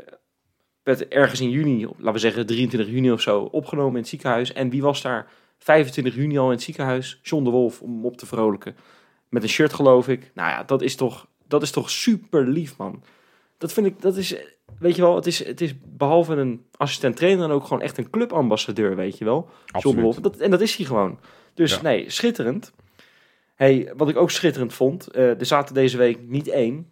werd 0.84 1.08
ergens 1.08 1.42
in 1.42 1.50
juni, 1.50 1.86
laten 1.86 2.14
we 2.14 2.20
zeggen 2.20 2.46
23 2.46 2.90
juni 2.94 3.12
of 3.12 3.22
zo, 3.22 3.42
opgenomen 3.42 3.94
in 3.94 4.00
het 4.00 4.08
ziekenhuis. 4.08 4.54
En 4.54 4.70
wie 4.70 4.82
was 4.82 5.02
daar 5.02 5.28
25 5.58 6.16
juni 6.16 6.38
al 6.38 6.46
in 6.46 6.52
het 6.52 6.62
ziekenhuis? 6.62 7.20
John 7.24 7.44
de 7.44 7.50
Wolf, 7.50 7.82
om 7.82 7.94
hem 7.94 8.06
op 8.06 8.18
te 8.18 8.26
vrolijken. 8.26 8.76
Met 9.30 9.44
een 9.44 9.50
shirt, 9.50 9.74
geloof 9.74 10.08
ik. 10.08 10.32
Nou 10.34 10.50
ja, 10.50 10.64
dat 10.64 10.82
is 10.82 10.96
toch, 10.96 11.28
dat 11.48 11.62
is 11.62 11.72
toch 11.72 11.90
super 11.90 12.48
lief, 12.48 12.78
man. 12.78 13.04
dat 13.58 13.74
vind 13.74 13.86
ik, 13.88 14.02
dat 14.02 14.16
is, 14.18 14.36
weet 14.80 14.96
je 14.96 15.02
wel, 15.02 15.16
het 15.16 15.26
is, 15.26 15.46
het 15.46 15.62
is 15.62 15.74
behalve 15.84 16.34
een 16.36 16.66
assistent 16.78 17.16
trainer 17.16 17.48
dan 17.48 17.56
ook 17.56 17.64
gewoon 17.64 17.82
echt 17.82 17.98
een 17.98 18.10
clubambassadeur, 18.10 18.96
weet 18.96 19.18
je 19.18 19.26
wel. 19.26 19.50
John 19.80 19.96
de 19.96 20.02
Wolf. 20.02 20.16
Dat, 20.16 20.38
en 20.38 20.52
dat 20.52 20.62
is 20.62 20.76
hij 20.76 20.86
gewoon. 20.86 21.20
Dus 21.54 21.74
Ja. 21.76 21.82
nee, 21.82 22.10
schitterend. 22.10 22.72
Hey, 23.56 23.92
wat 23.98 24.10
ik 24.10 24.18
ook 24.18 24.32
schitterend 24.32 24.74
vond, 24.74 25.08
eh, 25.08 25.40
er 25.40 25.46
zaten 25.46 25.74
deze 25.76 25.98
week 25.98 26.20
niet 26.28 26.48
één, 26.48 26.88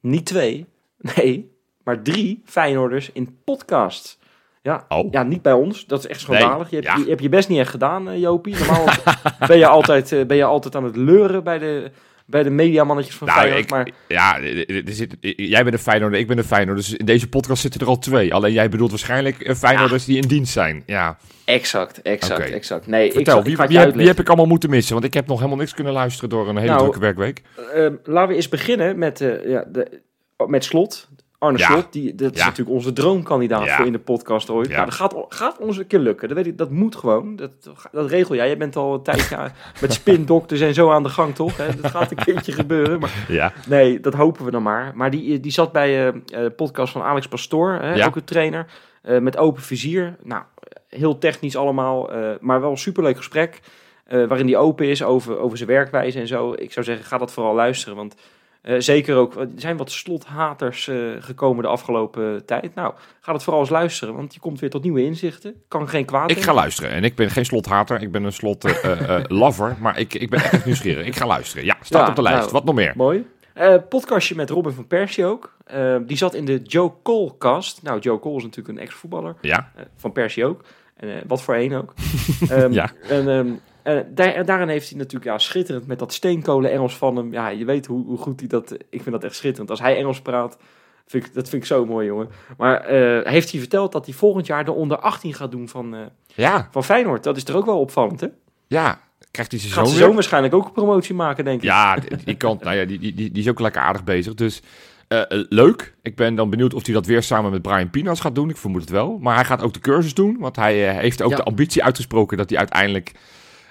niet 0.00 0.26
twee, 0.26 0.66
nee, 1.16 1.56
maar 1.84 2.02
drie 2.02 2.42
Feyenoorders 2.44 3.12
in 3.12 3.38
podcast. 3.44 4.18
Ja, 4.62 4.84
Oh. 4.88 5.12
ja, 5.12 5.22
niet 5.22 5.42
bij 5.42 5.52
ons. 5.52 5.86
Dat 5.86 5.98
is 5.98 6.06
echt 6.06 6.20
schandalig. 6.20 6.70
Nee, 6.70 6.80
je, 6.80 6.86
hebt, 6.86 6.98
ja. 6.98 7.04
je 7.04 7.10
hebt 7.10 7.22
je 7.22 7.28
best 7.28 7.48
niet 7.48 7.58
echt 7.58 7.70
gedaan, 7.70 8.08
eh, 8.08 8.20
Jopie. 8.20 8.56
Normaal 8.58 8.84
ben, 9.46 9.58
je 9.58 9.66
altijd, 9.66 10.12
eh, 10.12 10.26
ben 10.26 10.36
je 10.36 10.44
altijd 10.44 10.74
aan 10.76 10.84
het 10.84 10.96
leuren 10.96 11.44
bij 11.44 11.58
de, 11.58 11.90
bij 12.30 12.42
de 12.42 12.50
mediamannetjes 12.50 13.16
van 13.16 13.26
Nou, 13.26 13.38
Feyenoord. 13.40 13.64
ik, 13.64 13.70
maar 13.70 13.88
ja, 14.08 14.40
er 14.66 14.82
zit, 14.92 15.16
jij 15.36 15.62
bent 15.62 15.74
een 15.74 15.82
Feyenoorder, 15.82 16.18
ik 16.18 16.26
ben 16.26 16.38
een 16.38 16.44
Feyenoorder. 16.44 16.84
Dus 16.84 16.94
in 16.94 17.04
deze 17.04 17.28
podcast 17.28 17.62
zitten 17.62 17.80
er 17.80 17.86
al 17.86 17.98
twee. 17.98 18.34
Alleen 18.34 18.52
jij 18.52 18.68
bedoelt 18.68 18.90
waarschijnlijk 18.90 19.40
eh, 19.40 19.54
Feyenoorders 19.54 20.04
die 20.04 20.16
in 20.16 20.28
dienst 20.28 20.52
zijn. 20.52 20.82
Ja, 20.86 21.18
exact, 21.44 22.02
exact, 22.02 22.50
exact. 22.50 22.86
Nee, 22.86 23.06
ik, 23.06 23.12
vertel, 23.12 23.38
ik 23.38 23.44
wie, 23.44 23.56
wie, 23.56 23.78
heb, 23.78 23.94
wie 23.94 24.06
heb 24.06 24.20
ik 24.20 24.26
allemaal 24.26 24.46
moeten 24.46 24.70
missen? 24.70 24.92
Want 24.92 25.04
ik 25.04 25.14
heb 25.14 25.26
nog 25.26 25.36
helemaal 25.38 25.58
niks 25.58 25.74
kunnen 25.74 25.92
luisteren 25.92 26.30
door 26.30 26.48
een 26.48 26.56
hele 26.56 26.68
Nou, 26.68 26.80
drukke 26.80 27.00
werkweek. 27.00 27.42
Ehm, 27.74 27.94
laten 28.04 28.28
we 28.28 28.34
eens 28.34 28.48
beginnen 28.48 28.98
met, 28.98 29.20
eh, 29.20 29.48
ja, 29.48 29.64
de, 29.72 30.00
met 30.46 30.64
Slot. 30.64 31.08
Arne 31.40 31.58
Ja. 31.58 31.66
Slot, 31.70 31.92
die, 31.92 32.14
dat 32.14 32.32
is 32.32 32.38
Ja. 32.38 32.44
natuurlijk 32.44 32.76
onze 32.76 32.92
droomkandidaat 32.92 33.64
Ja. 33.64 33.76
voor 33.76 33.86
in 33.86 33.92
de 33.92 33.98
podcast 33.98 34.50
ooit. 34.50 34.68
Ja. 34.68 34.72
Nou, 34.74 34.84
dat 34.84 34.94
gaat, 34.94 35.14
gaat 35.28 35.58
ons 35.58 35.76
een 35.78 35.86
keer 35.86 35.98
lukken. 35.98 36.28
Dat, 36.28 36.36
weet 36.36 36.46
ik, 36.46 36.58
dat 36.58 36.70
moet 36.70 36.96
gewoon. 36.96 37.36
Dat, 37.36 37.50
dat 37.92 38.10
regel 38.10 38.34
jij. 38.34 38.46
Jij 38.46 38.56
bent 38.56 38.76
al 38.76 38.94
een 38.94 39.02
tijdje 39.02 39.50
met 39.80 39.92
spindokters 39.92 40.60
en 40.60 40.74
zo 40.74 40.90
aan 40.90 41.02
de 41.02 41.08
gang, 41.08 41.34
toch? 41.34 41.56
Hè? 41.56 41.66
Dat 41.80 41.90
gaat 41.90 42.10
een 42.10 42.16
keertje 42.24 42.52
gebeuren. 42.52 43.00
Maar 43.00 43.24
Ja, 43.28 43.52
nee, 43.68 44.00
dat 44.00 44.14
hopen 44.14 44.44
we 44.44 44.50
dan 44.50 44.62
maar. 44.62 44.92
Maar 44.94 45.10
die, 45.10 45.40
die 45.40 45.52
zat 45.52 45.72
bij 45.72 46.12
de 46.26 46.50
podcast 46.56 46.92
van 46.92 47.02
Alex 47.02 47.28
Pastoor, 47.28 47.72
hè, 47.72 48.06
ook 48.06 48.16
een 48.16 48.24
trainer. 48.24 48.66
eh, 49.02 49.18
met 49.18 49.36
open 49.36 49.62
vizier. 49.62 50.16
Nou, 50.22 50.42
heel 50.88 51.18
technisch 51.18 51.56
allemaal, 51.56 52.10
maar 52.40 52.60
wel 52.60 52.70
een 52.70 52.76
superleuk 52.78 53.16
gesprek. 53.16 53.60
waarin 54.08 54.46
hij 54.46 54.56
open 54.56 54.86
is 54.88 55.02
over, 55.02 55.38
over 55.38 55.56
zijn 55.56 55.68
werkwijze 55.68 56.20
en 56.20 56.26
zo. 56.26 56.52
Ik 56.56 56.72
zou 56.72 56.84
zeggen, 56.84 57.04
ga 57.04 57.18
dat 57.18 57.32
vooral 57.32 57.54
luisteren. 57.54 57.96
Want 57.96 58.14
eh, 58.62 58.74
zeker 58.78 59.16
ook, 59.16 59.34
er 59.34 59.48
zijn 59.56 59.76
wat 59.76 59.90
slothaters 59.90 60.88
eh, 60.88 60.96
gekomen 61.18 61.62
de 61.62 61.68
afgelopen 61.68 62.44
tijd. 62.46 62.74
Nou, 62.74 62.94
ga 63.20 63.32
dat 63.32 63.42
vooral 63.42 63.60
eens 63.62 63.70
luisteren, 63.70 64.14
want 64.14 64.34
je 64.34 64.40
komt 64.40 64.60
weer 64.60 64.70
tot 64.70 64.82
nieuwe 64.82 65.04
inzichten. 65.04 65.54
Kan 65.68 65.88
geen 65.88 66.04
kwaad 66.04 66.30
ik 66.30 66.36
in. 66.36 66.42
ga 66.42 66.54
luisteren. 66.54 66.90
En 66.90 67.04
ik 67.04 67.14
ben 67.14 67.30
geen 67.30 67.44
slothater, 67.44 68.02
ik 68.02 68.12
ben 68.12 68.24
een 68.24 68.32
slot-lover. 68.32 69.76
maar 69.80 69.98
ik, 69.98 70.14
ik 70.14 70.30
ben 70.30 70.40
echt 70.42 70.64
nieuwsgierig. 70.66 71.06
Ik 71.06 71.16
ga 71.16 71.26
luisteren. 71.26 71.64
Ja, 71.64 71.76
staat 71.82 72.02
Ja, 72.02 72.08
op 72.08 72.16
de 72.16 72.22
lijst. 72.22 72.38
nou, 72.40 72.52
Wat 72.52 72.64
nog 72.64 72.74
meer? 72.74 72.92
Mooi. 72.96 73.26
Eh, 73.54 73.74
podcastje 73.88 74.34
met 74.34 74.50
Robin 74.50 74.72
van 74.72 74.86
Persie 74.86 75.24
ook. 75.24 75.56
Eh, 75.64 75.96
die 76.06 76.16
zat 76.16 76.34
in 76.34 76.44
de 76.44 76.60
Joe 76.62 76.92
Cole 77.02 77.32
cast. 77.38 77.82
Nou, 77.82 77.98
Joe 78.00 78.18
Cole 78.18 78.36
is 78.36 78.42
natuurlijk 78.42 78.78
een 78.78 78.84
ex-voetballer. 78.84 79.34
Ja, 79.40 79.70
Eh, 79.76 79.82
van 79.96 80.12
Persie 80.12 80.44
ook. 80.44 80.64
En 80.96 81.08
eh, 81.08 81.22
wat 81.26 81.42
voor 81.42 81.54
één 81.54 81.72
ook. 81.72 81.94
Ehm, 82.50 82.72
Ja. 82.72 82.90
En 83.08 83.28
ehm, 83.28 83.48
eh, 83.82 83.98
daar, 84.08 84.34
en 84.34 84.46
daarin 84.46 84.68
heeft 84.68 84.88
hij 84.88 84.98
natuurlijk 84.98 85.24
ja, 85.24 85.38
schitterend 85.38 85.86
met 85.86 85.98
dat 85.98 86.12
steenkolen 86.12 86.70
Engels 86.70 86.96
van 86.96 87.16
hem. 87.16 87.32
Ja, 87.32 87.48
je 87.48 87.64
weet 87.64 87.86
hoe, 87.86 88.04
hoe 88.04 88.18
goed 88.18 88.40
hij 88.40 88.48
dat... 88.48 88.72
Ik 88.72 89.02
vind 89.02 89.10
dat 89.10 89.24
echt 89.24 89.34
schitterend. 89.34 89.70
Als 89.70 89.80
hij 89.80 89.96
Engels 89.96 90.20
praat, 90.20 90.58
vind 91.06 91.26
ik, 91.26 91.34
dat 91.34 91.48
vind 91.48 91.62
ik 91.62 91.68
zo 91.68 91.86
mooi, 91.86 92.06
jongen. 92.06 92.28
Maar 92.56 92.80
eh, 92.80 93.30
heeft 93.32 93.50
hij 93.50 93.60
verteld 93.60 93.92
dat 93.92 94.04
hij 94.06 94.14
volgend 94.14 94.46
jaar 94.46 94.64
de 94.64 94.72
onder 94.72 94.98
18 94.98 95.34
gaat 95.34 95.50
doen 95.50 95.68
van, 95.68 95.94
eh, 95.94 96.00
ja, 96.34 96.68
van 96.70 96.84
Feyenoord. 96.84 97.24
Dat 97.24 97.36
is 97.36 97.44
er 97.44 97.56
ook 97.56 97.66
wel 97.66 97.80
opvallend, 97.80 98.20
hè? 98.20 98.26
ja. 98.66 99.00
Krijgt 99.30 99.50
hij 99.50 99.60
zijn 99.60 99.72
zoon 99.72 99.86
zoon 99.86 100.14
waarschijnlijk 100.14 100.54
ook 100.54 100.64
een 100.66 100.72
promotie 100.72 101.14
maken, 101.14 101.44
denk 101.44 101.56
ik. 101.56 101.64
Ja, 101.64 101.96
die 102.24 102.36
kant, 102.36 102.62
nou 102.62 102.76
ja, 102.76 102.84
die, 102.84 102.98
die, 102.98 103.14
die 103.14 103.30
die 103.30 103.42
is 103.42 103.48
ook 103.48 103.60
lekker 103.60 103.82
aardig 103.82 104.04
bezig. 104.04 104.34
Dus 104.34 104.62
eh, 105.10 105.20
eh, 105.20 105.44
leuk. 105.48 105.94
Ik 106.02 106.16
ben 106.16 106.34
dan 106.34 106.50
benieuwd 106.50 106.74
of 106.74 106.84
hij 106.84 106.94
dat 106.94 107.06
weer 107.06 107.22
samen 107.22 107.50
met 107.50 107.62
Brian 107.62 107.90
Pinas 107.90 108.20
gaat 108.20 108.34
doen. 108.34 108.50
Ik 108.50 108.56
vermoed 108.56 108.80
het 108.80 108.90
wel. 108.90 109.18
Maar 109.20 109.34
hij 109.34 109.44
gaat 109.44 109.62
ook 109.62 109.72
de 109.72 109.80
cursus 109.80 110.14
doen. 110.14 110.36
Want 110.38 110.56
hij 110.56 110.88
eh, 110.88 110.98
heeft 110.98 111.22
ook 111.22 111.30
Ja. 111.30 111.36
de 111.36 111.42
ambitie 111.42 111.84
uitgesproken 111.84 112.36
dat 112.36 112.50
hij 112.50 112.58
uiteindelijk 112.58 113.12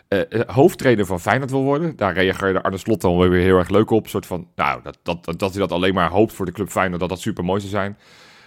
eh, 0.10 0.20
eh, 0.40 0.42
hoofdtrainer 0.48 1.06
van 1.06 1.20
Feyenoord 1.20 1.52
wil 1.52 1.64
worden. 1.64 1.96
Daar 1.96 2.14
reageerde 2.14 2.62
Arne 2.64 2.78
Slot 2.78 3.02
dan 3.02 3.18
weer 3.30 3.42
heel 3.42 3.58
erg 3.58 3.70
leuk 3.70 3.90
op. 3.90 4.04
Een 4.04 4.10
soort 4.10 4.26
van, 4.26 4.48
nou, 4.56 4.80
dat, 4.84 4.98
dat, 5.04 5.26
dat, 5.26 5.40
dat 5.40 5.50
hij 5.52 5.60
dat 5.60 5.72
alleen 5.72 5.94
maar 5.94 6.10
hoopt 6.10 6.34
voor 6.34 6.46
de 6.46 6.52
club 6.52 6.70
Feyenoord. 6.70 7.00
Dat 7.00 7.10
dat 7.10 7.20
super 7.22 7.44
mooi 7.44 7.60
zou 7.60 7.72
zijn. 7.72 7.98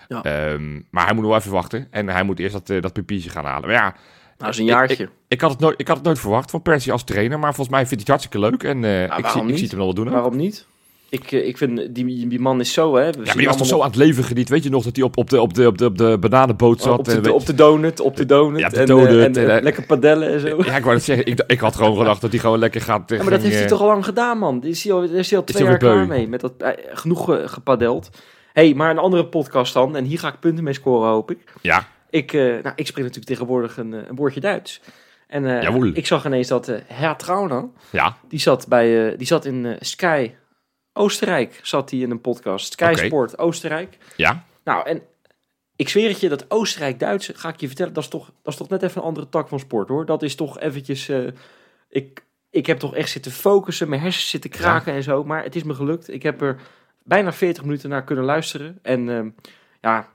Ja. 0.08 0.22
Ehm, 0.22 0.80
maar 0.90 1.04
hij 1.04 1.12
moet 1.14 1.22
nog 1.22 1.30
wel 1.30 1.40
even 1.40 1.52
wachten. 1.52 1.86
En 1.90 2.08
hij 2.08 2.22
moet 2.22 2.38
eerst 2.38 2.52
dat, 2.52 2.70
eh, 2.70 2.82
dat 2.82 2.92
papiertje 2.92 3.30
gaan 3.30 3.44
halen. 3.44 3.68
Maar 3.68 3.76
ja, 3.76 3.82
Nou, 3.82 3.94
dat 4.36 4.48
is 4.48 4.58
een 4.58 4.64
Ik- 4.64 4.70
jaartje. 4.70 5.08
ik 5.28 5.40
had, 5.40 5.50
het 5.50 5.60
nooit, 5.60 5.80
ik 5.80 5.88
had 5.88 5.96
het 5.96 6.06
nooit 6.06 6.18
verwacht 6.18 6.50
van 6.50 6.62
Persie 6.62 6.92
als 6.92 7.04
trainer. 7.04 7.38
Maar 7.38 7.54
volgens 7.54 7.76
mij 7.76 7.86
vindt 7.86 8.06
hij 8.06 8.14
het 8.14 8.22
hartstikke 8.22 8.50
leuk. 8.50 8.62
En 8.74 8.84
eh, 8.84 9.02
ik, 9.18 9.26
zie, 9.26 9.42
ik 9.42 9.48
zie 9.54 9.62
het 9.62 9.70
hem 9.70 9.78
nog 9.80 9.86
wel 9.86 9.94
doen. 9.94 10.06
ook. 10.06 10.12
Waarom 10.12 10.36
niet? 10.36 10.66
Ik, 11.12 11.32
eh, 11.32 11.46
ik 11.46 11.56
vind, 11.56 11.94
die, 11.94 12.26
die 12.26 12.40
man 12.40 12.60
is 12.60 12.72
zo, 12.72 12.94
hè. 12.96 13.10
We 13.10 13.18
Ja, 13.18 13.24
maar 13.24 13.36
die 13.36 13.46
was 13.46 13.56
toch 13.56 13.66
zo 13.66 13.80
aan 13.80 13.86
het 13.86 13.96
leven 13.96 14.24
geniet. 14.24 14.48
Weet 14.48 14.62
je 14.62 14.70
nog 14.70 14.84
dat 14.84 14.96
hij 14.96 15.04
op, 15.04 15.16
op, 15.16 15.30
de, 15.30 15.40
op, 15.40 15.54
de, 15.54 15.66
op, 15.66 15.78
de, 15.78 15.84
op 15.84 15.98
de 15.98 16.16
bananenboot 16.20 16.80
zat? 16.80 16.98
op, 16.98 17.08
en 17.08 17.14
de, 17.14 17.20
weet- 17.20 17.32
op 17.32 17.46
de 17.46 17.54
donut, 17.54 18.00
op 18.00 18.16
de 18.16 18.26
donut. 18.26 18.60
Ja, 18.60 18.66
op 18.66 18.72
de 18.72 18.80
en, 18.80 18.86
donut 18.86 19.06
eh, 19.08 19.24
en, 19.24 19.34
en, 19.36 19.48
eh, 19.48 19.56
eh, 19.56 19.62
lekker 19.62 19.86
padellen 19.86 20.32
en 20.32 20.40
zo. 20.40 20.46
Ja, 20.64 20.76
ik 20.76 20.82
wou 20.82 20.94
het 20.94 21.04
zeggen. 21.04 21.26
Ik, 21.26 21.42
ik 21.46 21.60
had 21.60 21.76
gewoon 21.76 21.96
gedacht 21.96 22.20
dat 22.20 22.30
hij 22.30 22.40
gewoon 22.40 22.58
lekker 22.58 22.80
gaat... 22.80 23.10
Ja, 23.10 23.16
maar 23.16 23.30
dat 23.30 23.42
heeft 23.42 23.58
hij 23.58 23.66
toch 23.66 23.80
al 23.80 23.86
lang 23.86 24.04
gedaan, 24.04 24.38
man. 24.38 24.60
Daar 24.60 24.70
is 24.70 24.84
hij 24.84 24.92
al, 24.92 25.02
is 25.02 25.30
hij 25.30 25.38
al 25.38 25.44
twee 25.44 25.64
jaar 25.64 25.76
klaar 25.78 26.06
mee. 26.06 26.28
Met 26.28 26.40
dat, 26.40 26.52
eh, 26.58 26.68
genoeg 26.92 27.24
ge- 27.24 27.42
gepadeld. 27.48 28.10
hey, 28.52 28.74
maar 28.74 28.90
een 28.90 28.98
andere 28.98 29.26
podcast 29.26 29.72
dan. 29.74 29.96
En 29.96 30.04
hier 30.04 30.18
ga 30.18 30.28
ik 30.28 30.40
punten 30.40 30.64
mee 30.64 30.74
scoren, 30.74 31.08
hoop 31.10 31.30
ik. 31.30 31.38
Ja, 31.60 31.88
Ik, 32.10 32.32
eh, 32.32 32.40
nou, 32.42 32.72
ik 32.74 32.86
spreek 32.86 33.04
natuurlijk 33.04 33.26
tegenwoordig 33.26 33.76
een, 33.76 33.94
eh, 33.94 34.00
een 34.08 34.16
woordje 34.16 34.40
Duits. 34.40 34.80
En 35.26 35.60
eh, 35.60 35.84
ik 35.92 36.06
zag 36.06 36.26
ineens 36.26 36.48
dat 36.48 36.68
eh 36.68 36.76
Herr 36.86 37.16
Trauner, 37.16 37.64
ja. 37.90 38.16
die 38.28 38.38
zat, 38.40 38.66
bij, 38.68 39.06
eh, 39.10 39.18
die 39.18 39.26
zat 39.26 39.44
in 39.44 39.66
eh, 39.66 39.72
Sky 39.80 40.30
Oostenrijk, 40.92 41.60
zat 41.62 41.90
hij 41.90 41.98
in 41.98 42.10
een 42.10 42.20
podcast. 42.20 42.72
Sky. 42.72 42.94
Sport 42.96 43.38
Oostenrijk. 43.38 43.98
Ja, 44.16 44.44
Nou, 44.64 44.86
en 44.86 45.02
ik 45.76 45.88
zweer 45.88 46.08
het 46.08 46.20
je, 46.20 46.28
dat 46.28 46.50
Oostenrijk-Duits, 46.50 47.30
ga 47.34 47.48
ik 47.48 47.60
je 47.60 47.66
vertellen, 47.66 47.92
dat 47.92 48.02
is, 48.02 48.08
toch, 48.08 48.30
dat 48.42 48.52
is 48.52 48.58
toch 48.58 48.68
net 48.68 48.82
even 48.82 49.00
een 49.00 49.06
andere 49.06 49.28
tak 49.28 49.48
van 49.48 49.58
sport, 49.58 49.88
hoor. 49.88 50.06
Dat 50.06 50.22
is 50.22 50.34
toch 50.34 50.60
eventjes... 50.60 51.08
eh, 51.08 51.26
ik, 51.88 52.24
ik 52.50 52.66
heb 52.66 52.78
toch 52.78 52.94
echt 52.94 53.10
zitten 53.10 53.32
focussen, 53.32 53.88
mijn 53.88 54.00
hersens 54.00 54.30
zitten 54.30 54.50
kraken 54.50 54.92
en 54.92 55.02
zo. 55.02 55.24
Maar 55.24 55.42
het 55.42 55.56
is 55.56 55.62
me 55.62 55.74
gelukt. 55.74 56.12
Ik 56.12 56.22
heb 56.22 56.42
er 56.42 56.60
bijna 57.02 57.32
40 57.32 57.62
minuten 57.62 57.90
naar 57.90 58.04
kunnen 58.04 58.24
luisteren. 58.24 58.78
En 58.82 59.08
ehm, 59.08 59.28
ja, 59.80 60.08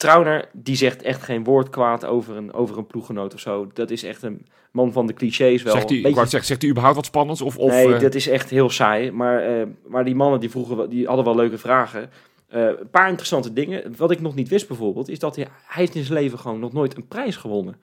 Trauner, 0.00 0.48
die 0.52 0.76
zegt 0.76 1.02
echt 1.02 1.22
geen 1.22 1.44
woord 1.44 1.70
kwaad 1.70 2.04
over 2.04 2.36
een, 2.36 2.52
over 2.52 2.78
een 2.78 2.86
ploeggenoot 2.86 3.34
of 3.34 3.40
zo. 3.40 3.70
Dat 3.74 3.90
is 3.90 4.02
echt 4.02 4.22
een 4.22 4.46
man 4.70 4.92
van 4.92 5.06
de 5.06 5.12
clichés 5.12 5.62
wel. 5.62 5.74
zegt 5.74 5.90
hij, 5.90 6.00
Beetje- 6.00 6.40
zegt 6.42 6.60
hij 6.62 6.70
überhaupt 6.70 6.96
wat 6.96 7.06
spannends? 7.06 7.40
Of, 7.40 7.56
of, 7.56 7.70
nee, 7.70 7.94
eh, 7.94 8.00
dat 8.00 8.14
is 8.14 8.28
echt 8.28 8.50
heel 8.50 8.70
saai. 8.70 9.10
Maar, 9.10 9.42
eh, 9.60 9.66
maar 9.86 10.04
die 10.04 10.14
mannen 10.14 10.40
die 10.40 10.50
vroegen, 10.50 10.90
die 10.90 11.06
hadden 11.06 11.24
wel 11.24 11.34
leuke 11.36 11.58
vragen. 11.58 12.10
Eh, 12.48 12.62
een 12.62 12.90
paar 12.90 13.08
interessante 13.08 13.52
dingen. 13.52 13.94
Wat 13.96 14.10
ik 14.10 14.20
nog 14.20 14.34
niet 14.34 14.48
wist 14.48 14.68
bijvoorbeeld, 14.68 15.08
is 15.08 15.18
dat 15.18 15.36
hij, 15.36 15.44
hij 15.44 15.82
heeft 15.82 15.94
in 15.94 16.04
zijn 16.04 16.18
leven 16.18 16.38
gewoon 16.38 16.60
nog 16.60 16.72
nooit 16.72 16.96
een 16.96 17.08
prijs 17.08 17.36
gewonnen. 17.36 17.76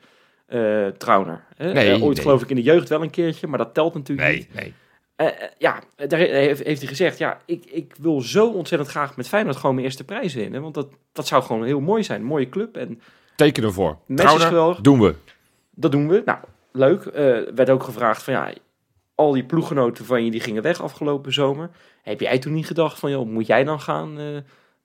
Trauner. 0.97 1.43
hè. 1.55 1.73
Nee, 1.73 1.91
ooit 1.91 2.15
nee. 2.15 2.23
geloof 2.25 2.41
ik 2.41 2.49
in 2.49 2.55
de 2.55 2.61
jeugd 2.61 2.89
wel 2.89 3.01
een 3.01 3.09
keertje, 3.09 3.47
maar 3.47 3.57
dat 3.57 3.73
telt 3.73 3.93
natuurlijk 3.93 4.35
niet. 4.35 4.53
Nee, 4.53 4.73
Eh, 5.17 5.27
eh, 5.27 5.33
ja, 5.57 5.79
daar 5.95 6.19
heeft, 6.19 6.63
heeft 6.63 6.79
hij 6.79 6.87
gezegd, 6.89 7.17
ja, 7.17 7.41
ik, 7.45 7.65
ik 7.65 7.95
wil 7.99 8.21
zo 8.21 8.49
ontzettend 8.49 8.89
graag 8.89 9.15
met 9.15 9.27
Feyenoord 9.27 9.55
gewoon 9.55 9.75
mijn 9.75 9.85
eerste 9.85 10.03
prijs 10.03 10.33
winnen. 10.33 10.61
Want 10.61 10.73
dat, 10.73 10.87
dat 11.11 11.27
zou 11.27 11.43
gewoon 11.43 11.63
heel 11.63 11.79
mooi 11.79 12.03
zijn. 12.03 12.21
Een 12.21 12.27
mooie 12.27 12.49
club 12.49 12.77
en 12.77 13.01
Teken 13.35 13.63
ervoor. 13.63 13.97
Geweldig. 14.47 14.79
doen 14.79 14.99
we. 14.99 15.15
dat 15.69 15.91
doen 15.91 16.07
we. 16.07 16.21
Nou, 16.25 16.39
leuk. 16.71 17.05
Eh, 17.05 17.37
werd 17.55 17.69
ook 17.69 17.83
gevraagd 17.83 18.23
van 18.23 18.33
ja, 18.33 18.53
al 19.15 19.31
die 19.31 19.43
ploeggenoten 19.43 20.05
van 20.05 20.25
je 20.25 20.31
die 20.31 20.39
gingen 20.39 20.63
weg 20.63 20.81
afgelopen 20.81 21.33
zomer. 21.33 21.69
Heb 22.01 22.19
jij 22.19 22.39
toen 22.39 22.53
niet 22.53 22.67
gedacht 22.67 22.99
van 22.99 23.09
joh, 23.09 23.27
moet 23.27 23.47
jij 23.47 23.63
dan 23.63 23.79
gaan 23.81 24.19
eh 24.19 24.25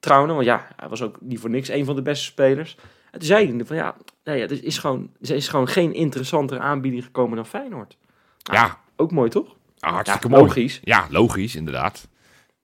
trouwen? 0.01 0.35
Want 0.35 0.45
ja, 0.45 0.69
hij 0.77 0.89
was 0.89 1.03
ook 1.03 1.17
niet 1.21 1.39
voor 1.39 1.51
niks 1.51 1.69
een 1.69 1.85
van 1.85 1.97
de 1.97 2.03
beste 2.03 2.25
spelers. 2.25 2.77
En 3.11 3.19
toen 3.19 3.29
zei 3.29 3.57
hij 3.57 3.65
van 3.65 3.77
ja, 3.77 3.97
nou 4.25 4.39
ja, 4.39 4.45
er 4.45 4.65
is 4.65 4.79
gewoon, 4.79 5.11
er 5.21 5.35
is 5.35 5.49
gewoon 5.49 5.69
geen 5.69 5.95
interessantere 5.95 6.61
aanbieding 6.61 7.05
gekomen 7.05 7.37
dan 7.37 7.47
Feyenoord. 7.47 7.97
Ja, 8.39 8.79
Ook 8.97 9.13
mooi 9.13 9.31
toch? 9.31 9.57
Ah, 9.89 9.93
hartstikke 9.93 10.29
ja, 10.29 10.35
mooi. 10.35 10.45
logisch. 10.47 10.81
Ja, 10.85 11.07
logisch, 11.11 11.57
inderdaad. 11.57 12.09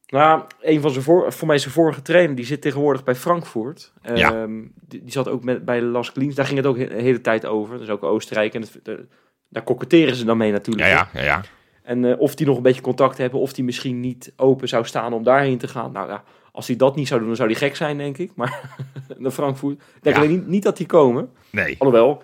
Nou, 0.07 0.43
een 0.61 0.81
van 0.81 0.91
zijn 0.91 1.05
voor, 1.05 1.33
voor 1.33 1.47
mij 1.47 1.59
zijn 1.59 1.73
vorige 1.75 2.03
trainer, 2.03 2.37
die 2.37 2.45
zit 2.45 2.61
tegenwoordig 2.61 3.05
bij 3.05 3.15
Frankfurt. 3.15 3.93
Ja. 4.15 4.33
Ehm, 4.35 4.61
die, 4.81 5.03
die 5.03 5.13
zat 5.13 5.29
ook 5.29 5.45
met, 5.45 5.65
bij 5.65 5.83
Las 5.83 6.13
Kliens. 6.13 6.35
Daar 6.35 6.45
ging 6.47 6.57
het 6.57 6.67
ook 6.67 6.77
de 6.77 6.95
hele 6.95 7.21
tijd 7.21 7.47
over. 7.47 7.83
Is 7.83 7.89
ook 7.89 8.03
Oostenrijk. 8.03 8.55
En 8.55 8.61
het, 8.61 8.81
de- 8.83 9.07
daar 9.49 9.63
koketteren 9.63 10.15
ze 10.17 10.25
dan 10.25 10.37
mee 10.37 10.53
natuurlijk. 10.53 10.87
Ja, 10.89 11.09
ja, 11.13 11.21
ja. 11.21 11.25
ja. 11.27 11.43
En 11.83 12.05
eh, 12.05 12.21
of 12.21 12.35
die 12.35 12.47
nog 12.47 12.57
een 12.57 12.63
beetje 12.63 12.81
contact 12.81 13.19
hebben, 13.19 13.41
of 13.41 13.53
die 13.53 13.65
misschien 13.65 14.01
niet 14.01 14.33
open 14.37 14.69
zou 14.69 14.85
staan 14.85 15.13
om 15.13 15.23
daarheen 15.23 15.59
te 15.59 15.69
gaan. 15.69 15.93
Nou 15.93 16.09
ja, 16.09 16.23
als 16.53 16.67
hij 16.67 16.77
dat 16.77 16.97
niet 16.97 17.07
zou 17.09 17.19
doen, 17.19 17.29
dan 17.29 17.37
zou 17.39 17.51
hij 17.51 17.59
gek 17.59 17.77
zijn, 17.77 17.99
denk 17.99 18.19
ik. 18.19 18.31
Maar 18.35 18.61
naar 19.19 19.31
Frankfurt. 19.31 19.73
Ik 19.73 20.03
denk 20.03 20.17
Ja. 20.17 20.23
alleen 20.23 20.35
niet, 20.35 20.47
niet 20.47 20.63
dat 20.63 20.77
die 20.77 20.87
komen. 20.87 21.31
Nee. 21.51 21.75
Alhoewel, 21.79 22.23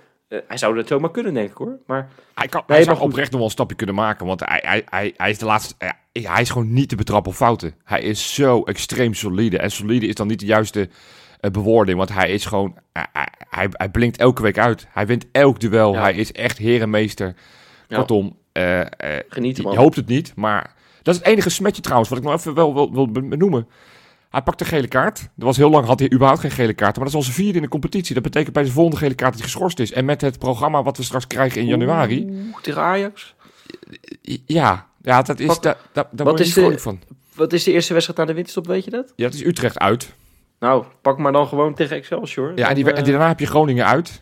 hij 0.48 0.56
zou 0.56 0.74
dat 0.74 0.86
zomaar 0.88 1.10
kunnen, 1.10 1.34
denk 1.34 1.50
ik 1.50 1.56
hoor. 1.56 1.78
Maar 1.86 2.08
Hij, 2.34 2.48
kan, 2.48 2.62
Nee, 2.66 2.76
hij 2.76 2.86
zou 2.86 3.00
oprecht 3.00 3.26
nog 3.30 3.36
wel 3.36 3.44
een 3.44 3.50
stapje 3.54 3.76
kunnen 3.76 3.94
maken. 3.94 4.26
Want 4.26 4.40
hij, 4.44 4.60
hij, 4.64 4.82
hij, 4.88 5.14
hij 5.16 5.30
is 5.30 5.38
de 5.38 5.44
laatste. 5.44 5.74
ja, 6.12 6.32
hij 6.32 6.42
is 6.42 6.50
gewoon 6.50 6.72
niet 6.72 6.88
te 6.88 6.96
betrappen 6.96 7.30
op 7.30 7.36
fouten. 7.36 7.74
Hij 7.84 8.00
is 8.02 8.34
zo 8.34 8.62
extreem 8.62 9.14
solide. 9.14 9.58
En 9.58 9.70
solide 9.70 10.06
is 10.06 10.14
dan 10.14 10.26
niet 10.26 10.40
de 10.40 10.46
juiste 10.46 10.88
eh, 11.40 11.50
bewoording. 11.50 11.96
Want 11.98 12.12
hij 12.12 12.30
is 12.30 12.44
gewoon. 12.46 12.78
Hij, 12.92 13.06
hij- 13.12 13.28
hij, 13.48 13.68
hij 13.72 13.88
blinkt 13.88 14.16
elke 14.18 14.42
week 14.42 14.58
uit. 14.58 14.86
Hij 14.90 15.06
wint 15.06 15.26
elk 15.32 15.60
duel. 15.60 15.92
Ja. 15.92 16.00
Hij 16.00 16.14
is 16.14 16.32
echt 16.32 16.58
herenmeester. 16.58 17.34
Ja. 17.88 17.96
Kortom, 17.96 18.36
eh, 18.52 18.80
eh, 18.80 18.86
geniet 19.28 19.56
je 19.56 19.62
hoopt 19.76 19.96
het 19.96 20.06
niet. 20.06 20.32
Maar 20.36 20.74
dat 21.02 21.14
is 21.14 21.20
het 21.20 21.28
enige 21.30 21.50
smetje 21.50 21.82
trouwens. 21.82 22.08
Wat 22.10 22.18
ik 22.18 22.24
nog 22.24 22.34
even 22.34 22.54
wel 22.54 22.74
wil, 22.74 22.92
wil 22.92 23.10
benoemen. 23.10 23.68
Hij 24.34 24.42
pakt 24.42 24.60
een 24.60 24.66
gele 24.66 24.88
kaart. 24.88 25.20
Er 25.20 25.44
was 25.44 25.56
heel 25.56 25.70
lang 25.70 25.86
had 25.86 25.98
hij 25.98 26.12
überhaupt 26.12 26.40
geen 26.40 26.50
gele 26.50 26.74
kaart. 26.74 26.94
Maar 26.96 27.04
dat 27.04 27.12
is 27.14 27.18
al 27.18 27.22
zijn 27.22 27.34
vierde 27.34 27.56
in 27.56 27.62
de 27.62 27.68
competitie. 27.68 28.14
Dat 28.14 28.22
betekent 28.22 28.52
bij 28.52 28.62
zijn 28.62 28.74
volgende 28.74 28.98
gele 28.98 29.14
kaart 29.14 29.32
dat 29.32 29.40
hij 29.40 29.50
geschorst 29.50 29.78
is. 29.78 29.92
En 29.92 30.04
met 30.04 30.20
het 30.20 30.38
programma 30.38 30.82
wat 30.82 30.96
we 30.96 31.02
straks 31.02 31.26
krijgen 31.26 31.60
in 31.60 31.66
januari. 31.66 32.26
Oeh, 32.30 32.60
tegen 32.62 32.82
Ajax. 32.82 33.34
Ja, 34.46 34.86
ja 35.02 35.22
dat 35.22 35.38
is, 35.40 35.60
da, 35.60 35.76
da, 35.92 36.08
daar 36.12 36.26
word 36.26 36.38
je 36.38 36.60
niet 36.62 36.72
de- 36.72 36.78
van. 36.78 37.00
Wat 37.34 37.52
is 37.52 37.64
de 37.64 37.72
eerste 37.72 37.92
wedstrijd 37.92 38.18
na 38.18 38.24
de 38.24 38.34
winterstop, 38.34 38.66
weet 38.66 38.84
je 38.84 38.90
dat? 38.90 39.12
Ja, 39.16 39.24
het 39.24 39.34
is 39.34 39.44
Utrecht 39.44 39.78
uit. 39.78 40.12
Nou, 40.58 40.84
pak 41.02 41.18
maar 41.18 41.32
dan 41.32 41.46
gewoon 41.46 41.74
tegen 41.74 41.96
Excelsior. 41.96 42.52
Ja, 42.54 42.68
en, 42.68 42.74
die, 42.74 42.92
en 42.92 43.04
daarna 43.04 43.28
heb 43.28 43.40
je 43.40 43.46
Groningen 43.46 43.86
uit. 43.86 44.20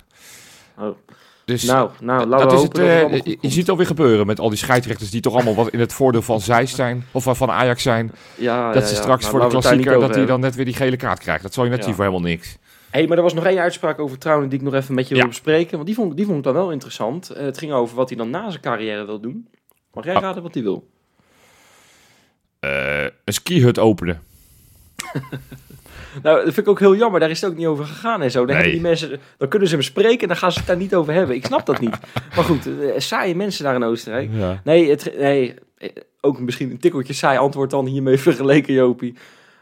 eh, 0.76 0.84
oh. 0.84 0.96
Dus 1.44 1.62
Nou, 1.62 1.90
nou, 2.00 2.26
laten 2.26 2.48
dat 2.48 2.50
we 2.50 2.56
is 2.56 2.62
het, 2.62 2.78
hopen 2.78 3.00
dat 3.00 3.10
het 3.10 3.10
eh, 3.10 3.10
je, 3.10 3.16
goed 3.16 3.26
je 3.30 3.36
komt. 3.36 3.52
ziet 3.52 3.60
het 3.60 3.70
alweer 3.70 3.86
gebeuren 3.86 4.26
met 4.26 4.40
al 4.40 4.48
die 4.48 4.58
scheidsrechters 4.58 5.10
die 5.10 5.20
toch 5.20 5.34
allemaal 5.34 5.54
wat 5.54 5.68
in 5.68 5.80
het 5.80 5.92
voordeel 5.92 6.22
van 6.22 6.40
Zeist 6.40 6.74
zijn. 6.74 7.04
Of 7.12 7.24
van- 7.30 7.50
Ajax 7.50 7.82
zijn. 7.82 8.12
Ja, 8.34 8.72
dat 8.72 8.82
ja, 8.82 8.88
ze 8.88 8.94
ja. 8.94 9.00
straks 9.00 9.20
Nou, 9.22 9.32
voor 9.34 9.44
de 9.44 9.48
klassieker 9.48 9.92
niet 9.92 10.00
dat 10.06 10.14
hij 10.14 10.26
dan 10.26 10.40
net 10.40 10.54
weer 10.54 10.64
die 10.64 10.74
gele 10.74 10.96
kaart 10.96 11.18
krijgt. 11.18 11.42
Dat 11.42 11.54
zal 11.54 11.64
je 11.64 11.70
net 11.70 11.78
Ja. 11.78 11.84
zien 11.84 11.94
voor 11.94 12.04
helemaal 12.04 12.26
niks. 12.28 12.56
hey, 12.90 13.06
maar 13.06 13.16
er 13.16 13.22
was 13.22 13.34
nog 13.34 13.44
één 13.44 13.58
uitspraak 13.58 13.98
over 13.98 14.18
Trouwen 14.18 14.48
die 14.48 14.58
ik 14.58 14.64
nog 14.64 14.74
even 14.74 14.94
met 14.94 15.08
je 15.08 15.14
Ja. 15.14 15.20
wil 15.20 15.28
bespreken. 15.30 15.72
Want 15.74 15.86
die 15.86 15.94
vond, 15.94 16.16
die 16.16 16.24
vond 16.26 16.38
ik 16.38 16.44
dan 16.44 16.52
wel 16.54 16.70
interessant. 16.72 17.30
Eh, 17.30 17.44
het 17.44 17.58
ging 17.58 17.72
over 17.72 17.96
wat 17.96 18.08
hij 18.08 18.18
dan 18.18 18.30
na 18.30 18.50
zijn 18.50 18.62
carrière 18.62 19.04
wil 19.04 19.20
doen. 19.20 19.48
Mag 19.92 20.04
jij 20.04 20.14
Ah. 20.14 20.22
raden 20.22 20.42
wat 20.42 20.54
hij 20.54 20.62
wil? 20.62 20.88
Eh, 22.60 23.02
een 23.24 23.32
skihut 23.32 23.78
openen. 23.78 24.22
Nou, 26.22 26.36
dat 26.44 26.54
vind 26.54 26.66
ik 26.66 26.68
ook 26.68 26.78
heel 26.78 26.96
jammer. 26.96 27.20
Daar 27.20 27.30
is 27.30 27.40
het 27.40 27.50
ook 27.50 27.56
niet 27.56 27.66
over 27.66 27.84
gegaan 27.84 28.22
en 28.22 28.30
zo. 28.30 28.46
Dan, 28.46 28.56
Nee. 28.56 28.70
die 28.70 28.80
mensen, 28.80 29.20
dan 29.36 29.48
kunnen 29.48 29.68
ze 29.68 29.74
hem 29.74 29.84
spreken 29.84 30.20
en 30.20 30.28
dan 30.28 30.36
gaan 30.36 30.52
ze 30.52 30.58
het 30.58 30.66
daar 30.66 30.76
niet 30.76 30.94
over 30.94 31.12
hebben. 31.12 31.36
Ik 31.36 31.46
snap 31.46 31.66
dat 31.66 31.80
niet. 31.80 31.96
Maar 32.34 32.44
goed, 32.44 32.66
eh, 32.66 32.72
saaie 32.96 33.34
mensen 33.34 33.64
daar 33.64 33.74
in 33.74 33.82
Oostenrijk. 33.82 34.30
Ja. 34.32 34.60
Nee, 34.64 34.90
het, 34.90 35.12
nee, 35.18 35.54
eh, 35.78 35.88
ook 36.20 36.40
misschien 36.40 36.70
een 36.70 36.78
tikkeltje 36.78 37.12
saai 37.12 37.38
antwoord 37.38 37.70
dan 37.70 37.86
hiermee 37.86 38.18
vergeleken, 38.28 38.74
Jopie. 38.74 39.14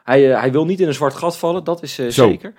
Hij, 0.04 0.32
eh, 0.32 0.40
hij 0.40 0.52
wil 0.52 0.64
niet 0.64 0.80
in 0.80 0.86
een 0.88 0.94
zwart 0.94 1.14
gat 1.14 1.36
vallen, 1.38 1.64
dat 1.64 1.82
is 1.82 1.94
zeker. 2.08 2.52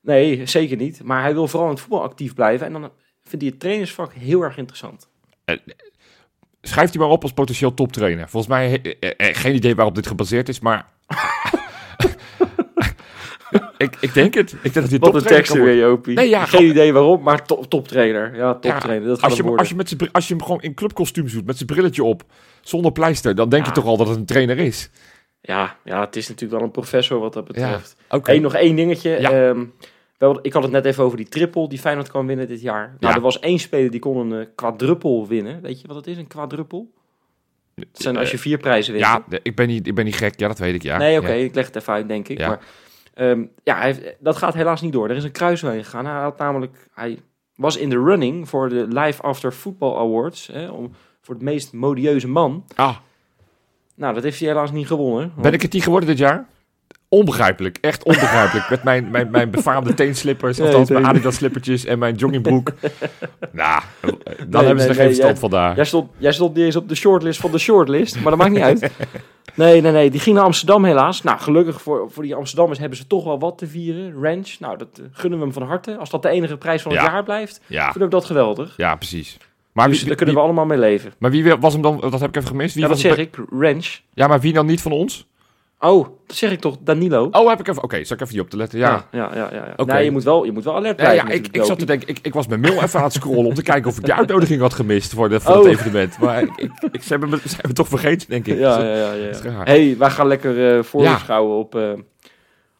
Nee, 0.00 0.46
zeker 0.46 0.76
niet. 0.76 1.02
Maar 1.04 1.22
hij 1.22 1.34
wil 1.34 1.48
vooral 1.48 1.68
in 1.68 1.74
het 1.74 1.82
voetbal 1.82 2.02
actief 2.02 2.34
blijven. 2.34 2.66
En 2.66 2.72
dan 2.72 2.90
vindt 3.22 3.44
hij 3.44 3.50
het 3.50 3.60
trainersvak 3.60 4.12
heel 4.12 4.42
erg 4.42 4.56
interessant. 4.56 5.08
Schrijf 6.62 6.90
die 6.90 7.00
maar 7.00 7.08
op 7.08 7.22
als 7.22 7.32
potentieel 7.32 7.74
toptrainer. 7.74 8.28
Volgens 8.28 8.52
mij 8.52 8.80
geen 9.18 9.54
idee 9.54 9.74
waarop 9.74 9.94
dit 9.94 10.06
gebaseerd 10.06 10.48
is, 10.48 10.60
maar... 10.60 10.86
ik, 13.78 13.96
ik 14.00 14.14
denk 14.14 14.34
het. 14.34 14.52
Ik 14.52 14.60
denk 14.62 14.74
dat 14.74 14.88
hij 14.88 14.98
toptrainer 14.98 15.64
weer, 15.64 15.76
Jopie. 15.76 16.14
Nee, 16.14 16.28
ja, 16.28 16.44
Geen 16.44 16.68
idee 16.68 16.92
waarom, 16.92 17.22
maar 17.22 17.46
top, 17.46 17.70
toptrainer. 17.70 18.36
Ja, 18.36 18.54
toptrainer. 18.54 19.08
dat 19.08 19.22
als, 19.22 19.38
het 19.38 19.46
je, 19.46 19.56
als, 19.56 19.68
je 19.68 19.74
met 19.74 20.12
als 20.12 20.28
je 20.28 20.34
hem 20.34 20.42
gewoon 20.42 20.62
in 20.62 20.74
clubkostuum 20.74 21.28
zoekt, 21.28 21.46
met 21.46 21.56
zijn 21.56 21.68
brilletje 21.68 22.04
op, 22.04 22.22
zonder 22.60 22.92
pleister, 22.92 23.34
dan 23.34 23.48
denk 23.48 23.66
je 23.66 23.72
toch 23.72 23.84
al 23.84 23.96
dat 23.96 24.08
het 24.08 24.16
een 24.16 24.24
trainer 24.24 24.58
is. 24.58 24.90
Ja, 25.40 25.76
ja, 25.84 26.00
het 26.00 26.16
is 26.16 26.28
natuurlijk 26.28 26.58
wel 26.58 26.68
een 26.68 26.72
professor 26.72 27.18
wat 27.18 27.32
dat 27.32 27.44
betreft. 27.44 27.96
Hey, 28.22 28.38
nog 28.38 28.54
één 28.54 28.76
dingetje. 28.76 29.16
Ehm, 29.16 29.64
wel, 30.18 30.38
ik 30.42 30.52
had 30.52 30.62
het 30.62 30.72
net 30.72 30.84
even 30.84 31.04
over 31.04 31.16
die 31.16 31.28
triple 31.28 31.68
die 31.68 31.78
Feyenoord 31.78 32.10
kan 32.10 32.26
winnen 32.26 32.48
dit 32.48 32.60
jaar. 32.60 32.96
Nou, 33.00 33.14
er 33.14 33.20
was 33.20 33.40
één 33.40 33.58
speler 33.58 33.90
die 33.90 34.00
kon 34.00 34.30
een 34.30 34.40
eh, 34.40 34.46
quadruppel 34.54 35.26
winnen. 35.26 35.60
Weet 35.62 35.80
je 35.80 35.86
wat 35.86 35.96
het 35.96 36.06
is, 36.06 36.16
een 36.16 36.26
quadruppel? 36.26 36.90
Dat 37.74 37.86
zijn 37.92 38.16
als 38.16 38.30
je 38.30 38.38
vier 38.38 38.58
prijzen 38.58 38.92
wint. 38.92 39.04
Ja, 39.04 39.24
ik 39.42 39.54
ben, 39.54 39.66
niet, 39.66 39.86
ik 39.86 39.94
ben 39.94 40.04
niet 40.04 40.16
gek. 40.16 40.40
Ja, 40.40 40.48
dat 40.48 40.58
weet 40.58 40.74
ik, 40.74 40.82
ja. 40.82 40.98
nee, 40.98 41.18
oké, 41.18 41.32
ik 41.32 41.54
leg 41.54 41.66
het 41.66 41.76
even 41.76 41.92
uit, 41.92 42.08
denk 42.08 42.28
ik. 42.28 42.38
Ja. 42.38 42.48
Maar 42.48 42.60
ehm, 43.18 43.44
ja, 43.62 43.76
hij 43.78 44.16
dat 44.20 44.36
gaat 44.36 44.54
helaas 44.54 44.80
niet 44.80 44.92
door. 44.92 45.08
Er 45.10 45.16
is 45.16 45.24
een 45.24 45.30
kruisweg 45.30 45.84
gegaan. 45.84 46.06
Hij 46.06 46.22
had 46.22 46.38
namelijk, 46.38 46.88
hij 46.94 47.18
was 47.54 47.76
in 47.76 47.90
de 47.90 48.02
running 48.02 48.48
voor 48.48 48.68
de 48.68 48.86
Live 48.88 49.22
After 49.22 49.52
Football 49.52 49.96
Awards. 49.96 50.46
Hè, 50.46 50.68
om, 50.68 50.90
voor 51.20 51.34
het 51.34 51.44
meest 51.44 51.72
modieuze 51.72 52.28
man. 52.28 52.64
Ah, 52.74 52.96
Nou, 53.94 54.14
dat 54.14 54.22
heeft 54.22 54.38
hij 54.38 54.48
helaas 54.48 54.72
niet 54.72 54.86
gewonnen. 54.86 55.32
ben 55.36 55.52
ik 55.52 55.62
het 55.62 55.72
niet 55.72 55.82
geworden 55.82 56.08
dit 56.08 56.18
jaar? 56.18 56.46
Onbegrijpelijk, 57.10 57.78
echt 57.80 58.02
onbegrijpelijk. 58.04 58.70
Met 58.70 58.82
mijn, 58.82 59.10
mijn, 59.10 59.30
mijn 59.30 59.50
befaamde 59.50 59.94
teenslippers, 59.94 60.58
Nee, 60.58 60.66
althans 60.66 60.90
mijn. 60.90 61.06
Adidas 61.06 61.34
slippertjes 61.34 61.84
en 61.84 61.98
mijn 61.98 62.14
joggingbroek. 62.14 62.72
nou, 63.50 63.82
dan 64.00 64.14
Nee, 64.48 64.64
hebben 64.64 64.80
ze 64.82 64.88
er 64.88 64.94
geen 64.94 65.04
nee, 65.04 65.14
verstand 65.14 65.18
jij- 65.18 65.36
van 65.36 65.50
daar. 65.50 65.76
Jij 65.76 65.84
stond, 65.84 66.10
jij 66.18 66.32
stond 66.32 66.54
niet 66.54 66.64
eens 66.64 66.76
op 66.76 66.88
de 66.88 66.94
shortlist 66.94 67.40
van 67.40 67.50
de 67.50 67.58
shortlist, 67.58 68.14
maar 68.20 68.30
dat 68.30 68.36
maakt 68.36 68.52
niet 68.52 68.62
uit. 68.62 68.90
Nee, 69.54 69.80
nee, 69.80 69.92
nee. 69.92 70.10
Die 70.10 70.20
ging 70.20 70.36
naar 70.36 70.44
Amsterdam 70.44 70.84
helaas. 70.84 71.22
Nou, 71.22 71.38
gelukkig 71.38 71.82
voor, 71.82 72.10
voor 72.10 72.22
die 72.22 72.34
Amsterdammers 72.34 72.78
hebben 72.78 72.98
ze 72.98 73.06
toch 73.06 73.24
wel 73.24 73.38
wat 73.38 73.58
te 73.58 73.66
vieren. 73.66 74.12
Ranch, 74.22 74.48
nou, 74.58 74.78
dat 74.78 74.88
eh, 74.98 75.04
gunnen 75.12 75.38
we 75.38 75.44
hem 75.44 75.54
van 75.54 75.62
harte. 75.62 75.96
Als 75.96 76.10
dat 76.10 76.22
de 76.22 76.28
enige 76.28 76.56
prijs 76.56 76.82
van 76.82 76.92
het 76.92 77.00
Ja. 77.00 77.06
jaar 77.12 77.22
blijft, 77.22 77.60
Ja, 77.66 77.92
vind 77.92 78.04
ik 78.04 78.10
dat 78.10 78.24
geweldig. 78.24 78.74
ja, 78.76 78.94
precies. 78.96 79.36
Maar 79.72 79.88
dus 79.88 79.98
wie, 79.98 80.06
daar 80.06 80.16
kunnen 80.16 80.34
we 80.34 80.40
allemaal 80.40 80.64
mee 80.66 80.78
leven. 80.78 81.12
maar 81.18 81.30
wie 81.30 81.54
was 81.54 81.72
hem 81.72 81.82
dan, 81.82 82.00
dat 82.10 82.20
heb 82.20 82.28
ik 82.28 82.36
even 82.36 82.48
gemist. 82.48 82.74
Wie 82.74 82.82
Ja, 82.82 82.88
was 82.88 83.00
zeg 83.00 83.16
ik? 83.16 83.36
Ranch. 83.58 83.98
Ja, 84.14 84.26
maar 84.26 84.40
wie 84.40 84.52
dan 84.52 84.66
niet 84.66 84.82
van 84.82 84.92
ons? 84.92 85.26
Oh, 85.80 86.06
dat 86.26 86.36
zeg 86.36 86.50
ik 86.50 86.60
toch, 86.60 86.76
Danilo? 86.80 87.28
Oh, 87.30 87.48
heb 87.48 87.60
ik 87.60 87.68
even, 87.68 87.82
oké, 87.82 88.04
zal 88.04 88.16
ik 88.16 88.22
even 88.22 88.34
niet 88.34 88.42
op 88.44 88.50
te 88.50 88.56
letten. 88.56 88.78
Ja, 88.78 89.06
ja, 89.12 89.30
ja. 89.34 89.34
ja, 89.34 89.48
ja. 89.54 89.72
Oké. 89.76 89.92
Nee, 89.92 90.04
je 90.04 90.10
moet 90.10 90.24
wel, 90.24 90.44
je 90.44 90.52
moet 90.52 90.64
wel 90.64 90.74
alert 90.74 90.98
Ja, 91.00 91.04
blijven. 91.04 91.28
ja 91.28 91.34
ik, 91.34 91.48
ik 91.50 91.64
zat 91.64 91.78
te 91.78 91.84
denken, 91.84 92.08
ik, 92.08 92.18
ik 92.22 92.32
was 92.34 92.46
mijn 92.46 92.60
mail 92.60 92.82
even 92.82 92.98
aan 92.98 93.04
het 93.04 93.12
scrollen 93.12 93.44
om 93.46 93.54
te 93.54 93.62
kijken 93.62 93.90
of 93.90 93.98
ik 93.98 94.04
die 94.04 94.14
uitnodiging 94.22 94.60
had 94.60 94.74
gemist 94.74 95.12
voor, 95.14 95.28
de, 95.28 95.40
voor 95.40 95.54
Oh. 95.56 95.62
het 95.64 95.72
evenement. 95.72 96.18
Maar 96.18 96.42
ik, 96.42 96.50
ik, 96.56 96.70
ik, 96.92 97.02
ze, 97.02 97.08
hebben 97.08 97.28
me, 97.28 97.36
ze 97.48 97.54
hebben 97.54 97.74
toch 97.74 97.88
vergeten, 97.88 98.28
denk 98.28 98.46
ik. 98.46 98.58
Ja, 98.68 98.76
Dus, 98.76 98.84
ja, 98.86 99.12
ja. 99.12 99.12
ja. 99.42 99.50
raar. 99.56 99.66
hey, 99.66 99.94
wij 99.98 100.10
gaan 100.10 100.26
lekker 100.26 100.84
voorbeschouwen 100.84 101.56
op, 101.58 101.74
eh, 101.74 101.92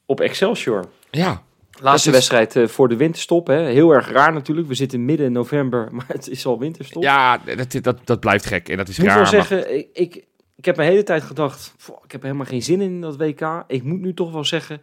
op 0.07 0.21
Excelsior. 0.21 0.85
ja, 1.11 1.43
Laatste 1.81 2.09
is- 2.09 2.15
wedstrijd 2.15 2.57
eh, 2.57 2.67
voor 2.67 2.89
de 2.89 2.97
winterstop. 2.97 3.47
Hè. 3.47 3.63
Heel 3.63 3.91
erg 3.91 4.11
raar 4.11 4.33
natuurlijk. 4.33 4.69
We 4.69 4.75
zitten 4.75 5.05
midden 5.05 5.33
november, 5.33 5.89
maar 5.95 6.05
het 6.09 6.29
is 6.29 6.47
al 6.47 6.59
winterstop. 6.59 7.03
ja 7.03 7.39
dat, 7.57 7.79
dat, 7.83 7.99
dat 8.05 8.21
blijft 8.21 8.47
gek 8.47 8.69
en 8.69 8.77
dat 8.77 8.89
is 8.89 8.99
ik 8.99 9.05
moet 9.05 9.13
raar. 9.13 9.23
wel 9.23 9.33
maar- 9.33 9.47
zeggen, 9.47 9.77
ik, 9.79 9.89
ik, 9.93 10.25
ik 10.59 10.65
heb 10.65 10.77
mijn 10.77 10.91
hele 10.91 11.03
tijd 11.03 11.23
gedacht, 11.23 11.75
"Pff, 11.77 11.89
ik 12.05 12.13
heb 12.13 12.23
helemaal 12.23 12.47
geen 12.47 12.63
zin 12.63 12.81
in 12.81 13.01
dat 13.01 13.17
WK. 13.17 13.65
Ik 13.67 13.83
moet 13.83 14.01
nu 14.01 14.15
toch 14.15 14.33
wel 14.33 14.45
zeggen, 14.45 14.81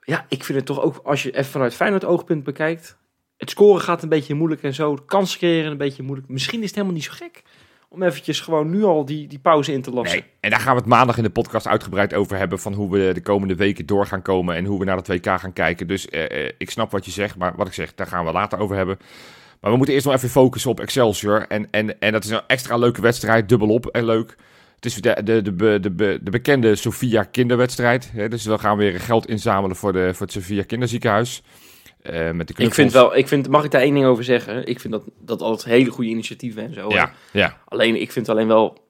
ja, 0.00 0.26
ik 0.28 0.44
vind 0.44 0.58
het 0.58 0.66
toch 0.66 0.80
ook, 0.80 1.00
als 1.04 1.22
je 1.22 1.30
even 1.30 1.50
vanuit 1.50 1.74
Feyenoord 1.74 2.04
oogpunt 2.04 2.44
bekijkt, 2.44 2.96
het 3.36 3.50
scoren 3.50 3.82
gaat 3.82 4.02
een 4.02 4.08
beetje 4.08 4.34
moeilijk 4.34 4.62
en 4.62 4.74
zo, 4.74 4.94
kansen 4.94 5.38
creëren 5.38 5.70
een 5.70 5.76
beetje 5.76 6.02
moeilijk. 6.02 6.28
Misschien 6.28 6.58
is 6.58 6.66
het 6.66 6.74
helemaal 6.74 6.96
niet 6.96 7.04
zo 7.04 7.12
gek 7.12 7.42
om 7.88 8.02
eventjes 8.02 8.40
gewoon 8.40 8.70
nu 8.70 8.84
al 8.84 9.04
die, 9.04 9.26
die 9.26 9.38
pauze 9.38 9.72
in 9.72 9.82
te 9.82 9.90
lassen. 9.90 10.18
Nee, 10.18 10.28
en 10.40 10.50
daar 10.50 10.60
gaan 10.60 10.74
we 10.74 10.80
het 10.80 10.88
maandag 10.88 11.16
in 11.16 11.22
de 11.22 11.30
podcast 11.30 11.66
uitgebreid 11.66 12.14
over 12.14 12.36
hebben. 12.36 12.58
Van 12.58 12.72
hoe 12.72 12.90
we 12.90 13.10
de 13.14 13.20
komende 13.22 13.54
weken 13.54 13.86
door 13.86 14.06
gaan 14.06 14.22
komen. 14.22 14.56
En 14.56 14.64
hoe 14.64 14.78
we 14.78 14.84
naar 14.84 14.96
het 14.96 15.08
WK 15.08 15.26
gaan 15.26 15.52
kijken. 15.52 15.86
Dus 15.86 16.08
eh, 16.08 16.46
eh, 16.46 16.52
ik 16.58 16.70
snap 16.70 16.90
wat 16.90 17.04
je 17.04 17.10
zegt. 17.10 17.36
Maar 17.36 17.56
wat 17.56 17.66
ik 17.66 17.72
zeg, 17.72 17.94
daar 17.94 18.06
gaan 18.06 18.24
we 18.24 18.32
later 18.32 18.58
over 18.58 18.76
hebben. 18.76 18.98
Maar 19.60 19.70
we 19.70 19.76
moeten 19.76 19.94
eerst 19.94 20.06
nog 20.06 20.16
even 20.16 20.28
focussen 20.28 20.70
op 20.70 20.80
Excelsior. 20.80 21.46
En, 21.46 21.68
en, 21.70 22.00
en 22.00 22.12
dat 22.12 22.24
is 22.24 22.30
een 22.30 22.40
extra 22.46 22.76
leuke 22.76 23.00
wedstrijd. 23.00 23.48
Dubbelop 23.48 23.86
en 23.86 24.04
leuk. 24.04 24.36
Het 24.78 24.84
is 24.84 24.94
de, 24.94 25.22
de, 25.24 25.42
de, 25.42 25.80
de, 25.80 25.94
de, 25.94 26.18
de 26.22 26.30
bekende 26.30 26.76
Sofia 26.76 27.22
kinderwedstrijd. 27.22 28.10
Hè? 28.12 28.28
Dus 28.28 28.44
we 28.44 28.58
gaan 28.58 28.76
weer 28.76 29.00
geld 29.00 29.28
inzamelen 29.28 29.76
voor, 29.76 29.92
de, 29.92 30.10
voor 30.14 30.26
het 30.26 30.34
Sofia 30.34 30.62
kinderziekenhuis. 30.62 31.42
Eh, 32.02 32.30
met 32.30 32.48
de 32.48 32.54
Ik 32.56 32.74
vind 32.74 32.92
wel, 32.92 33.16
ik 33.16 33.28
vind, 33.28 33.48
mag 33.48 33.64
ik 33.64 33.70
daar 33.70 33.80
één 33.80 33.94
ding 33.94 34.06
over 34.06 34.24
zeggen? 34.24 34.66
Ik 34.66 34.80
vind 34.80 34.92
dat, 34.92 35.02
dat 35.20 35.40
altijd 35.40 35.74
hele 35.74 35.90
goede 35.90 36.10
initiatieven 36.10 36.62
en 36.62 36.74
zo. 36.74 36.88
Ja, 36.88 37.12
ja. 37.32 37.58
Alleen, 37.64 38.00
ik 38.00 38.12
vind 38.12 38.28
alleen 38.28 38.46
wel... 38.46 38.86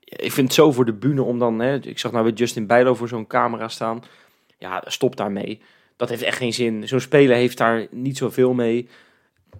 Ik 0.00 0.32
vind 0.32 0.46
het 0.46 0.56
zo 0.56 0.72
voor 0.72 0.84
de 0.84 0.92
bühne 0.92 1.22
om 1.22 1.38
dan... 1.38 1.58
Hè, 1.58 1.74
ik 1.86 1.98
zag 1.98 2.12
nou 2.12 2.24
weer 2.24 2.34
Justin 2.34 2.66
Bijlo 2.66 2.94
voor 2.94 3.08
zo'n 3.08 3.26
camera 3.26 3.68
staan. 3.68 4.02
Ja, 4.58 4.82
stop 4.86 5.16
daarmee. 5.16 5.62
Dat 5.96 6.08
heeft 6.08 6.22
echt 6.22 6.36
geen 6.36 6.52
zin. 6.52 6.88
Zo'n 6.88 7.00
speler 7.00 7.36
heeft 7.36 7.58
daar 7.58 7.86
niet 7.90 8.16
zoveel 8.16 8.52
mee. 8.52 8.88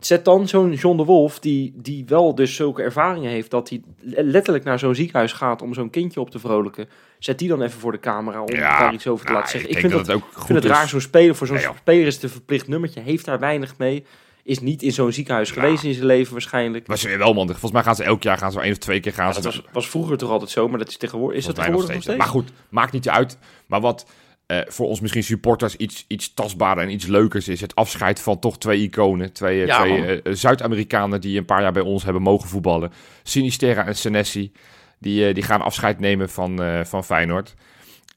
Zet 0.06 0.24
dan 0.24 0.48
zo'n 0.48 0.72
John 0.72 0.96
de 0.96 1.04
Wolf, 1.04 1.38
die, 1.38 1.72
die 1.76 2.04
wel 2.06 2.34
dus 2.34 2.54
zulke 2.54 2.82
ervaringen 2.82 3.30
heeft... 3.30 3.50
dat 3.50 3.68
hij 3.68 3.82
letterlijk 4.00 4.64
naar 4.64 4.78
zo'n 4.78 4.94
ziekenhuis 4.94 5.32
gaat 5.32 5.62
om 5.62 5.74
zo'n 5.74 5.90
kindje 5.90 6.20
op 6.20 6.30
te 6.30 6.38
vrolijken. 6.38 6.88
Zet 7.18 7.38
die 7.38 7.48
dan 7.48 7.62
even 7.62 7.80
voor 7.80 7.92
de 7.92 8.00
camera 8.00 8.42
om 8.42 8.52
Ja, 8.54 8.78
daar 8.78 8.92
iets 8.94 9.06
over 9.06 9.26
te 9.26 9.32
Nou, 9.32 9.42
laten 9.44 9.58
zeggen. 9.60 9.76
ik 9.76 9.80
vind 9.80 9.92
dat, 9.92 10.06
dat, 10.06 10.14
het 10.14 10.24
ook 10.24 10.30
goed 10.32 10.46
vind 10.46 10.62
het 10.62 10.72
raar, 10.72 10.88
zo'n 10.88 11.00
speler... 11.00 11.34
Voor 11.34 11.46
zo'n 11.46 11.58
speler 11.76 12.06
is 12.06 12.14
het 12.14 12.22
een 12.22 12.28
verplicht 12.30 12.68
nummertje. 12.68 13.00
Heeft 13.00 13.24
daar 13.24 13.38
weinig 13.38 13.78
mee. 13.78 14.04
Is 14.44 14.60
niet 14.60 14.82
in 14.82 14.92
zo'n 14.92 15.12
ziekenhuis 15.12 15.48
Ja. 15.48 15.54
geweest 15.54 15.84
in 15.84 15.94
zijn 15.94 16.06
leven 16.06 16.32
waarschijnlijk. 16.32 16.86
Maar 16.86 16.98
ze 16.98 17.06
zijn 17.06 17.18
wel 17.18 17.34
mandig. 17.34 17.58
Volgens 17.58 17.72
mij 17.72 17.82
gaan 17.82 17.94
ze 17.94 18.04
elk 18.04 18.22
jaar 18.22 18.38
gaan 18.38 18.52
ze 18.52 18.60
één 18.60 18.72
of 18.72 18.78
twee 18.78 19.00
keer 19.00 19.12
gaan 19.12 19.26
Ja, 19.26 19.32
ze 19.32 19.40
dat 19.40 19.54
was, 19.54 19.64
was 19.72 19.88
vroeger 19.88 20.16
toch 20.16 20.30
altijd 20.30 20.50
zo, 20.50 20.68
maar 20.68 20.78
dat 20.78 20.88
is 20.88 20.96
tegenwoordig. 20.96 21.38
Is 21.38 21.44
dat 21.44 21.54
Volgens 21.54 21.76
mij 21.76 21.86
tegenwoordig 21.86 22.16
nog 22.16 22.16
steeds? 22.26 22.42
Maar 22.42 22.58
goed, 22.62 22.68
maakt 22.70 22.92
niet 22.92 23.08
uit. 23.08 23.38
Maar 23.66 23.80
wat 23.80 24.06
eh, 24.52 24.60
voor 24.66 24.88
ons 24.88 25.00
misschien 25.00 25.24
supporters 25.24 25.76
iets, 25.76 26.04
iets 26.08 26.34
tastbaarder 26.34 26.84
en 26.84 26.90
iets 26.90 27.06
leukers 27.06 27.48
is... 27.48 27.60
het 27.60 27.74
afscheid 27.74 28.20
van 28.20 28.38
toch 28.38 28.58
twee 28.58 28.82
iconen. 28.82 29.32
Twee, 29.32 29.66
Ja, 29.66 29.80
twee 29.80 30.22
eh, 30.22 30.32
Zuid-Amerikanen 30.34 31.20
die 31.20 31.38
een 31.38 31.44
paar 31.44 31.62
jaar 31.62 31.72
bij 31.72 31.82
ons 31.82 32.04
hebben 32.04 32.22
mogen 32.22 32.48
voetballen. 32.48 32.92
Sinisterra 33.22 33.86
en 33.86 33.96
Senesi. 33.96 34.52
Die, 34.98 35.26
eh, 35.26 35.34
die 35.34 35.42
gaan 35.42 35.60
afscheid 35.60 35.98
nemen 35.98 36.30
van, 36.30 36.60
van 36.86 37.04
Feyenoord. 37.04 37.54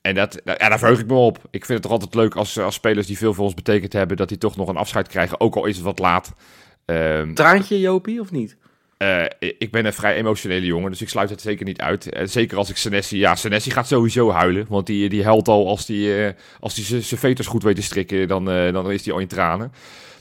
En 0.01 0.15
dat, 0.15 0.41
ja, 0.43 0.69
daar 0.69 0.79
verheug 0.79 0.99
ik 0.99 1.07
me 1.07 1.13
op. 1.13 1.37
Ik 1.37 1.65
vind 1.65 1.67
het 1.67 1.81
toch 1.81 1.91
altijd 1.91 2.15
leuk 2.15 2.35
als, 2.35 2.59
als 2.59 2.75
spelers 2.75 3.07
die 3.07 3.17
veel 3.17 3.33
voor 3.33 3.45
ons 3.45 3.53
betekend 3.53 3.93
hebben... 3.93 4.17
dat 4.17 4.29
die 4.29 4.37
toch 4.37 4.55
nog 4.55 4.67
een 4.67 4.77
afscheid 4.77 5.07
krijgen, 5.07 5.39
ook 5.39 5.55
al 5.55 5.65
is 5.65 5.75
het 5.75 5.85
wat 5.85 5.99
laat. 5.99 6.33
Ehm, 6.85 7.33
Traantje, 7.33 7.79
Jopie, 7.79 8.19
of 8.19 8.31
niet? 8.31 8.57
Eh, 8.97 9.23
ik 9.39 9.71
ben 9.71 9.85
een 9.85 9.93
vrij 9.93 10.15
emotionele 10.15 10.65
jongen, 10.65 10.91
dus 10.91 11.01
ik 11.01 11.09
sluit 11.09 11.29
het 11.29 11.41
zeker 11.41 11.65
niet 11.65 11.79
uit. 11.81 12.09
Eh, 12.09 12.27
zeker 12.27 12.57
als 12.57 12.69
ik 12.69 12.77
Senesi... 12.77 13.17
Ja, 13.17 13.35
Senesi 13.35 13.71
gaat 13.71 13.87
sowieso 13.87 14.31
huilen. 14.31 14.65
Want 14.69 14.85
die, 14.87 15.09
die 15.09 15.23
huilt 15.23 15.47
al 15.47 15.67
als 15.67 15.85
die, 15.85 16.23
eh, 16.25 16.33
als 16.59 16.73
die 16.75 16.83
zijn 17.01 17.19
veters 17.19 17.47
goed 17.47 17.63
weet 17.63 17.75
te 17.75 17.81
strikken. 17.81 18.27
Dan, 18.27 18.45
dan 18.45 18.91
is 18.91 19.05
hij 19.05 19.13
al 19.13 19.19
in 19.19 19.27
tranen. 19.27 19.71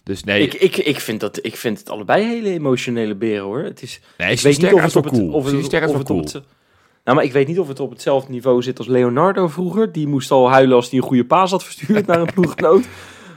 Dus 0.02 0.24
nee, 0.24 0.42
Ik, 0.42 0.54
ik, 0.54 0.76
ik, 0.76 1.00
vind 1.00 1.20
dat, 1.20 1.38
ik 1.42 1.56
vind 1.56 1.78
het 1.78 1.90
allebei 1.90 2.24
hele 2.24 2.50
emotionele 2.50 3.14
beren, 3.14 3.44
hoor. 3.44 3.62
Het 3.62 3.82
is, 3.82 4.00
nee 4.18 4.32
ik 4.32 4.40
weet 4.40 4.62
niet 4.62 4.72
of 4.72 4.82
het 4.82 4.96
op 4.96 5.04
het... 5.04 5.12
Of 5.12 5.44
het, 5.44 5.84
of 5.94 6.02
cool. 6.02 6.20
het- 6.20 6.32
Nou, 7.04 7.16
maar 7.16 7.24
ik 7.24 7.32
weet 7.32 7.46
niet 7.48 7.58
of 7.58 7.68
het 7.68 7.80
op 7.80 7.90
hetzelfde 7.90 8.30
niveau 8.32 8.62
zit 8.62 8.78
als 8.78 8.86
Leonardo 8.86 9.48
vroeger. 9.48 9.92
Die 9.92 10.06
moest 10.06 10.30
al 10.30 10.50
huilen 10.50 10.76
als 10.76 10.90
hij 10.90 10.98
een 10.98 11.04
goede 11.04 11.24
paas 11.24 11.50
had 11.50 11.64
verstuurd 11.64 12.06
naar 12.06 12.20
een 12.20 12.32
ploeggenoot. 12.34 12.84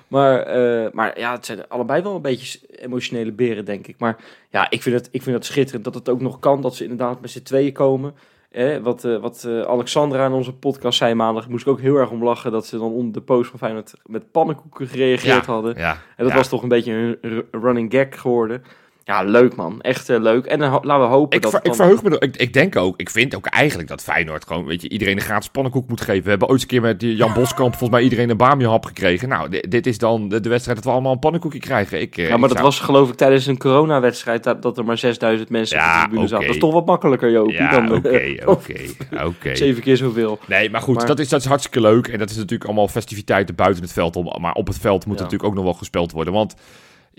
Maar, 0.07 0.39
eh, 0.39 0.91
maar 0.91 1.19
ja, 1.19 1.31
het 1.31 1.45
zijn 1.45 1.67
allebei 1.67 2.01
wel 2.01 2.15
een 2.15 2.21
beetje 2.21 2.59
emotionele 2.69 3.31
beren, 3.31 3.65
denk 3.65 3.87
ik. 3.87 3.95
Maar 3.99 4.17
ja, 4.49 4.69
ik 4.69 4.81
vind 4.81 4.95
het, 4.95 5.09
ik 5.11 5.23
vind 5.23 5.35
het 5.35 5.45
schitterend 5.45 5.83
dat 5.83 5.93
het 5.93 6.09
ook 6.09 6.21
nog 6.21 6.39
kan 6.39 6.61
dat 6.61 6.75
ze 6.75 6.83
inderdaad 6.83 7.21
met 7.21 7.31
z'n 7.31 7.41
tweeën 7.43 7.73
komen. 7.73 8.13
Eh, 8.51 8.77
wat 8.77 9.03
uh, 9.03 9.19
wat 9.19 9.43
uh, 9.47 9.61
Alexandra 9.61 10.25
in 10.25 10.31
onze 10.31 10.53
podcast 10.53 10.97
zei 10.97 11.13
maandag, 11.13 11.47
moest 11.47 11.65
ik 11.65 11.71
ook 11.71 11.79
heel 11.79 11.95
erg 11.95 12.09
om 12.09 12.23
lachen 12.23 12.51
dat 12.51 12.65
ze 12.65 12.77
dan 12.77 12.91
onder 12.91 13.13
de 13.13 13.21
post 13.21 13.49
van 13.49 13.59
Feyenoord 13.59 13.93
met 14.05 14.31
pannenkoeken 14.31 14.87
gereageerd 14.87 15.45
Ja, 15.45 15.51
hadden. 15.51 15.77
Ja, 15.77 15.91
En 15.91 16.23
dat 16.23 16.29
ja. 16.29 16.35
was 16.35 16.49
toch 16.49 16.63
een 16.63 16.69
beetje 16.69 17.17
een 17.21 17.45
running 17.51 17.91
gag 17.93 18.21
geworden. 18.21 18.63
Ja, 19.07 19.23
leuk 19.23 19.55
man. 19.55 19.81
Echt 19.81 20.09
eh, 20.09 20.19
leuk. 20.19 20.45
En 20.45 20.59
dan 20.59 20.69
ho- 20.69 20.79
laten 20.83 21.03
we 21.07 21.13
hopen 21.13 21.35
Ik, 21.37 21.41
dat... 21.43 21.51
ver- 21.51 21.59
ik 21.65 21.75
verheug 21.75 22.03
me 22.03 22.19
ik, 22.19 22.35
ik 22.37 22.53
denk 22.53 22.75
ook, 22.75 22.93
ik 22.97 23.09
vind 23.09 23.35
ook 23.35 23.45
eigenlijk 23.45 23.89
dat 23.89 24.03
Feyenoord 24.03 24.47
gewoon, 24.47 24.65
weet 24.65 24.81
je, 24.81 24.89
iedereen 24.89 25.15
een 25.15 25.21
gratis 25.21 25.49
pannenkoek 25.49 25.87
moet 25.87 26.01
geven. 26.01 26.23
We 26.23 26.29
hebben 26.29 26.47
ooit 26.47 26.61
eens 26.61 26.71
een 26.71 26.79
keer 26.79 26.81
met 26.81 27.17
Jan 27.17 27.33
Boskamp 27.33 27.69
volgens 27.69 27.89
mij 27.89 28.01
iedereen 28.01 28.29
een 28.29 28.37
bami-hap 28.37 28.85
gekregen. 28.85 29.29
Nou, 29.29 29.49
di- 29.49 29.61
dit 29.69 29.87
is 29.87 29.97
dan 29.97 30.29
de, 30.29 30.39
de 30.39 30.49
wedstrijd 30.49 30.77
dat 30.77 30.85
we 30.87 30.91
allemaal 30.93 31.11
een 31.13 31.19
pannenkoekje 31.19 31.59
krijgen. 31.59 32.01
Ik, 32.01 32.17
eh, 32.17 32.27
Ja, 32.27 32.33
ik 32.33 32.39
maar 32.39 32.49
dat 32.49 32.51
zou- 32.57 32.63
was 32.63 32.79
geloof 32.79 33.09
ik 33.09 33.15
tijdens 33.15 33.45
een 33.45 33.57
coronawedstrijd 33.57 34.43
dat, 34.43 34.61
dat 34.61 34.77
er 34.77 34.85
maar 34.85 34.97
6000 34.97 35.49
mensen 35.49 35.77
op 35.77 35.83
Ja, 35.83 35.93
de 36.01 36.05
tribune 36.07 36.27
zaten. 36.27 36.45
Dat 36.45 36.55
is 36.55 36.61
toch 36.61 36.73
wat 36.73 36.85
makkelijker, 36.85 37.31
Jopie, 37.31 37.53
Ja, 37.53 37.71
dan 37.71 37.97
oké, 37.97 38.09
eh, 38.09 38.47
oké, 38.47 38.73
oké. 39.29 39.55
zeven 39.55 39.83
keer 39.83 39.97
zoveel. 39.97 40.39
Nee, 40.47 40.69
maar 40.69 40.81
goed, 40.81 40.95
Maar- 40.95 41.05
Dat, 41.05 41.19
is, 41.19 41.29
dat 41.29 41.39
is 41.39 41.45
hartstikke 41.47 41.81
leuk. 41.81 42.07
En 42.07 42.19
dat 42.19 42.29
is 42.29 42.35
natuurlijk 42.35 42.65
allemaal 42.65 42.87
festiviteiten 42.87 43.55
buiten 43.55 43.83
het 43.83 43.93
veld 43.93 44.15
om. 44.15 44.41
Maar 44.41 44.53
op 44.53 44.67
het 44.67 44.77
veld 44.79 45.05
moet 45.05 45.17
Ja. 45.17 45.23
natuurlijk 45.23 45.49
ook 45.49 45.55
nog 45.55 45.63
wel 45.65 45.73
gespeeld 45.73 46.11
worden. 46.11 46.33
Want 46.33 46.55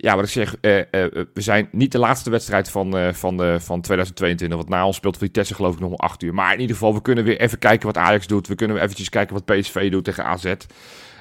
ja, 0.01 0.14
wat 0.14 0.24
ik 0.24 0.30
zeg, 0.30 0.57
eh, 0.61 0.78
eh, 0.78 0.86
we 1.34 1.40
zijn 1.40 1.68
niet 1.72 1.92
de 1.92 1.99
laatste 1.99 2.30
wedstrijd 2.30 2.70
van, 2.70 2.96
eh, 2.96 3.12
van, 3.12 3.61
van 3.61 3.80
2022. 3.80 4.59
Want 4.59 4.68
na 4.68 4.86
ons 4.86 4.96
speelt 4.96 5.18
Vitesse 5.18 5.55
geloof 5.55 5.74
ik 5.74 5.80
nog 5.80 5.90
om 5.90 5.96
8 5.96 6.22
uur. 6.22 6.34
Maar 6.34 6.55
in 6.55 6.61
ieder 6.61 6.76
geval, 6.76 6.94
we 6.94 7.03
kunnen 7.03 7.24
weer 7.24 7.40
even 7.40 7.59
kijken 7.59 7.86
wat 7.86 7.96
Ajax 7.96 8.26
doet. 8.26 8.49
We 8.49 8.55
kunnen 8.55 8.76
weer 8.76 8.84
eventjes 8.84 9.09
kijken 9.09 9.34
wat 9.34 9.44
PSV 9.44 9.90
doet 9.90 10.05
tegen 10.05 10.24
AZ. 10.24 10.55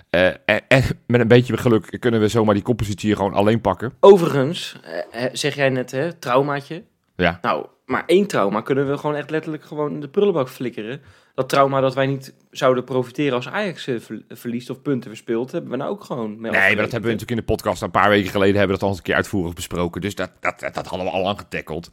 Eh, 0.09 0.27
en, 0.27 0.61
en 0.67 0.83
met 1.07 1.21
een 1.21 1.27
beetje 1.27 1.57
geluk 1.57 1.99
kunnen 1.99 2.19
we 2.19 2.27
zomaar 2.27 2.53
die 2.53 2.63
compositie 2.63 3.07
hier 3.07 3.15
gewoon 3.15 3.33
alleen 3.33 3.61
pakken. 3.61 3.93
Overigens, 3.99 4.79
eh, 4.83 5.25
eh, 5.25 5.29
zeg 5.33 5.55
jij 5.55 5.69
net, 5.69 5.91
hè, 5.91 6.13
traumaatje. 6.13 6.83
Ja. 7.15 7.39
Nou, 7.41 7.65
maar 7.85 8.03
één 8.05 8.27
trauma 8.27 8.61
kunnen 8.61 8.89
we 8.89 8.97
gewoon 8.97 9.15
echt 9.15 9.29
letterlijk 9.29 9.63
gewoon 9.63 9.93
in 9.93 9.99
de 9.99 10.09
prullenbak 10.09 10.49
flikkeren. 10.49 11.01
Dat 11.37 11.49
trauma 11.49 11.81
dat 11.81 11.93
wij 11.95 12.05
niet 12.05 12.33
zouden 12.51 12.83
profiteren 12.83 13.33
als 13.33 13.47
Ajax 13.49 13.87
eh, 13.87 13.99
ver- 13.99 14.21
verliest 14.29 14.69
of 14.69 14.81
punten 14.81 15.09
verspeelt, 15.09 15.51
hebben 15.51 15.71
we 15.71 15.77
nou 15.77 15.89
ook 15.89 16.03
gewoon 16.03 16.39
mee 16.39 16.51
Nee, 16.51 16.61
maar 16.61 16.69
dat 16.69 16.91
hebben 16.91 17.01
we 17.01 17.15
natuurlijk 17.15 17.29
in 17.29 17.35
de 17.35 17.43
podcast 17.43 17.81
een 17.81 17.91
paar 17.91 18.09
weken 18.09 18.29
geleden 18.29 18.55
hebben 18.57 18.67
we 18.67 18.73
dat 18.73 18.81
al 18.83 18.89
eens 18.89 18.97
een 18.97 19.03
keer 19.03 19.15
uitvoerig 19.15 19.53
besproken. 19.53 20.01
Dus 20.01 20.15
dat, 20.15 20.31
dat, 20.39 20.59
dat, 20.59 20.73
dat 20.73 20.87
hadden 20.87 21.07
we 21.07 21.13
al 21.13 21.27
aangetackeld. 21.27 21.89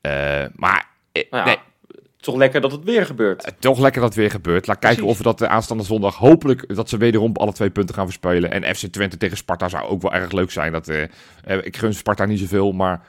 Eh 0.00 0.44
maar 0.54 0.86
eh, 1.12 1.22
Nou 1.30 1.42
ja, 1.48 1.54
nee, 1.54 1.58
Toch 2.16 2.36
lekker 2.36 2.60
dat 2.60 2.72
het 2.72 2.84
weer 2.84 3.06
gebeurt. 3.06 3.44
Eh, 3.44 3.52
Toch 3.58 3.78
lekker 3.78 4.00
dat 4.00 4.10
het 4.10 4.18
weer 4.18 4.30
gebeurt. 4.30 4.66
Laat 4.66 4.78
kijken 4.78 5.04
of 5.04 5.16
we 5.18 5.22
dat 5.22 5.38
de 5.38 5.48
aanstaande 5.48 5.82
zondag 5.84 6.16
hopelijk 6.16 6.74
dat 6.74 6.88
ze 6.88 6.96
wederom 6.96 7.36
alle 7.36 7.52
twee 7.52 7.70
punten 7.70 7.94
gaan 7.94 8.06
verspelen. 8.06 8.50
En 8.50 8.74
FC 8.74 8.86
Twente 8.86 9.16
tegen 9.16 9.36
Sparta 9.36 9.68
zou 9.68 9.84
ook 9.84 10.02
wel 10.02 10.12
erg 10.12 10.32
leuk 10.32 10.50
zijn. 10.50 10.72
Dat, 10.72 10.88
eh, 10.88 11.02
eh, 11.02 11.08
ik 11.62 11.76
gun 11.76 11.94
Sparta 11.94 12.24
niet 12.24 12.38
zoveel, 12.38 12.72
maar 12.72 13.00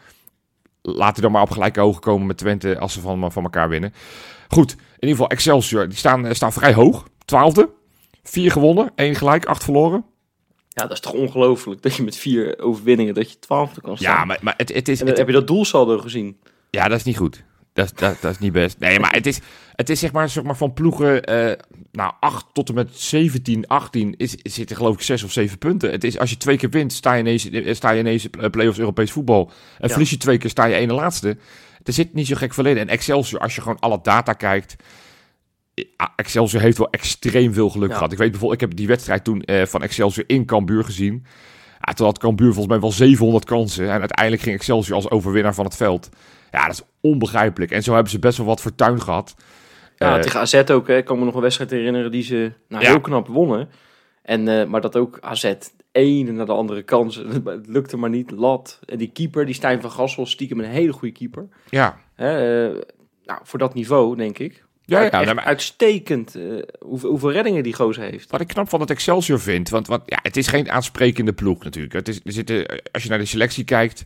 laten 0.82 1.14
die 1.14 1.24
dan 1.24 1.32
maar 1.32 1.42
op 1.42 1.52
gelijke 1.52 1.80
hoogte 1.80 2.00
komen 2.02 2.28
met 2.28 2.38
Twente 2.38 2.80
als 2.80 2.94
ze 2.94 3.00
van, 3.02 3.32
van 3.32 3.44
elkaar 3.44 3.70
winnen. 3.70 3.94
Goed, 4.54 4.72
in 4.72 4.78
ieder 5.00 5.10
geval 5.10 5.28
Excelsior, 5.30 5.88
die 5.90 5.98
staan, 5.98 6.26
eh, 6.26 6.34
staan 6.34 6.54
vrij 6.54 6.74
hoog. 6.74 7.08
Twaalfde, 7.26 7.70
vier 8.24 8.52
gewonnen, 8.52 8.92
één 8.96 9.16
gelijk, 9.16 9.46
acht 9.46 9.64
verloren. 9.64 10.06
Ja, 10.70 10.82
dat 10.84 10.92
is 10.92 11.00
toch 11.00 11.14
ongelooflijk 11.14 11.82
dat 11.82 11.96
je 11.96 12.04
met 12.04 12.16
vier 12.18 12.60
overwinningen 12.60 13.14
dat 13.14 13.32
je 13.32 13.40
twaalfde 13.40 13.82
kan 13.82 13.98
staan. 13.98 14.14
Ja, 14.16 14.26
maar, 14.26 14.40
maar 14.42 14.54
het, 14.58 14.74
het 14.74 14.88
is... 14.88 15.02
en 15.02 15.08
het- 15.08 15.18
heb 15.18 15.28
je 15.28 15.34
dat 15.34 15.48
doelsaldo 15.48 15.98
gezien. 15.98 16.38
Ja, 16.70 16.88
dat 16.88 16.98
is 16.98 17.04
niet 17.04 17.18
goed. 17.18 17.44
Dat, 17.74 17.86
is- 17.86 17.94
dat, 17.94 18.18
dat 18.22 18.32
is 18.32 18.40
niet 18.40 18.52
best. 18.52 18.80
Nee, 18.80 19.00
maar 19.00 19.14
het 19.14 19.26
is, 19.28 19.40
het 19.76 19.90
is 19.90 20.00
zeg, 20.00 20.12
maar, 20.12 20.30
zeg 20.30 20.44
maar 20.44 20.58
van 20.58 20.74
ploegen, 20.74 21.24
eh, 21.24 21.52
nou 21.92 22.14
8 22.20 22.46
tot 22.54 22.70
en 22.70 22.76
met 22.76 22.90
17, 23.00 23.68
18 23.68 24.14
is, 24.18 24.32
zitten 24.36 24.76
geloof 24.76 24.96
ik 24.96 25.02
6 25.02 25.24
of 25.24 25.32
7 25.32 25.58
punten. 25.58 25.92
Het 25.92 26.04
is, 26.04 26.20
als 26.20 26.30
je 26.30 26.38
twee 26.38 26.58
keer 26.58 26.70
wint, 26.70 26.94
sta 26.94 27.14
je 27.14 27.20
ineens, 27.20 27.50
eh, 27.50 27.74
sta 27.76 27.92
je 27.92 28.00
ineens 28.00 28.28
play-offs 28.52 28.80
Europees 28.80 29.12
voetbal. 29.12 29.48
En 29.48 29.54
Ja. 29.80 29.88
verlies 29.88 30.10
je 30.10 30.18
twee 30.18 30.38
keer, 30.38 30.50
sta 30.50 30.66
je 30.66 30.76
ene 30.76 30.94
laatste. 30.94 31.38
Er 31.84 31.94
zit 31.94 32.14
niet 32.14 32.28
zo 32.28 32.36
gek 32.36 32.54
verleden. 32.54 32.82
En 32.82 32.88
Excelsior, 32.90 33.42
als 33.42 33.56
je 33.56 33.62
gewoon 33.62 33.80
alle 33.80 34.00
data 34.02 34.34
kijkt, 34.34 34.76
eh, 35.74 35.84
Excelsior 36.16 36.62
heeft 36.62 36.78
wel 36.78 36.90
extreem 36.90 37.54
veel 37.54 37.70
geluk 37.70 37.90
Ja. 37.90 37.96
gehad. 37.96 38.12
Ik 38.12 38.18
weet 38.18 38.32
bijvoorbeeld, 38.32 38.62
ik 38.62 38.68
heb 38.68 38.78
die 38.78 38.88
wedstrijd 38.88 39.24
toen 39.24 39.42
eh, 39.42 39.66
van 39.66 39.82
Excelsior 39.84 40.24
in 40.28 40.46
Cambuur 40.46 40.84
gezien. 40.84 41.26
Ja, 41.80 41.94
toen 41.94 42.06
had 42.06 42.18
Cambuur 42.20 42.48
volgens 42.48 42.68
mij 42.68 42.80
wel 42.80 42.92
700 42.92 43.46
kansen. 43.46 43.90
En 43.92 44.00
uiteindelijk 44.00 44.42
ging 44.42 44.56
Excelsior 44.56 44.96
als 44.96 45.10
overwinnaar 45.10 45.54
van 45.54 45.66
het 45.66 45.76
veld. 45.76 46.10
Ja, 46.52 46.66
dat 46.66 46.74
is 46.76 46.82
onbegrijpelijk. 47.02 47.72
En 47.72 47.84
zo 47.84 47.94
hebben 47.94 48.12
ze 48.12 48.20
best 48.20 48.38
wel 48.38 48.46
wat 48.48 48.62
fortuin 48.62 49.02
gehad. 49.02 49.36
Ja, 49.98 50.16
Eh, 50.16 50.22
tegen 50.22 50.40
AZ 50.40 50.54
ook. 50.72 50.88
Hè. 50.88 50.98
Ik 50.98 51.06
kan 51.06 51.20
me 51.20 51.26
nog 51.26 51.36
een 51.36 51.42
wedstrijd 51.42 51.70
herinneren 51.72 52.12
die 52.12 52.24
ze 52.24 52.52
nou, 52.68 52.84
Ja. 52.84 52.90
heel 52.90 53.02
knap 53.02 53.28
wonnen. 53.28 53.70
En, 54.22 54.70
maar 54.70 54.82
dat 54.82 54.98
ook 54.98 55.18
AZ, 55.22 55.54
ene 55.94 56.32
naar 56.32 56.46
de 56.46 56.52
andere 56.52 56.84
kans. 56.84 57.16
Het 57.46 57.68
lukte 57.68 57.98
maar 57.98 58.10
niet. 58.10 58.32
Lat. 58.32 58.80
En 58.86 58.98
die 58.98 59.12
keeper, 59.12 59.46
die 59.46 59.56
Stijn 59.56 59.82
van 59.82 59.92
Gassel, 59.92 60.26
stiekem 60.26 60.60
een 60.60 60.66
hele 60.66 60.94
goede 60.94 61.14
keeper. 61.14 61.48
ja. 61.70 62.02
Hè, 62.14 62.68
eh, 62.68 62.82
nou, 63.26 63.40
voor 63.44 63.60
dat 63.60 63.74
niveau, 63.74 64.16
denk 64.16 64.40
ik. 64.40 64.64
Ja, 64.86 65.02
ja, 65.02 65.34
maar- 65.34 65.44
uitstekend 65.44 66.36
eh, 66.36 66.44
hoeveel, 66.80 67.10
hoeveel 67.10 67.32
reddingen 67.32 67.64
die 67.64 67.74
gozer 67.74 68.04
heeft. 68.04 68.32
Wat 68.32 68.42
ik 68.42 68.48
knap 68.48 68.70
van 68.70 68.80
het 68.80 68.90
Excelsior 68.90 69.40
vind, 69.40 69.70
want, 69.70 69.88
want 69.88 70.02
ja, 70.06 70.20
het 70.22 70.38
is 70.38 70.48
geen 70.48 70.72
aansprekende 70.72 71.34
ploeg 71.34 71.64
natuurlijk. 71.64 71.94
Het 71.94 72.08
is, 72.08 72.20
er 72.24 72.32
zitten, 72.32 72.82
als 72.92 73.04
je 73.04 73.10
naar 73.10 73.18
de 73.18 73.26
selectie 73.26 73.64
kijkt, 73.64 74.04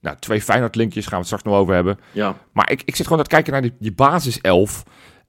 nou, 0.00 0.16
twee 0.18 0.42
Feyenoord-linkjes 0.42 1.04
gaan 1.04 1.12
we 1.12 1.18
het 1.18 1.26
straks 1.26 1.42
nog 1.42 1.54
over 1.54 1.74
hebben. 1.74 1.98
Ja. 2.12 2.36
Maar 2.52 2.70
ik, 2.70 2.82
ik 2.84 2.96
zit 2.96 3.06
gewoon 3.06 3.22
te 3.22 3.28
kijken 3.28 3.52
naar 3.52 3.62
die, 3.62 3.74
die 3.78 3.92
basiself. 3.92 4.82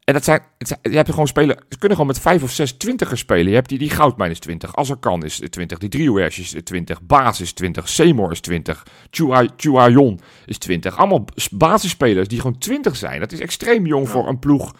En 0.10 0.16
dat 0.16 0.24
zijn, 0.24 0.42
je 0.82 0.96
hebt 0.96 1.10
gewoon 1.10 1.28
spelen, 1.28 1.56
ze 1.70 1.78
kunnen 1.78 1.98
gewoon 1.98 2.12
met 2.14 2.22
vijf 2.22 2.44
of 2.44 2.52
zes 2.52 2.72
twintigers 2.72 3.20
spelen. 3.20 3.48
Je 3.48 3.54
hebt 3.54 3.70
die, 3.70 3.78
die 3.78 3.90
Goudmijn 3.90 4.32
is 4.32 4.40
20, 4.40 4.76
Azarkan 4.76 5.24
is 5.24 5.42
20, 5.50 5.78
die 5.78 5.90
Driehoers 5.90 6.40
is 6.40 6.56
20, 6.64 7.02
Baas 7.02 7.42
is 7.42 7.54
20, 7.54 7.90
Seymour 7.90 8.32
is 8.32 8.40
20, 8.40 8.86
Chua- 9.12 9.48
Chuayon 9.58 10.20
is 10.46 10.58
20. 10.58 10.98
Allemaal 10.98 11.26
basisspelers 11.52 12.28
die 12.28 12.40
gewoon 12.40 12.58
20 12.58 12.96
zijn. 12.96 13.20
Dat 13.20 13.32
is 13.32 13.40
extreem 13.40 13.86
jong 13.86 14.06
Ja. 14.06 14.12
voor 14.12 14.28
een 14.28 14.40
ploeg 14.40 14.76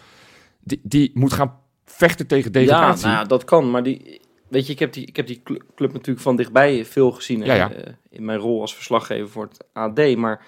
die, 0.60 0.80
die 0.82 1.10
moet 1.14 1.32
gaan 1.32 1.58
vechten 1.84 2.26
tegen 2.26 2.52
Ja, 2.52 2.58
degradatie. 2.60 3.06
nou, 3.06 3.18
ja, 3.18 3.24
dat 3.24 3.44
kan. 3.44 3.70
Maar 3.70 3.82
die, 3.82 4.20
weet 4.48 4.66
je, 4.66 4.72
ik 4.72 4.78
heb 4.78 4.92
die, 4.92 5.06
ik 5.06 5.16
heb 5.16 5.26
die 5.26 5.40
cl- 5.44 5.62
club 5.74 5.92
natuurlijk 5.92 6.20
van 6.24 6.36
dichtbij 6.36 6.84
veel 6.84 7.10
gezien. 7.10 7.44
Ja, 7.44 7.54
ja. 7.54 7.72
eh, 7.72 7.92
in 8.10 8.24
mijn 8.24 8.38
rol 8.38 8.60
als 8.60 8.74
verslaggever 8.74 9.28
voor 9.28 9.48
het 9.48 9.64
AD. 9.72 10.16
Maar 10.16 10.44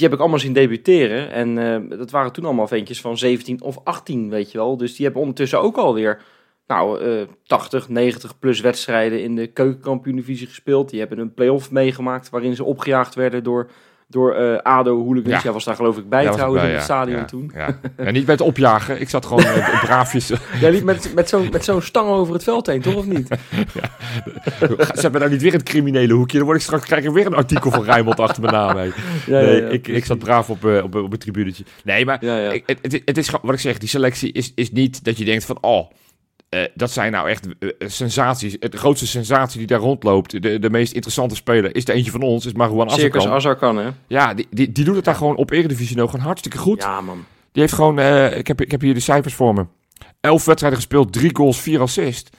die 0.00 0.08
heb 0.08 0.18
ik 0.18 0.24
allemaal 0.24 0.44
zien 0.44 0.52
debuteren. 0.52 1.30
En 1.30 1.58
eh, 1.58 1.98
dat 1.98 2.10
waren 2.10 2.32
toen 2.32 2.44
allemaal 2.44 2.66
ventjes 2.66 3.00
van 3.00 3.18
17 3.18 3.62
of 3.62 3.78
18, 3.84 4.30
weet 4.30 4.52
je 4.52 4.58
wel. 4.58 4.76
Dus 4.76 4.94
die 4.94 5.04
hebben 5.04 5.22
ondertussen 5.22 5.60
ook 5.60 5.76
alweer 5.76 6.22
nou, 6.66 7.00
eh 7.00 7.26
80, 7.44 7.88
90 7.88 8.38
plus 8.38 8.60
wedstrijden 8.60 9.22
in 9.22 9.36
de 9.36 9.46
keukenkampioen-divisie 9.46 10.46
gespeeld. 10.46 10.90
Die 10.90 11.00
hebben 11.00 11.18
een 11.18 11.34
play-off 11.34 11.70
meegemaakt 11.70 12.30
waarin 12.30 12.56
ze 12.56 12.64
opgejaagd 12.64 13.14
werden 13.14 13.44
door, 13.44 13.70
door 14.10 14.34
eh, 14.34 14.56
ADO 14.62 15.04
hooligans. 15.04 15.34
Ja. 15.34 15.40
Jij 15.42 15.52
was 15.52 15.64
daar 15.64 15.74
geloof 15.74 15.98
ik 15.98 16.08
bij 16.08 16.20
Ja, 16.22 16.26
was 16.26 16.36
trouwens 16.36 16.64
in 16.64 16.70
het 16.70 16.82
stadion 16.82 17.18
Ja, 17.18 17.24
toen. 17.24 17.52
Ja. 17.54 18.10
Niet 18.10 18.24
bij 18.24 18.34
het 18.34 18.40
opjagen. 18.40 19.00
Ik 19.00 19.08
zat 19.08 19.26
gewoon 19.26 19.44
eh, 19.44 19.82
braafjes. 19.84 20.32
Jij 20.60 20.70
liep 20.70 20.82
met, 20.82 21.14
met 21.14 21.28
zo'n 21.28 21.48
met 21.52 21.64
zo'n 21.64 21.82
stang 21.82 22.08
over 22.08 22.34
het 22.34 22.44
veld 22.44 22.66
heen, 22.66 22.80
toch 22.80 22.94
of 22.94 23.06
niet? 23.06 23.28
Zet 24.92 25.12
me 25.12 25.18
nou 25.18 25.30
niet 25.30 25.42
weer 25.42 25.52
in 25.52 25.58
het 25.58 25.68
criminele 25.68 26.12
hoekje. 26.12 26.36
Dan 26.36 26.46
word 26.46 26.58
ik 26.58 26.64
straks 26.64 26.84
krijg 26.86 27.04
ik 27.04 27.10
weer 27.10 27.26
een 27.26 27.34
artikel 27.34 27.70
van 27.70 27.84
Rijnmond 27.84 28.20
achter 28.20 28.42
mijn 28.42 28.54
naam. 28.54 28.92
nee, 29.26 29.68
ik, 29.68 29.88
ik 29.88 30.04
zat 30.04 30.18
braaf 30.18 30.50
op, 30.50 30.64
eh, 30.64 30.82
op, 30.82 30.94
op 30.94 31.10
het 31.10 31.20
tribunetje. 31.20 31.64
Nee, 31.84 32.04
maar 32.04 32.22
ik- 32.22 32.62
het, 32.66 33.02
het, 33.04 33.18
is 33.18 33.30
wat 33.30 33.52
ik 33.54 33.60
zeg. 33.60 33.78
Die 33.78 33.88
selectie 33.88 34.32
is, 34.32 34.52
is 34.54 34.72
niet 34.72 35.04
dat 35.04 35.18
je 35.18 35.24
denkt 35.24 35.44
van... 35.44 35.58
Oh, 35.60 35.90
eh, 36.50 36.60
dat 36.74 36.90
zijn 36.90 37.12
nou 37.12 37.28
echt 37.28 37.46
eh, 37.58 37.68
sensaties. 37.78 38.58
De 38.58 38.76
grootste 38.76 39.06
sensatie 39.06 39.58
die 39.58 39.66
daar 39.66 39.78
rondloopt. 39.78 40.42
De, 40.42 40.58
de 40.58 40.70
meest 40.70 40.92
interessante 40.92 41.34
speler 41.34 41.76
is 41.76 41.84
er 41.84 41.94
eentje 41.94 42.10
van 42.10 42.22
ons. 42.22 42.46
Is 42.46 42.52
Marouane 42.52 42.90
Circus 42.90 43.26
Azarkan. 43.26 43.36
Azarkan, 43.36 43.76
hè? 43.76 43.90
Ja, 44.06 44.34
die, 44.34 44.46
die, 44.50 44.72
die 44.72 44.84
doet 44.84 44.96
het 44.96 45.04
daar 45.04 45.14
gewoon 45.14 45.36
op 45.36 45.50
Eredivisie 45.50 45.96
nog 45.96 46.10
gewoon 46.10 46.26
hartstikke 46.26 46.58
goed. 46.58 46.82
Ja, 46.82 47.00
man. 47.00 47.24
Die 47.52 47.62
heeft 47.62 47.74
gewoon, 47.74 47.98
eh, 47.98 48.36
ik, 48.38 48.46
heb, 48.46 48.60
ik 48.60 48.70
heb 48.70 48.80
hier 48.80 48.94
de 48.94 49.00
cijfers 49.00 49.34
voor 49.34 49.54
me. 49.54 49.66
Elf 50.20 50.44
wedstrijden 50.44 50.78
gespeeld, 50.78 51.12
drie 51.12 51.36
goals, 51.36 51.60
vier 51.60 51.80
assists. 51.80 52.30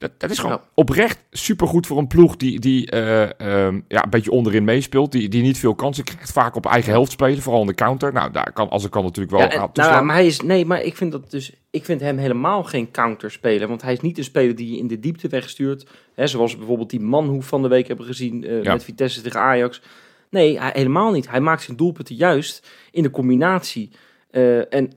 Dat, 0.00 0.10
dat 0.20 0.30
is 0.30 0.38
gewoon 0.38 0.56
Ja. 0.56 0.68
oprecht 0.74 1.18
supergoed 1.30 1.86
voor 1.86 1.98
een 1.98 2.06
ploeg 2.06 2.36
die, 2.36 2.60
die 2.60 2.90
eh, 2.90 3.22
ehm, 3.22 3.80
ja, 3.88 4.04
een 4.04 4.10
beetje 4.10 4.30
onderin 4.30 4.64
meespeelt. 4.64 5.12
Die, 5.12 5.28
die 5.28 5.42
niet 5.42 5.58
veel 5.58 5.74
kansen 5.74 6.04
krijgt. 6.04 6.32
Vaak 6.32 6.56
op 6.56 6.66
eigen 6.66 6.92
helft 6.92 7.10
spelen, 7.12 7.42
vooral 7.42 7.60
in 7.60 7.66
de 7.66 7.74
counter. 7.74 8.12
Nou, 8.12 8.30
daar 8.32 8.52
kan, 8.52 8.68
als 8.68 8.84
ik 8.84 8.90
kan 8.90 9.02
natuurlijk 9.02 9.36
wel 9.36 9.40
Ja, 9.40 9.50
en- 9.50 9.70
nou, 9.72 10.04
maar 10.04 10.14
hij 10.14 10.26
is, 10.26 10.40
nee, 10.40 10.64
maar 10.66 10.82
ik 10.82 10.96
vind 10.96 11.12
dat 11.12 11.30
dus, 11.30 11.52
ik 11.70 11.84
vind 11.84 12.00
hem 12.00 12.18
helemaal 12.18 12.64
geen 12.64 12.90
counterspeler, 12.90 13.68
want 13.68 13.82
hij 13.82 13.92
is 13.92 14.00
niet 14.00 14.18
een 14.18 14.24
speler 14.24 14.54
die 14.56 14.70
je 14.72 14.78
in 14.78 14.86
de 14.86 15.00
diepte 15.00 15.28
wegstuurt, 15.28 15.86
hè, 16.14 16.26
zoals 16.26 16.56
bijvoorbeeld 16.56 16.90
die 16.90 17.00
Manhoef 17.00 17.46
van 17.46 17.62
de 17.62 17.68
week 17.68 17.88
hebben 17.88 18.06
gezien 18.06 18.44
eh, 18.44 18.62
Ja. 18.62 18.72
met 18.72 18.84
Vitesse 18.84 19.20
tegen 19.20 19.40
Ajax. 19.40 19.82
Nee, 20.30 20.58
hij, 20.60 20.70
helemaal 20.74 21.12
niet. 21.12 21.30
Hij 21.30 21.40
maakt 21.40 21.62
zijn 21.62 21.76
doelpunten 21.76 22.14
juist 22.14 22.68
in 22.90 23.02
de 23.02 23.10
combinatie. 23.10 23.90
Eh, 24.30 24.74
en 24.74 24.92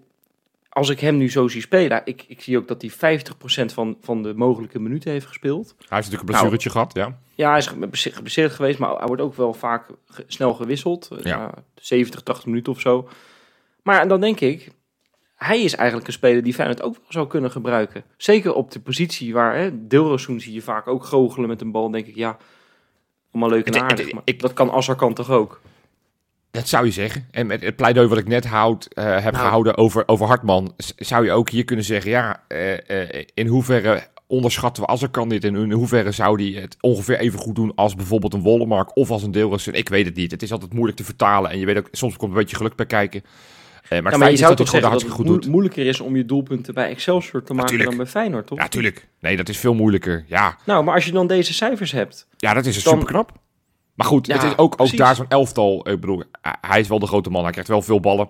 als 0.73 0.89
ik 0.89 0.99
hem 0.99 1.17
nu 1.17 1.29
zo 1.31 1.47
zie 1.47 1.61
spelen, 1.61 2.01
ik, 2.05 2.23
ik 2.27 2.41
zie 2.41 2.57
ook 2.57 2.67
dat 2.67 2.81
hij 2.81 3.19
50% 3.19 3.73
van, 3.73 3.97
van 4.01 4.23
de 4.23 4.33
mogelijke 4.33 4.79
minuten 4.79 5.11
heeft 5.11 5.25
gespeeld. 5.25 5.65
Hij 5.67 5.75
heeft 5.77 5.89
natuurlijk 5.89 6.19
een 6.21 6.25
blessuretje 6.25 6.69
gehad, 6.69 6.93
ja. 6.93 7.17
Ja, 7.35 7.49
hij 7.49 7.57
is 7.57 7.67
geblesse- 7.67 8.11
geblesseerd 8.11 8.51
geweest, 8.51 8.79
maar 8.79 8.95
hij 8.97 9.07
wordt 9.07 9.21
ook 9.21 9.35
wel 9.35 9.53
vaak 9.53 9.87
ge- 10.07 10.23
snel 10.27 10.53
gewisseld. 10.53 11.09
Eh, 11.11 11.23
Ja. 11.23 11.29
Ja. 11.37 11.53
70, 11.75 12.21
80 12.21 12.45
minuten 12.45 12.73
of 12.73 12.79
zo. 12.79 13.09
Maar 13.83 14.07
dan 14.07 14.21
denk 14.21 14.39
ik, 14.39 14.69
hij 15.35 15.61
is 15.63 15.75
eigenlijk 15.75 16.07
een 16.07 16.13
speler 16.13 16.43
die 16.43 16.53
Feyenoord 16.53 16.81
ook 16.81 16.93
wel 16.95 17.03
zou 17.09 17.27
kunnen 17.27 17.51
gebruiken. 17.51 18.03
Zeker 18.17 18.53
op 18.53 18.71
de 18.71 18.79
positie 18.79 19.33
waar, 19.33 19.55
hè, 19.55 19.71
zie 20.37 20.53
je 20.53 20.61
vaak 20.61 20.87
ook 20.87 21.03
goochelen 21.05 21.49
met 21.49 21.61
een 21.61 21.71
bal. 21.71 21.91
denk 21.91 22.07
ik, 22.07 22.15
ja, 22.15 22.37
allemaal 23.31 23.49
leuk 23.49 23.65
en 23.65 23.81
aardig. 23.81 24.13
Maar 24.13 24.21
ik- 24.25 24.39
dat 24.39 24.53
kan 24.53 24.71
Azarkan 24.71 25.13
toch 25.13 25.29
ook? 25.29 25.61
Dat 26.53 26.67
zou 26.67 26.85
je 26.85 26.91
zeggen. 26.91 27.27
En 27.31 27.47
met 27.47 27.61
het 27.61 27.75
pleidooi 27.75 28.07
wat 28.07 28.17
ik 28.17 28.27
net 28.27 28.45
houd, 28.45 28.85
eh, 28.85 29.03
heb 29.13 29.33
Nou. 29.33 29.35
gehouden 29.43 29.77
over, 29.77 30.03
over 30.07 30.25
Hartman, 30.27 30.73
zou 30.95 31.25
je 31.25 31.31
ook 31.31 31.49
hier 31.49 31.63
kunnen 31.65 31.85
zeggen, 31.85 32.11
ja, 32.11 32.43
eh, 32.47 32.89
eh, 33.19 33.25
in 33.33 33.47
hoeverre 33.47 34.07
onderschatten 34.27 34.83
we 34.83 34.89
Azarkan 34.89 35.29
dit 35.29 35.43
en 35.43 35.55
in 35.55 35.71
hoeverre 35.71 36.11
zou 36.11 36.37
die 36.37 36.59
het 36.59 36.77
ongeveer 36.79 37.19
even 37.19 37.39
goed 37.39 37.55
doen 37.55 37.71
als 37.75 37.95
bijvoorbeeld 37.95 38.33
een 38.33 38.41
Wollemark 38.41 38.95
of 38.97 39.11
als 39.11 39.23
een 39.23 39.31
Deelrussen? 39.31 39.73
Ik 39.73 39.89
weet 39.89 40.05
het 40.05 40.15
niet. 40.15 40.31
Het 40.31 40.41
is 40.41 40.51
altijd 40.51 40.73
moeilijk 40.73 40.97
te 40.97 41.03
vertalen 41.03 41.51
en 41.51 41.59
je 41.59 41.65
weet 41.65 41.77
ook, 41.77 41.87
soms 41.91 42.17
komt 42.17 42.31
een 42.31 42.37
beetje 42.37 42.55
geluk 42.55 42.75
bij 42.75 42.85
kijken. 42.85 43.23
Maar 43.89 44.17
maar 44.17 44.31
je 44.31 44.37
zou 44.37 44.55
toch 44.55 44.69
zeggen 44.69 44.91
dat 44.91 45.01
het 45.01 45.11
goed 45.11 45.25
doet. 45.25 45.47
moeilijker 45.47 45.85
is 45.85 45.99
om 45.99 46.15
je 46.15 46.25
doelpunten 46.25 46.73
bij 46.73 46.89
Excelsior 46.89 47.43
te 47.43 47.53
maken 47.53 47.79
dan 47.83 47.97
bij 47.97 48.05
Feyenoord, 48.05 48.47
toch? 48.47 48.57
Ja, 48.57 48.67
tuurlijk. 48.67 49.07
Nee, 49.19 49.37
dat 49.37 49.49
is 49.49 49.57
veel 49.57 49.73
moeilijker. 49.73 50.25
Ja, 50.27 50.57
Nou, 50.65 50.83
maar 50.83 50.93
als 50.93 51.05
je 51.05 51.11
dan 51.11 51.27
deze 51.27 51.53
cijfers 51.53 51.91
hebt, 51.91 52.27
ja 52.37 52.53
dat 52.53 52.65
is 52.65 52.83
Dan- 52.83 52.93
super 52.93 53.07
knap. 53.07 53.31
Maar 53.95 54.07
goed, 54.07 54.27
Ja, 54.27 54.33
het 54.33 54.43
is 54.43 54.57
ook, 54.57 54.73
ook 54.77 54.97
daar 54.97 55.15
zo'n 55.15 55.25
elftal. 55.29 55.89
Ik 55.89 55.99
bedoel, 55.99 56.23
hij- 56.61 56.79
is 56.79 56.87
wel 56.87 56.99
de 56.99 57.07
grote 57.07 57.29
man. 57.29 57.41
Hij 57.43 57.51
krijgt 57.51 57.69
wel 57.69 57.81
veel 57.81 57.99
ballen. 57.99 58.29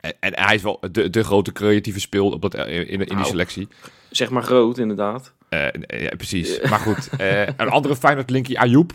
En, 0.00 0.14
en 0.20 0.32
hij 0.44 0.54
is 0.54 0.62
wel 0.62 0.78
de, 0.90 1.10
de 1.10 1.24
grote 1.24 1.52
creatieve 1.52 2.00
speel 2.00 2.30
op 2.30 2.42
dat, 2.42 2.54
eh, 2.54 2.78
in, 2.78 2.86
in 2.88 2.98
die 2.98 3.14
Nou. 3.14 3.26
selectie. 3.26 3.68
zeg 4.10 4.30
maar 4.30 4.42
groot 4.42 4.78
inderdaad. 4.78 5.32
Eh, 5.48 5.66
eh, 5.66 5.72
ja, 6.02 6.08
precies. 6.16 6.60
Maar 6.60 6.78
goed, 6.78 7.08
een 7.56 7.68
andere 7.68 7.96
Feyenoord 7.96 8.30
linkie, 8.30 8.60
Ayoub. 8.60 8.92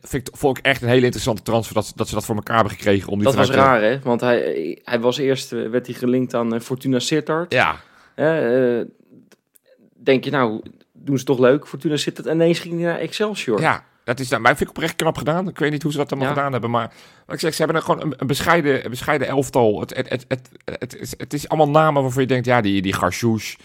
Vind 0.00 0.28
ik, 0.28 0.36
vond 0.36 0.58
ik 0.58 0.64
echt 0.64 0.82
een 0.82 0.88
hele 0.88 1.04
interessante 1.04 1.42
transfer 1.42 1.74
dat, 1.74 1.92
dat 1.96 2.08
ze 2.08 2.14
dat 2.14 2.24
voor 2.24 2.34
elkaar 2.34 2.54
hebben 2.56 2.72
gekregen. 2.74 3.08
Om 3.08 3.14
die 3.18 3.24
Dat 3.26 3.34
was 3.34 3.50
raar, 3.50 3.82
hè? 3.82 3.98
Want 3.98 4.20
hij, 4.20 4.78
hij 4.84 5.00
was 5.00 5.18
eerst, 5.18 5.50
werd 5.50 5.86
hij 5.86 5.94
gelinkt 5.94 6.34
aan 6.34 6.60
Fortuna 6.60 6.98
Sittard. 6.98 7.52
Ja, 7.52 7.80
denk 9.96 10.24
je, 10.24 10.30
nou, 10.30 10.62
doen 10.92 11.18
ze 11.18 11.24
toch 11.24 11.38
leuk, 11.38 11.66
Fortuna 11.66 11.96
Sittard. 11.96 12.26
En 12.26 12.34
ineens 12.34 12.58
ging 12.58 12.74
hij 12.74 12.84
naar 12.84 12.98
Excelsior. 12.98 13.60
ja. 13.60 13.84
Dat 14.04 14.20
is, 14.20 14.28
nou, 14.28 14.42
maar 14.42 14.56
vind 14.56 14.70
ik 14.70 14.76
oprecht 14.76 14.96
knap 14.96 15.18
gedaan. 15.18 15.48
Ik 15.48 15.58
weet 15.58 15.70
niet 15.70 15.82
hoe 15.82 15.92
ze 15.92 15.98
dat 15.98 16.10
allemaal 16.12 16.28
Ja. 16.28 16.34
gedaan 16.34 16.52
hebben. 16.52 16.70
Maar 16.70 16.92
wat 17.26 17.34
ik 17.34 17.40
zeg, 17.40 17.54
ze 17.54 17.62
hebben 17.62 17.76
er 17.76 17.86
gewoon 17.86 18.02
een, 18.02 18.14
een, 18.16 18.26
bescheiden, 18.26 18.84
een 18.84 18.90
bescheiden 18.90 19.28
elftal. 19.28 19.80
Het, 19.80 19.96
het, 19.96 20.10
het, 20.10 20.26
het, 20.28 20.48
het, 20.64 20.96
is, 21.00 21.14
het 21.16 21.32
is 21.32 21.48
allemaal 21.48 21.82
namen 21.82 22.02
waarvan 22.02 22.22
je 22.22 22.28
denkt, 22.28 22.46
ja, 22.46 22.60
die, 22.60 22.82
die 22.82 22.92
Garchouche. 22.92 23.56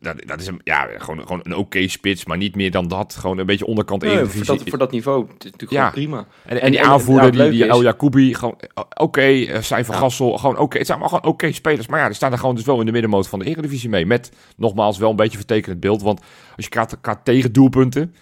Dat, 0.00 0.14
dat 0.26 0.40
is 0.40 0.46
een, 0.46 0.60
ja, 0.64 0.88
gewoon, 0.98 1.20
gewoon 1.20 1.40
een 1.42 1.56
oké 1.56 1.88
spits, 1.88 2.24
maar 2.24 2.36
niet 2.36 2.54
meer 2.56 2.70
dan 2.70 2.88
dat. 2.88 3.16
Gewoon 3.20 3.38
een 3.38 3.46
beetje 3.46 3.66
onderkant 3.66 4.02
Nee, 4.02 4.24
voor, 4.24 4.44
dat, 4.44 4.62
voor 4.68 4.78
dat 4.78 4.90
niveau, 4.90 5.22
het 5.32 5.44
is 5.44 5.50
natuurlijk 5.50 5.70
Ja. 5.70 5.90
gewoon 5.90 6.04
prima. 6.04 6.18
En, 6.44 6.56
en, 6.56 6.60
En- 6.60 6.70
die 6.70 6.80
en- 6.80 6.86
aanvoerder, 6.86 7.32
die, 7.32 7.50
die 7.50 7.66
El 7.66 7.82
Jacoubi, 7.82 8.34
gewoon 8.34 8.58
eh, 8.74 8.84
oké. 8.94 9.20
eh, 9.20 9.60
Zijn 9.60 9.84
van 9.84 9.94
Ja. 9.94 10.00
Gassel, 10.00 10.38
gewoon 10.38 10.58
oké. 10.58 10.76
Het 10.78 10.86
zijn 10.86 10.98
allemaal 11.00 11.18
gewoon 11.20 11.34
oké 11.34 11.52
spelers. 11.52 11.86
Maar 11.86 12.00
ja, 12.00 12.06
die 12.06 12.14
staan 12.14 12.32
er 12.32 12.38
gewoon 12.38 12.54
dus 12.54 12.64
wel 12.64 12.80
in 12.80 12.86
de 12.86 12.92
middenmoot 12.92 13.28
van 13.28 13.38
de 13.38 13.44
Eredivisie 13.44 13.88
mee. 13.88 14.06
Met, 14.06 14.32
nogmaals, 14.56 14.98
wel 14.98 15.10
een 15.10 15.16
beetje 15.16 15.36
vertekend 15.36 15.80
beeld. 15.80 16.02
Want 16.02 16.20
als 16.56 16.64
je 16.64 16.70
kijkt 16.70 17.24
tegen 17.24 17.52
doelpunten. 17.52 18.14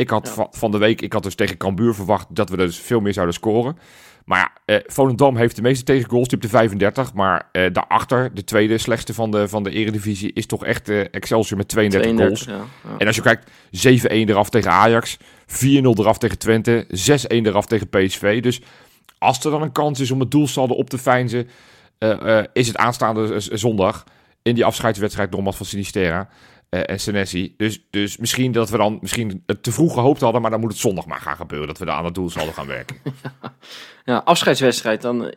Ik 0.00 0.10
had 0.10 0.26
Ja. 0.26 0.32
van, 0.32 0.46
van 0.50 0.70
de 0.70 0.78
week, 0.78 1.00
ik 1.00 1.12
had 1.12 1.22
dus 1.22 1.34
tegen 1.34 1.56
Cambuur 1.56 1.94
verwacht 1.94 2.26
dat 2.30 2.48
we 2.50 2.56
dus 2.56 2.78
veel 2.78 3.00
meer 3.00 3.12
zouden 3.12 3.34
scoren. 3.34 3.78
Maar 4.24 4.38
ja, 4.38 4.74
eh, 4.74 4.80
Volendam 4.86 5.36
heeft 5.36 5.56
de 5.56 5.62
meeste 5.62 5.84
tegengoals, 5.84 6.28
die 6.28 6.36
op 6.36 6.42
de 6.42 6.48
35. 6.48 7.14
Maar 7.14 7.48
eh, 7.52 7.72
daarachter, 7.72 8.34
de 8.34 8.44
tweede 8.44 8.78
slechtste 8.78 9.14
van 9.14 9.30
de, 9.30 9.48
van 9.48 9.62
de 9.62 9.70
Eredivisie, 9.70 10.32
is 10.32 10.46
toch 10.46 10.64
echt 10.64 10.88
eh, 10.88 11.00
Excelsior 11.10 11.58
met 11.58 11.68
32, 11.68 12.12
32, 12.12 12.54
goals. 12.54 12.64
ja. 12.84 12.96
En 12.98 13.06
als 13.06 13.16
je 13.16 13.22
kijkt, 13.22 13.50
7-1 13.70 14.28
eraf 14.28 14.50
tegen 14.50 14.70
Ajax, 14.70 15.16
4-0 15.46 15.98
eraf 15.98 16.18
tegen 16.18 16.38
Twente, 16.38 16.86
6-1 16.88 17.46
eraf 17.46 17.66
tegen 17.66 17.88
PSV. 17.88 18.42
Dus 18.42 18.60
als 19.18 19.44
er 19.44 19.50
dan 19.50 19.62
een 19.62 19.72
kans 19.72 20.00
is 20.00 20.10
om 20.10 20.20
het 20.20 20.30
doelsaldo 20.30 20.74
op 20.74 20.90
te 20.90 20.98
feinzen, 20.98 21.48
eh, 21.98 22.38
eh, 22.38 22.44
is 22.52 22.66
het 22.66 22.76
aanstaande 22.76 23.34
zondag 23.40 24.04
in 24.42 24.54
die 24.54 24.64
afscheidswedstrijd 24.64 25.30
nogmaals 25.30 25.56
van 25.56 25.66
Sinistera 25.66 26.28
eh, 26.70 26.80
en 26.84 27.00
Senesi. 27.00 27.54
Dus, 27.56 27.86
dus 27.90 28.16
misschien 28.16 28.52
dat 28.52 28.70
we 28.70 28.76
dan 28.76 28.98
misschien 29.00 29.42
het 29.46 29.62
te 29.62 29.72
vroeg 29.72 29.94
gehoopt 29.94 30.20
hadden, 30.20 30.40
maar 30.42 30.50
dan 30.50 30.60
moet 30.60 30.70
het 30.70 30.80
zondag 30.80 31.06
maar 31.06 31.20
gaan 31.20 31.36
gebeuren 31.36 31.68
dat 31.68 31.78
we 31.78 31.84
daar 31.84 31.96
aan 31.96 32.04
het 32.04 32.14
doelsaldo 32.14 32.52
gaan 32.52 32.66
werken. 32.66 32.96
Ja, 34.04 34.16
afscheidswedstrijd, 34.24 35.02
dan 35.02 35.34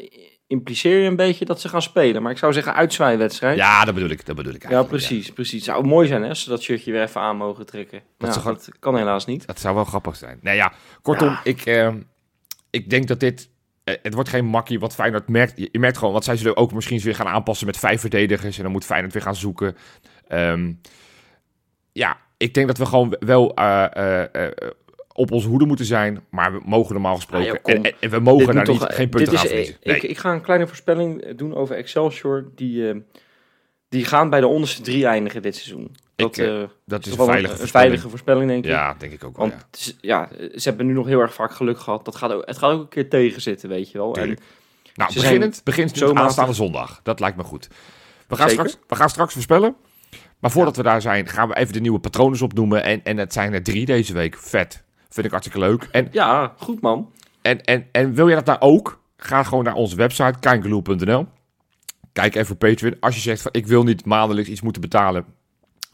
impliceer 0.48 1.00
je 1.02 1.08
een 1.08 1.16
beetje 1.16 1.46
dat 1.46 1.62
ze 1.62 1.70
gaan 1.70 1.82
spelen. 1.82 2.22
Maar 2.22 2.32
ik 2.32 2.38
zou 2.38 2.54
zeggen 2.54 2.74
uitzwaaiwedstrijd. 2.74 3.58
Ja, 3.58 3.86
dat 3.86 3.94
bedoel 3.94 4.10
ik, 4.10 4.26
dat 4.26 4.36
bedoel 4.36 4.54
ik 4.54 4.70
Ja, 4.70 4.84
precies, 4.84 5.32
precies. 5.32 5.66
Het 5.66 5.76
zou 5.76 5.86
mooi 5.88 6.08
zijn 6.08 6.22
hè, 6.22 6.30
als 6.30 6.44
ze 6.44 6.50
dat 6.50 6.62
shirtje 6.62 6.92
weer 6.92 7.02
even 7.02 7.22
aan 7.22 7.38
mogen 7.38 7.66
trekken. 7.66 8.02
Dat 8.18 8.44
dat 8.44 8.70
kan 8.80 8.98
helaas 8.98 9.26
niet. 9.26 9.48
Dat 9.48 9.60
zou 9.60 9.76
wel 9.76 9.84
grappig 9.86 10.16
zijn. 10.16 10.40
Nou 10.42 10.56
ja, 10.58 10.74
kortom, 11.02 11.28
Ja. 11.28 11.42
Ik, 11.44 11.66
eh, 11.66 11.94
ik 12.70 12.90
denk 12.90 13.08
dat 13.08 13.20
dit... 13.20 13.50
eh, 13.84 13.96
het 14.02 14.14
wordt 14.14 14.30
geen 14.30 14.46
makkie, 14.46 14.80
wat 14.80 14.94
Feyenoord 14.96 15.30
merkt. 15.30 15.58
Je, 15.58 15.70
je 15.72 15.80
merkt 15.80 15.98
gewoon, 15.98 16.14
want 16.14 16.24
zij 16.26 16.38
zullen 16.38 16.58
ook 16.58 16.74
misschien 16.74 17.00
weer 17.00 17.16
gaan 17.16 17.28
aanpassen 17.28 17.68
met 17.68 17.78
vijf 17.78 18.02
verdedigers. 18.02 18.58
En 18.58 18.64
dan 18.64 18.72
moet 18.72 18.86
Feyenoord 18.86 19.14
weer 19.14 19.22
gaan 19.22 19.36
zoeken. 19.36 19.76
Ehm, 20.28 20.72
ja, 21.94 22.18
ik 22.38 22.54
denk 22.54 22.68
dat 22.68 22.78
we 22.78 22.86
gewoon 22.86 23.16
wel 23.20 23.54
eh, 23.56 23.86
eh, 23.96 24.46
eh, 24.48 24.52
op 25.14 25.32
onze 25.32 25.48
hoede 25.48 25.66
moeten 25.66 25.86
zijn. 25.86 26.24
Maar 26.30 26.52
we 26.54 26.62
mogen 26.66 26.94
normaal 26.94 27.16
gesproken... 27.16 27.52
Ah, 27.54 27.62
kom. 27.62 27.74
en, 27.74 27.84
en- 27.84 27.94
en 28.00 28.10
we 28.10 28.20
mogen 28.20 28.46
daar 28.56 28.68
niet, 28.68 28.80
toch- 28.80 28.96
geen 28.96 28.98
dit 28.98 29.10
punten 29.10 29.34
is- 29.34 29.40
aan 29.40 29.48
verliezen. 29.48 29.76
ik, 29.82 30.04
ik 30.04 30.18
ga 30.18 30.32
een 30.34 30.42
kleine 30.42 30.68
voorspelling 30.68 31.36
doen 31.36 31.56
over 31.56 31.76
Excelsior. 31.76 32.46
Die, 32.56 33.04
die 33.90 34.06
gaan 34.06 34.30
bij 34.30 34.40
de 34.40 34.48
onderste 34.48 34.82
drie 34.82 35.06
eindigen 35.06 35.42
dit 35.42 35.56
seizoen. 35.56 35.96
Dat, 36.16 36.38
Ik, 36.38 36.68
dat 36.86 37.06
is 37.06 37.12
is 37.12 37.18
een 37.18 37.26
veilige 37.26 37.62
een 37.62 37.68
veilige 37.68 38.10
voorspelling, 38.10 38.48
denk 38.50 38.64
ik. 38.66 38.72
Ja, 38.72 38.96
denk 38.98 39.14
ik 39.14 39.24
ook 39.24 39.38
wel, 39.38 39.48
Want 39.50 39.96
ja. 40.02 40.30
ze 40.56 40.68
hebben 40.70 40.86
nu 40.86 40.94
nog 40.94 41.08
heel 41.08 41.20
erg 41.20 41.34
vaak 41.34 41.52
geluk 41.54 41.80
gehad. 41.80 42.06
Dat 42.06 42.16
gaat 42.16 42.32
ook, 42.32 42.46
het 42.46 42.58
gaat 42.58 42.72
ook 42.72 42.82
een 42.82 42.88
keer 42.88 43.10
tegenzitten, 43.10 43.70
weet 43.70 43.92
je 43.92 43.98
wel. 43.98 44.16
En. 44.16 44.38
Nou, 44.96 45.14
beginnend, 45.14 45.62
begint 45.64 45.98
zo 45.98 46.14
aanstaande 46.14 46.54
zondag. 46.54 47.00
Dat 47.04 47.20
lijkt 47.20 47.38
me 47.38 47.44
goed. 47.44 47.68
We 48.28 48.36
gaan, 48.36 48.50
Zeker. 48.50 48.68
straks, 48.70 48.86
we 48.88 48.96
gaan 48.96 49.10
straks 49.10 49.34
voorspellen. 49.34 49.76
Maar 50.44 50.52
voordat 50.52 50.76
we 50.76 50.84
daar 50.84 51.02
zijn, 51.02 51.28
gaan 51.28 51.48
we 51.48 51.56
even 51.56 51.74
de 51.74 51.80
nieuwe 51.80 52.00
patronen 52.00 52.42
opnoemen. 52.42 52.84
En, 52.84 53.04
en 53.04 53.18
het 53.18 53.34
zijn 53.34 53.54
er 53.54 53.64
drie 53.64 53.86
deze 53.86 54.14
week. 54.14 54.38
Vet. 54.38 54.84
Vind 55.10 55.26
ik 55.26 55.32
hartstikke 55.32 55.60
leuk. 55.60 55.88
En, 55.92 56.08
ja, 56.12 56.54
goed 56.58 56.82
man. 56.82 57.12
en, 57.42 57.64
en, 57.64 57.88
en 57.92 58.14
wil 58.14 58.28
je 58.28 58.36
dat 58.36 58.46
nou 58.46 58.60
ook? 58.60 59.02
Ga 59.18 59.44
gewoon 59.44 59.64
naar 59.64 59.74
onze 59.74 59.96
website, 59.96 60.40
kijkeloel.nl. 60.40 61.28
Kijk 62.14 62.36
even 62.36 62.54
op 62.54 62.60
Patreon. 62.60 62.96
Als 63.00 63.16
je 63.16 63.22
zegt 63.22 63.42
van 63.42 63.52
ik 63.54 63.68
wil 63.68 63.84
niet 63.84 64.06
maandelijks 64.06 64.50
iets 64.50 64.62
moeten 64.62 64.82
betalen. 64.82 65.26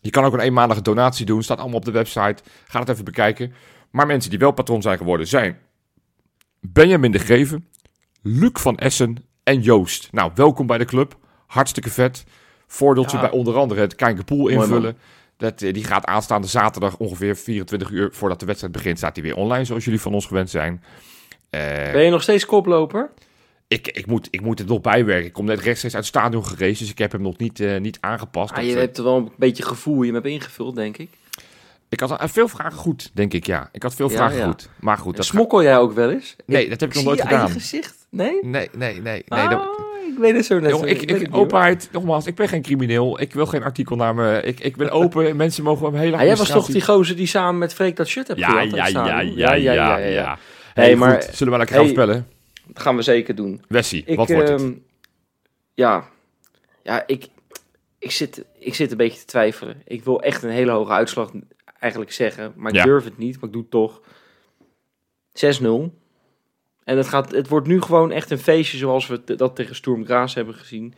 Je 0.02 0.10
kan 0.10 0.24
ook 0.24 0.34
een 0.34 0.40
eenmalige 0.40 0.82
donatie 0.82 1.26
doen. 1.26 1.44
Staat 1.44 1.60
allemaal 1.60 1.78
op 1.78 1.86
de 1.86 1.92
website. 1.92 2.44
Ga 2.68 2.80
het 2.80 2.90
even 2.90 3.06
bekijken. 3.06 3.54
Maar 3.92 4.08
mensen 4.08 4.30
die 4.30 4.40
wel 4.40 4.52
patroon 4.52 4.82
zijn 4.82 4.98
geworden 4.98 5.28
zijn 5.28 5.58
Benjamin 6.60 7.12
de 7.12 7.20
Greven, 7.20 7.68
Luc 8.22 8.52
van 8.54 8.78
Essen 8.78 9.16
en 9.44 9.62
Joost. 9.62 10.08
Nou, 10.12 10.32
welkom 10.36 10.68
bij 10.68 10.78
de 10.78 10.86
club. 10.86 11.18
Hartstikke 11.48 11.90
vet. 11.90 12.24
Voordeeltje 12.72 13.18
Ja. 13.18 13.24
bij 13.24 13.32
onder 13.32 13.58
andere 13.58 13.82
het 13.82 13.96
man. 14.56 14.64
invullen. 14.64 14.98
Dat, 15.38 15.62
eh, 15.62 15.74
die 15.74 15.84
gaat 15.84 16.06
aanstaande 16.06 16.48
zaterdag 16.48 16.98
ongeveer 16.98 17.36
24 17.36 17.90
uur 17.90 18.10
voordat 18.12 18.40
de 18.40 18.46
wedstrijd 18.46 18.74
begint. 18.74 18.98
Staat 18.98 19.14
die 19.16 19.24
weer 19.24 19.36
online 19.36 19.66
zoals 19.66 19.84
jullie 19.86 20.02
van 20.02 20.14
ons 20.14 20.26
gewend 20.26 20.50
zijn. 20.50 20.84
Eh, 21.50 21.92
Ben 21.92 22.04
je 22.04 22.10
nog 22.10 22.22
steeds 22.22 22.46
koploper? 22.46 23.10
ik, 23.68 23.88
ik, 23.88 24.06
moet, 24.06 24.28
ik 24.32 24.42
moet 24.42 24.60
het 24.60 24.68
nog 24.68 24.82
bijwerken. 24.82 25.26
Ik 25.26 25.34
kom 25.34 25.46
net 25.46 25.60
rechtstreeks 25.60 25.96
uit 25.96 26.06
het 26.06 26.16
stadion 26.16 26.46
gereisd, 26.46 26.80
dus 26.80 26.90
ik 26.90 26.98
heb 26.98 27.12
hem 27.12 27.22
nog 27.22 27.38
niet, 27.38 27.60
eh, 27.60 27.80
niet 27.80 27.98
aangepast. 28.02 28.54
Ah, 28.54 28.64
je 28.64 28.76
hebt 28.78 28.98
er 28.98 29.04
wel 29.04 29.16
een 29.18 29.32
beetje 29.38 29.64
gevoel 29.64 30.00
je 30.00 30.06
hem 30.06 30.14
hebt 30.14 30.28
ingevuld, 30.28 30.76
denk 30.76 30.98
ik. 30.98 31.10
ik 31.90 32.00
had 32.00 32.32
veel 32.32 32.48
vragen 32.48 32.78
goed, 32.78 33.12
denk 33.14 33.34
ik, 33.34 33.46
ja. 33.46 33.70
Ik 33.72 33.84
had 33.84 33.96
veel 33.96 34.10
Ja, 34.10 34.16
vragen 34.16 34.38
ja. 34.38 34.46
goed. 34.46 34.70
Maar 34.80 34.98
goed, 34.98 35.16
dat 35.16 35.26
Smokkel 35.26 35.64
jij 35.64 35.78
ook 35.78 35.94
wel 35.94 36.12
eens? 36.12 36.36
Nee, 36.46 36.70
dat 36.70 36.80
heb 36.80 36.90
ik 36.90 36.96
nog 36.96 37.04
nooit 37.04 37.22
gedaan. 37.22 37.48
je 37.48 37.54
gezicht? 37.54 37.96
Nee? 38.10 38.40
Nee, 38.42 38.70
nee, 38.74 39.02
nee. 39.02 39.02
nee 39.02 39.24
ah, 39.28 39.50
dat, 39.50 39.68
ik 40.12 40.18
weet 40.18 40.36
het 40.36 40.46
zo 40.46 40.60
net. 40.60 40.82
Ik, 40.84 41.02
ik, 41.02 41.36
openheid, 41.36 41.90
nogmaals, 41.92 42.26
ik 42.26 42.36
ben 42.36 42.48
geen 42.48 42.62
crimineel. 42.62 43.22
Ik 43.22 43.34
wil 43.34 43.46
geen 43.46 43.64
artikel 43.64 43.96
naar 43.96 44.16
me. 44.16 44.42
Ik, 44.42 44.60
ik 44.60 44.78
ben 44.78 44.90
open. 44.92 45.36
Mensen 45.36 45.64
mogen 45.64 45.92
me 45.92 45.98
hele 45.98 46.18
Ah, 46.18 46.24
jij 46.24 46.36
was 46.36 46.50
toch 46.50 46.66
die 46.66 46.82
gozer 46.84 47.16
die 47.16 47.28
samen 47.28 47.58
met 47.58 47.74
Freek 47.74 47.96
dat 47.96 48.08
shirt 48.08 48.28
hebt 48.28 48.40
Ja, 48.40 48.62
ja, 48.62 48.88
ja, 48.88 49.22
ja, 49.22 49.54
ja, 49.54 49.98
ja. 49.98 50.38
Hey, 50.74 50.96
maar- 50.96 51.24
zullen 51.32 51.54
we 51.54 51.60
lekker 51.60 51.76
gaan 51.78 51.88
spellen? 51.88 52.28
Dat 52.68 52.82
gaan 52.82 52.96
we 52.96 53.02
zeker 53.02 53.36
doen. 53.36 53.62
Wessie, 53.68 54.04
wat 54.16 54.30
wordt 54.30 54.50
het? 54.50 54.62
ehm, 54.62 54.72
Ja, 55.74 56.08
ja 56.84 57.04
ik, 57.08 57.28
ik, 58.00 58.12
zit, 58.12 58.46
ik 58.60 58.76
zit 58.76 58.92
een 58.92 58.98
beetje 58.98 59.20
te 59.20 59.26
twijfelen. 59.26 59.82
Ik 59.86 60.04
wil 60.04 60.22
echt 60.22 60.44
een 60.44 60.50
hele 60.50 60.72
hoge 60.72 60.92
uitslag 60.92 61.32
eigenlijk 61.80 62.12
zeggen, 62.12 62.54
maar 62.56 62.74
ik 62.76 62.84
durf 62.84 63.04
het 63.04 63.18
niet, 63.18 63.36
maar 63.36 63.44
ik 63.44 63.52
doe 63.54 63.62
het 63.62 63.72
toch. 63.72 64.02
6-0. 65.32 65.94
En 66.90 66.98
het, 66.98 67.08
gaat, 67.08 67.32
het 67.32 67.48
wordt 67.48 67.68
nu 67.68 67.82
gewoon 67.82 68.12
echt 68.12 68.32
een 68.32 68.38
feestje 68.40 68.78
zoals 68.78 69.08
we 69.08 69.36
dat 69.36 69.56
tegen 69.56 69.76
Sturm 69.76 70.06
Graz 70.06 70.34
hebben 70.36 70.54
gezien. 70.56 70.94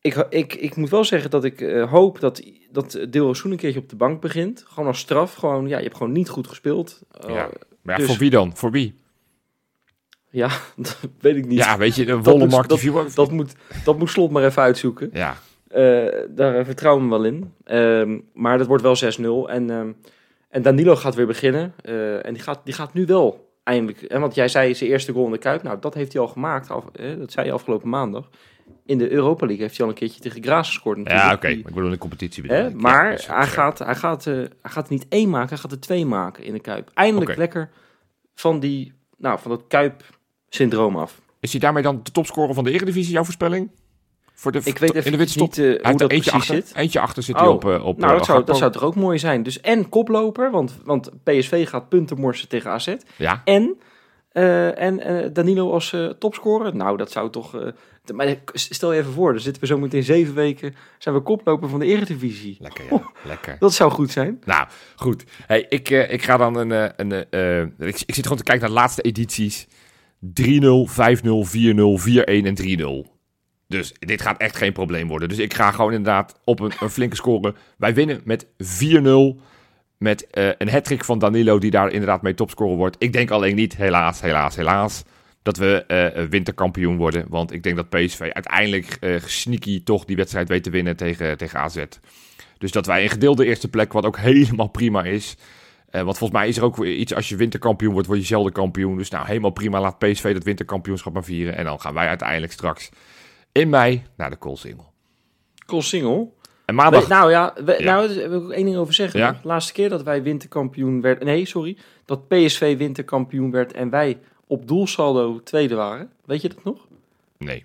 Ik, 0.00 0.26
ik, 0.30 0.54
ik 0.54 0.76
moet 0.76 0.90
wel 0.90 1.04
zeggen 1.04 1.30
dat 1.30 1.44
ik 1.44 1.60
eh, 1.60 1.90
hoop 1.90 2.20
dat, 2.20 2.42
dat 2.70 2.98
Dilrosun 3.10 3.50
een 3.50 3.56
keertje 3.56 3.80
op 3.80 3.88
de 3.88 3.96
bank 3.96 4.20
begint. 4.20 4.64
Gewoon 4.66 4.86
als 4.88 4.98
straf. 4.98 5.34
Gewoon, 5.34 5.68
ja, 5.68 5.76
je 5.76 5.82
hebt 5.84 5.96
gewoon 5.96 6.12
niet 6.12 6.28
goed 6.28 6.46
gespeeld. 6.48 7.00
Eh, 7.10 7.34
Ja. 7.34 7.48
Maar 7.82 7.94
ja, 7.94 7.96
dus- 7.96 8.06
voor 8.06 8.16
wie 8.20 8.30
dan? 8.30 8.56
Voor 8.56 8.70
wie? 8.70 8.94
ja, 10.30 10.48
dat 10.76 10.98
weet 11.20 11.36
ik 11.36 11.46
niet. 11.46 11.58
Ja, 11.58 11.78
weet 11.78 11.94
je, 11.96 12.04
de 12.06 12.14
moet- 12.14 12.24
volle 12.24 12.46
markt. 12.46 12.68
dat- 12.68 13.14
Dat, 13.14 13.30
moet, 13.30 13.54
dat 13.84 13.98
moet 13.98 14.10
Slot 14.10 14.30
maar 14.30 14.44
even 14.44 14.62
uitzoeken. 14.62 15.10
Ja, 15.12 15.36
Eh, 15.68 16.06
daar 16.28 16.64
vertrouwen 16.64 17.04
we 17.04 17.10
wel 17.10 17.24
in. 17.24 17.52
Ehm, 17.64 18.18
maar 18.32 18.58
dat 18.58 18.66
wordt 18.66 18.82
wel 18.82 18.96
6-0. 18.96 19.48
En, 19.50 19.70
ehm, 19.70 19.92
en 20.48 20.62
Danilo 20.62 20.96
gaat 20.96 21.14
weer 21.14 21.26
beginnen. 21.26 21.74
Eh, 21.82 22.26
en 22.26 22.34
die 22.34 22.42
gaat, 22.42 22.60
die 22.64 22.74
gaat 22.74 22.94
nu 22.94 23.06
wel 23.06 23.45
eindelijk... 23.66 24.02
En 24.02 24.20
want 24.20 24.34
jij 24.34 24.48
zei 24.48 24.74
zijn 24.74 24.90
eerste 24.90 25.12
goal 25.12 25.26
in 25.26 25.32
de 25.32 25.38
Kuip. 25.38 25.62
Nou, 25.62 25.78
dat 25.80 25.94
heeft 25.94 26.12
hij 26.12 26.22
al 26.22 26.28
gemaakt. 26.28 26.70
Af, 26.70 26.84
hè, 26.92 27.18
dat 27.18 27.32
zei 27.32 27.46
je 27.46 27.52
afgelopen 27.52 27.88
maandag. 27.88 28.28
In 28.84 28.98
de 28.98 29.10
Europa 29.10 29.46
League 29.46 29.62
heeft 29.64 29.76
hij 29.76 29.86
al 29.86 29.92
een 29.92 29.98
keertje 29.98 30.20
tegen 30.20 30.42
Graas 30.42 30.66
gescoord. 30.68 30.96
Ja, 30.96 31.02
natuurlijk. 31.02 31.34
oké. 31.36 31.48
Die- 31.48 31.58
Ik 31.58 31.64
bedoel, 31.64 31.84
in 31.84 31.90
de 31.90 31.98
competitie 31.98 32.44
Hè? 32.46 32.58
Ja, 32.60 32.70
maar 32.74 33.24
hij, 33.26 33.46
gaat, 33.46 33.78
hij, 33.78 33.94
gaat, 33.94 34.26
eh, 34.26 34.34
hij 34.34 34.48
gaat 34.62 34.86
er 34.86 34.92
niet 34.92 35.06
één 35.08 35.30
maken, 35.30 35.48
hij 35.48 35.58
gaat 35.58 35.72
er 35.72 35.80
twee 35.80 36.06
maken 36.06 36.44
in 36.44 36.52
de 36.52 36.60
Kuip. 36.60 36.90
Eindelijk 36.94 37.30
Oké. 37.30 37.38
lekker 37.38 37.70
van, 38.34 38.60
die, 38.60 38.92
nou, 39.16 39.38
van 39.38 39.50
dat 39.50 39.62
Kuip-syndroom 39.68 40.96
af. 40.96 41.20
Is 41.40 41.50
hij 41.50 41.60
daarmee 41.60 41.82
dan 41.82 42.00
de 42.02 42.10
topscorer 42.12 42.54
van 42.54 42.64
de 42.64 42.70
Eredivisie, 42.72 43.12
jouw 43.12 43.24
voorspelling? 43.24 43.70
Voor 44.38 44.52
de, 44.52 44.60
Ik 44.64 44.78
weet 44.78 44.80
in 44.82 44.88
de 44.88 44.98
even 44.98 45.10
winterstop? 45.10 45.46
niet 45.46 45.58
eh, 45.58 45.64
hoe 45.64 45.92
er 45.92 45.96
dat 45.96 46.10
eentje 46.10 46.30
precies 46.30 46.50
achter. 46.50 46.54
zit. 46.54 46.76
Eentje 46.76 47.00
achter 47.00 47.22
zit 47.22 47.34
Oh, 47.34 47.40
hij 47.40 47.50
op, 47.50 47.64
eh, 47.64 47.84
op 47.84 47.98
nou, 47.98 48.12
eh, 48.12 48.18
dat 48.18 48.26
zou, 48.26 48.44
dat 48.44 48.56
zou 48.56 48.72
toch 48.72 48.82
ook 48.82 48.94
mooi 48.94 49.18
zijn. 49.18 49.42
Dus 49.42 49.60
en 49.60 49.88
koploper, 49.88 50.50
want, 50.50 50.78
want 50.84 51.10
PSV 51.24 51.68
gaat 51.68 51.88
punten 51.88 52.20
morsen 52.20 52.48
tegen 52.48 52.70
AZ. 52.70 52.94
Ja, 53.16 53.42
En, 53.44 53.76
en 54.76 55.32
Danilo 55.32 55.72
als 55.72 55.96
topscorer. 56.18 56.76
Nou, 56.76 56.96
dat 56.96 57.10
zou 57.10 57.30
toch... 57.30 57.72
maar 58.14 58.36
stel 58.52 58.92
je 58.92 59.00
even 59.00 59.12
voor, 59.12 59.32
dan 59.32 59.40
zitten 59.40 59.62
we 59.62 59.68
zo 59.68 59.78
meteen 59.78 60.02
zeven 60.02 60.34
weken... 60.34 60.74
zijn 60.98 61.14
we 61.14 61.20
koploper 61.20 61.68
van 61.68 61.78
de 61.78 61.86
Eredivisie. 61.86 62.56
lekker 62.60 62.84
ja. 62.90 63.02
Lekker. 63.24 63.56
Dat 63.58 63.74
zou 63.74 63.90
goed 63.90 64.10
zijn. 64.10 64.40
Nou, 64.44 64.66
goed. 64.96 65.24
Hey, 65.46 65.66
ik, 65.68 65.90
ik 65.90 66.22
ga 66.22 66.36
dan 66.36 66.56
een... 66.56 66.92
een 66.96 67.26
ik, 67.78 68.02
ik 68.06 68.14
zit 68.14 68.22
gewoon 68.22 68.38
te 68.38 68.44
kijken 68.44 68.60
naar 68.60 68.68
de 68.68 68.80
laatste 68.80 69.02
edities. 69.02 69.66
3-0, 69.66 69.70
5-0, 70.26 70.26
4-0, 70.26 72.00
4-1 72.04 72.24
en 72.24 73.06
3-0. 73.06 73.15
Dus 73.68 73.92
dit 73.98 74.22
gaat 74.22 74.40
echt 74.40 74.56
geen 74.56 74.72
probleem 74.72 75.08
worden. 75.08 75.28
Dus 75.28 75.38
ik 75.38 75.54
ga 75.54 75.70
gewoon 75.70 75.92
inderdaad 75.92 76.40
op 76.44 76.60
een, 76.60 76.72
een 76.80 76.90
flinke 76.90 77.16
score. 77.16 77.54
Wij 77.78 77.94
winnen 77.94 78.20
met 78.24 78.46
4-0. 78.46 79.40
Met 79.98 80.26
eh, 80.30 80.48
een 80.58 80.68
hat 80.68 80.94
van 80.96 81.18
Danilo 81.18 81.58
die 81.58 81.70
daar 81.70 81.90
inderdaad 81.90 82.22
mee 82.22 82.34
topscorer 82.34 82.76
wordt. 82.76 82.96
Ik 82.98 83.12
denk 83.12 83.30
alleen 83.30 83.54
niet, 83.54 83.76
helaas, 83.76 84.20
helaas, 84.20 84.56
helaas, 84.56 85.02
dat 85.42 85.56
we 85.56 85.84
eh, 85.86 86.24
winterkampioen 86.24 86.96
worden. 86.96 87.24
Want 87.28 87.52
ik 87.52 87.62
denk 87.62 87.76
dat 87.76 87.88
PSV 87.88 88.20
uiteindelijk 88.20 88.96
eh 89.00 89.20
sneaky 89.24 89.82
toch 89.84 90.04
die 90.04 90.16
wedstrijd 90.16 90.48
weet 90.48 90.62
te 90.62 90.70
winnen 90.70 90.96
tegen, 90.96 91.36
tegen 91.36 91.60
AZ. 91.60 91.84
Dus 92.58 92.72
dat 92.72 92.86
wij 92.86 93.02
een 93.02 93.08
gedeelde 93.10 93.46
eerste 93.46 93.68
plek, 93.68 93.92
wat 93.92 94.04
ook 94.04 94.18
helemaal 94.30 94.68
prima 94.68 95.04
is. 95.04 95.36
Want 95.90 96.18
volgens 96.18 96.38
mij 96.38 96.48
is 96.48 96.56
er 96.56 96.64
ook 96.64 96.84
iets, 96.84 97.14
als 97.14 97.28
je 97.28 97.36
winterkampioen 97.36 97.92
wordt, 97.92 98.06
word 98.06 98.20
je 98.20 98.26
zelden 98.26 98.52
kampioen. 98.52 98.96
Dus 98.96 99.10
nou, 99.10 99.26
helemaal 99.26 99.50
prima, 99.50 99.80
laat 99.80 99.98
PSV 99.98 100.32
dat 100.32 100.44
winterkampioenschap 100.44 101.12
maar 101.12 101.24
vieren. 101.24 101.56
En 101.56 101.64
dan 101.64 101.80
gaan 101.80 101.94
wij 101.94 102.08
uiteindelijk 102.08 102.52
straks 102.52 102.90
in 103.56 103.68
mei 103.68 104.02
naar 104.16 104.30
de 104.30 104.36
Koolsingel. 104.36 104.92
Cool 105.66 105.82
single. 105.82 106.28
En 106.64 106.74
maandag... 106.74 107.02
We- 107.02 107.08
nou 107.14 107.30
ja, 107.30 107.52
we, 107.64 107.76
Ja. 107.78 107.84
nou 107.94 108.14
daar 108.14 108.30
wil 108.30 108.44
ik 108.50 108.56
één 108.56 108.64
ding 108.64 108.76
over 108.76 108.94
zeggen. 108.94 109.20
Ja? 109.20 109.32
De 109.32 109.38
laatste 109.48 109.72
keer 109.72 109.88
dat 109.88 110.02
wij 110.02 110.22
winterkampioen 110.22 111.00
werden... 111.00 111.26
Nee, 111.26 111.46
sorry. 111.46 111.76
Dat 112.04 112.28
PSV 112.28 112.76
winterkampioen 112.76 113.50
werd 113.50 113.72
en 113.72 113.90
wij 113.90 114.18
op 114.46 114.68
doelsaldo 114.68 115.40
tweede 115.42 115.74
waren. 115.74 116.10
Weet 116.24 116.42
je 116.42 116.48
dat 116.48 116.64
nog? 116.64 116.86
Nee. 117.38 117.64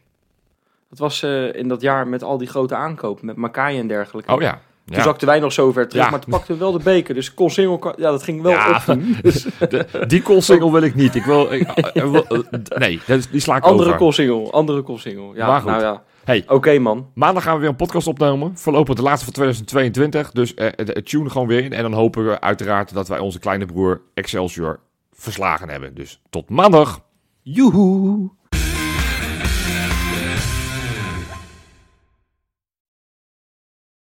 Dat 0.90 1.00
was 1.00 1.24
eh, 1.24 1.54
in 1.54 1.68
dat 1.68 1.82
jaar 1.82 2.08
met 2.08 2.24
al 2.24 2.38
die 2.38 2.48
grote 2.48 2.76
aankopen. 2.76 3.26
Met 3.26 3.36
Makai 3.36 3.80
en 3.80 3.88
dergelijke. 3.88 4.34
Oh 4.34 4.42
ja. 4.42 4.62
Toen 4.86 4.96
ja. 4.98 5.04
zakten 5.04 5.28
wij 5.28 5.40
nog 5.40 5.54
zo 5.54 5.72
ver 5.72 5.88
terug, 5.88 6.04
Ja. 6.06 6.10
maar 6.12 6.20
toen 6.20 6.32
pakten 6.32 6.54
we 6.54 6.60
wel 6.60 6.72
de 6.72 6.84
beker. 6.84 7.14
Dus 7.14 7.34
Consingel, 7.34 7.78
kan- 7.80 7.94
ja, 7.98 8.12
dat 8.12 8.24
ging 8.24 8.42
wel 8.42 8.52
Ja. 8.52 8.84
op. 8.88 8.98
Dus 9.22 9.46
De- 9.70 10.04
die 10.08 10.22
Koolsingel 10.22 10.72
wil 10.72 10.82
ik 10.82 10.96
niet. 10.96 11.16
Ik 11.16 11.24
wil... 11.24 11.52
ik- 11.54 11.68
eh, 11.68 12.12
wil- 12.12 12.26
eh, 12.28 12.40
nee, 12.78 13.00
die 13.32 13.40
sla 13.42 13.56
ik 13.56 13.64
andere 13.64 13.88
over. 13.88 14.00
Consingel, 14.00 14.52
andere 14.54 14.82
Consingel. 14.84 15.36
Ja, 15.36 15.48
Maar 15.48 15.62
goed. 15.62 15.70
nou 15.72 15.82
ja. 15.84 16.04
Hey. 16.24 16.44
Oké 16.48 16.80
man. 16.80 17.10
Maandag 17.14 17.44
gaan 17.44 17.54
we 17.54 17.60
weer 17.60 17.70
een 17.70 17.76
podcast 17.76 18.08
opnemen. 18.08 18.58
Voorlopig 18.58 18.96
de 18.96 19.02
laatste 19.02 19.26
van 19.26 19.34
2022. 19.34 20.32
Dus 20.32 20.54
eh, 20.54 20.68
tune 21.04 21.30
gewoon 21.30 21.48
weer 21.48 21.64
in. 21.64 21.74
En 21.74 21.82
dan 21.82 21.94
hopen 21.94 22.26
we 22.28 22.42
uiteraard 22.42 22.94
dat 22.94 23.08
wij 23.08 23.20
onze 23.20 23.40
kleine 23.40 23.66
broer 23.66 24.02
Excelsior 24.14 24.80
verslagen 25.12 25.70
hebben. 25.70 25.94
Dus 25.96 26.22
tot 26.30 26.50
maandag. 26.50 27.02
Joehoe. 27.42 28.30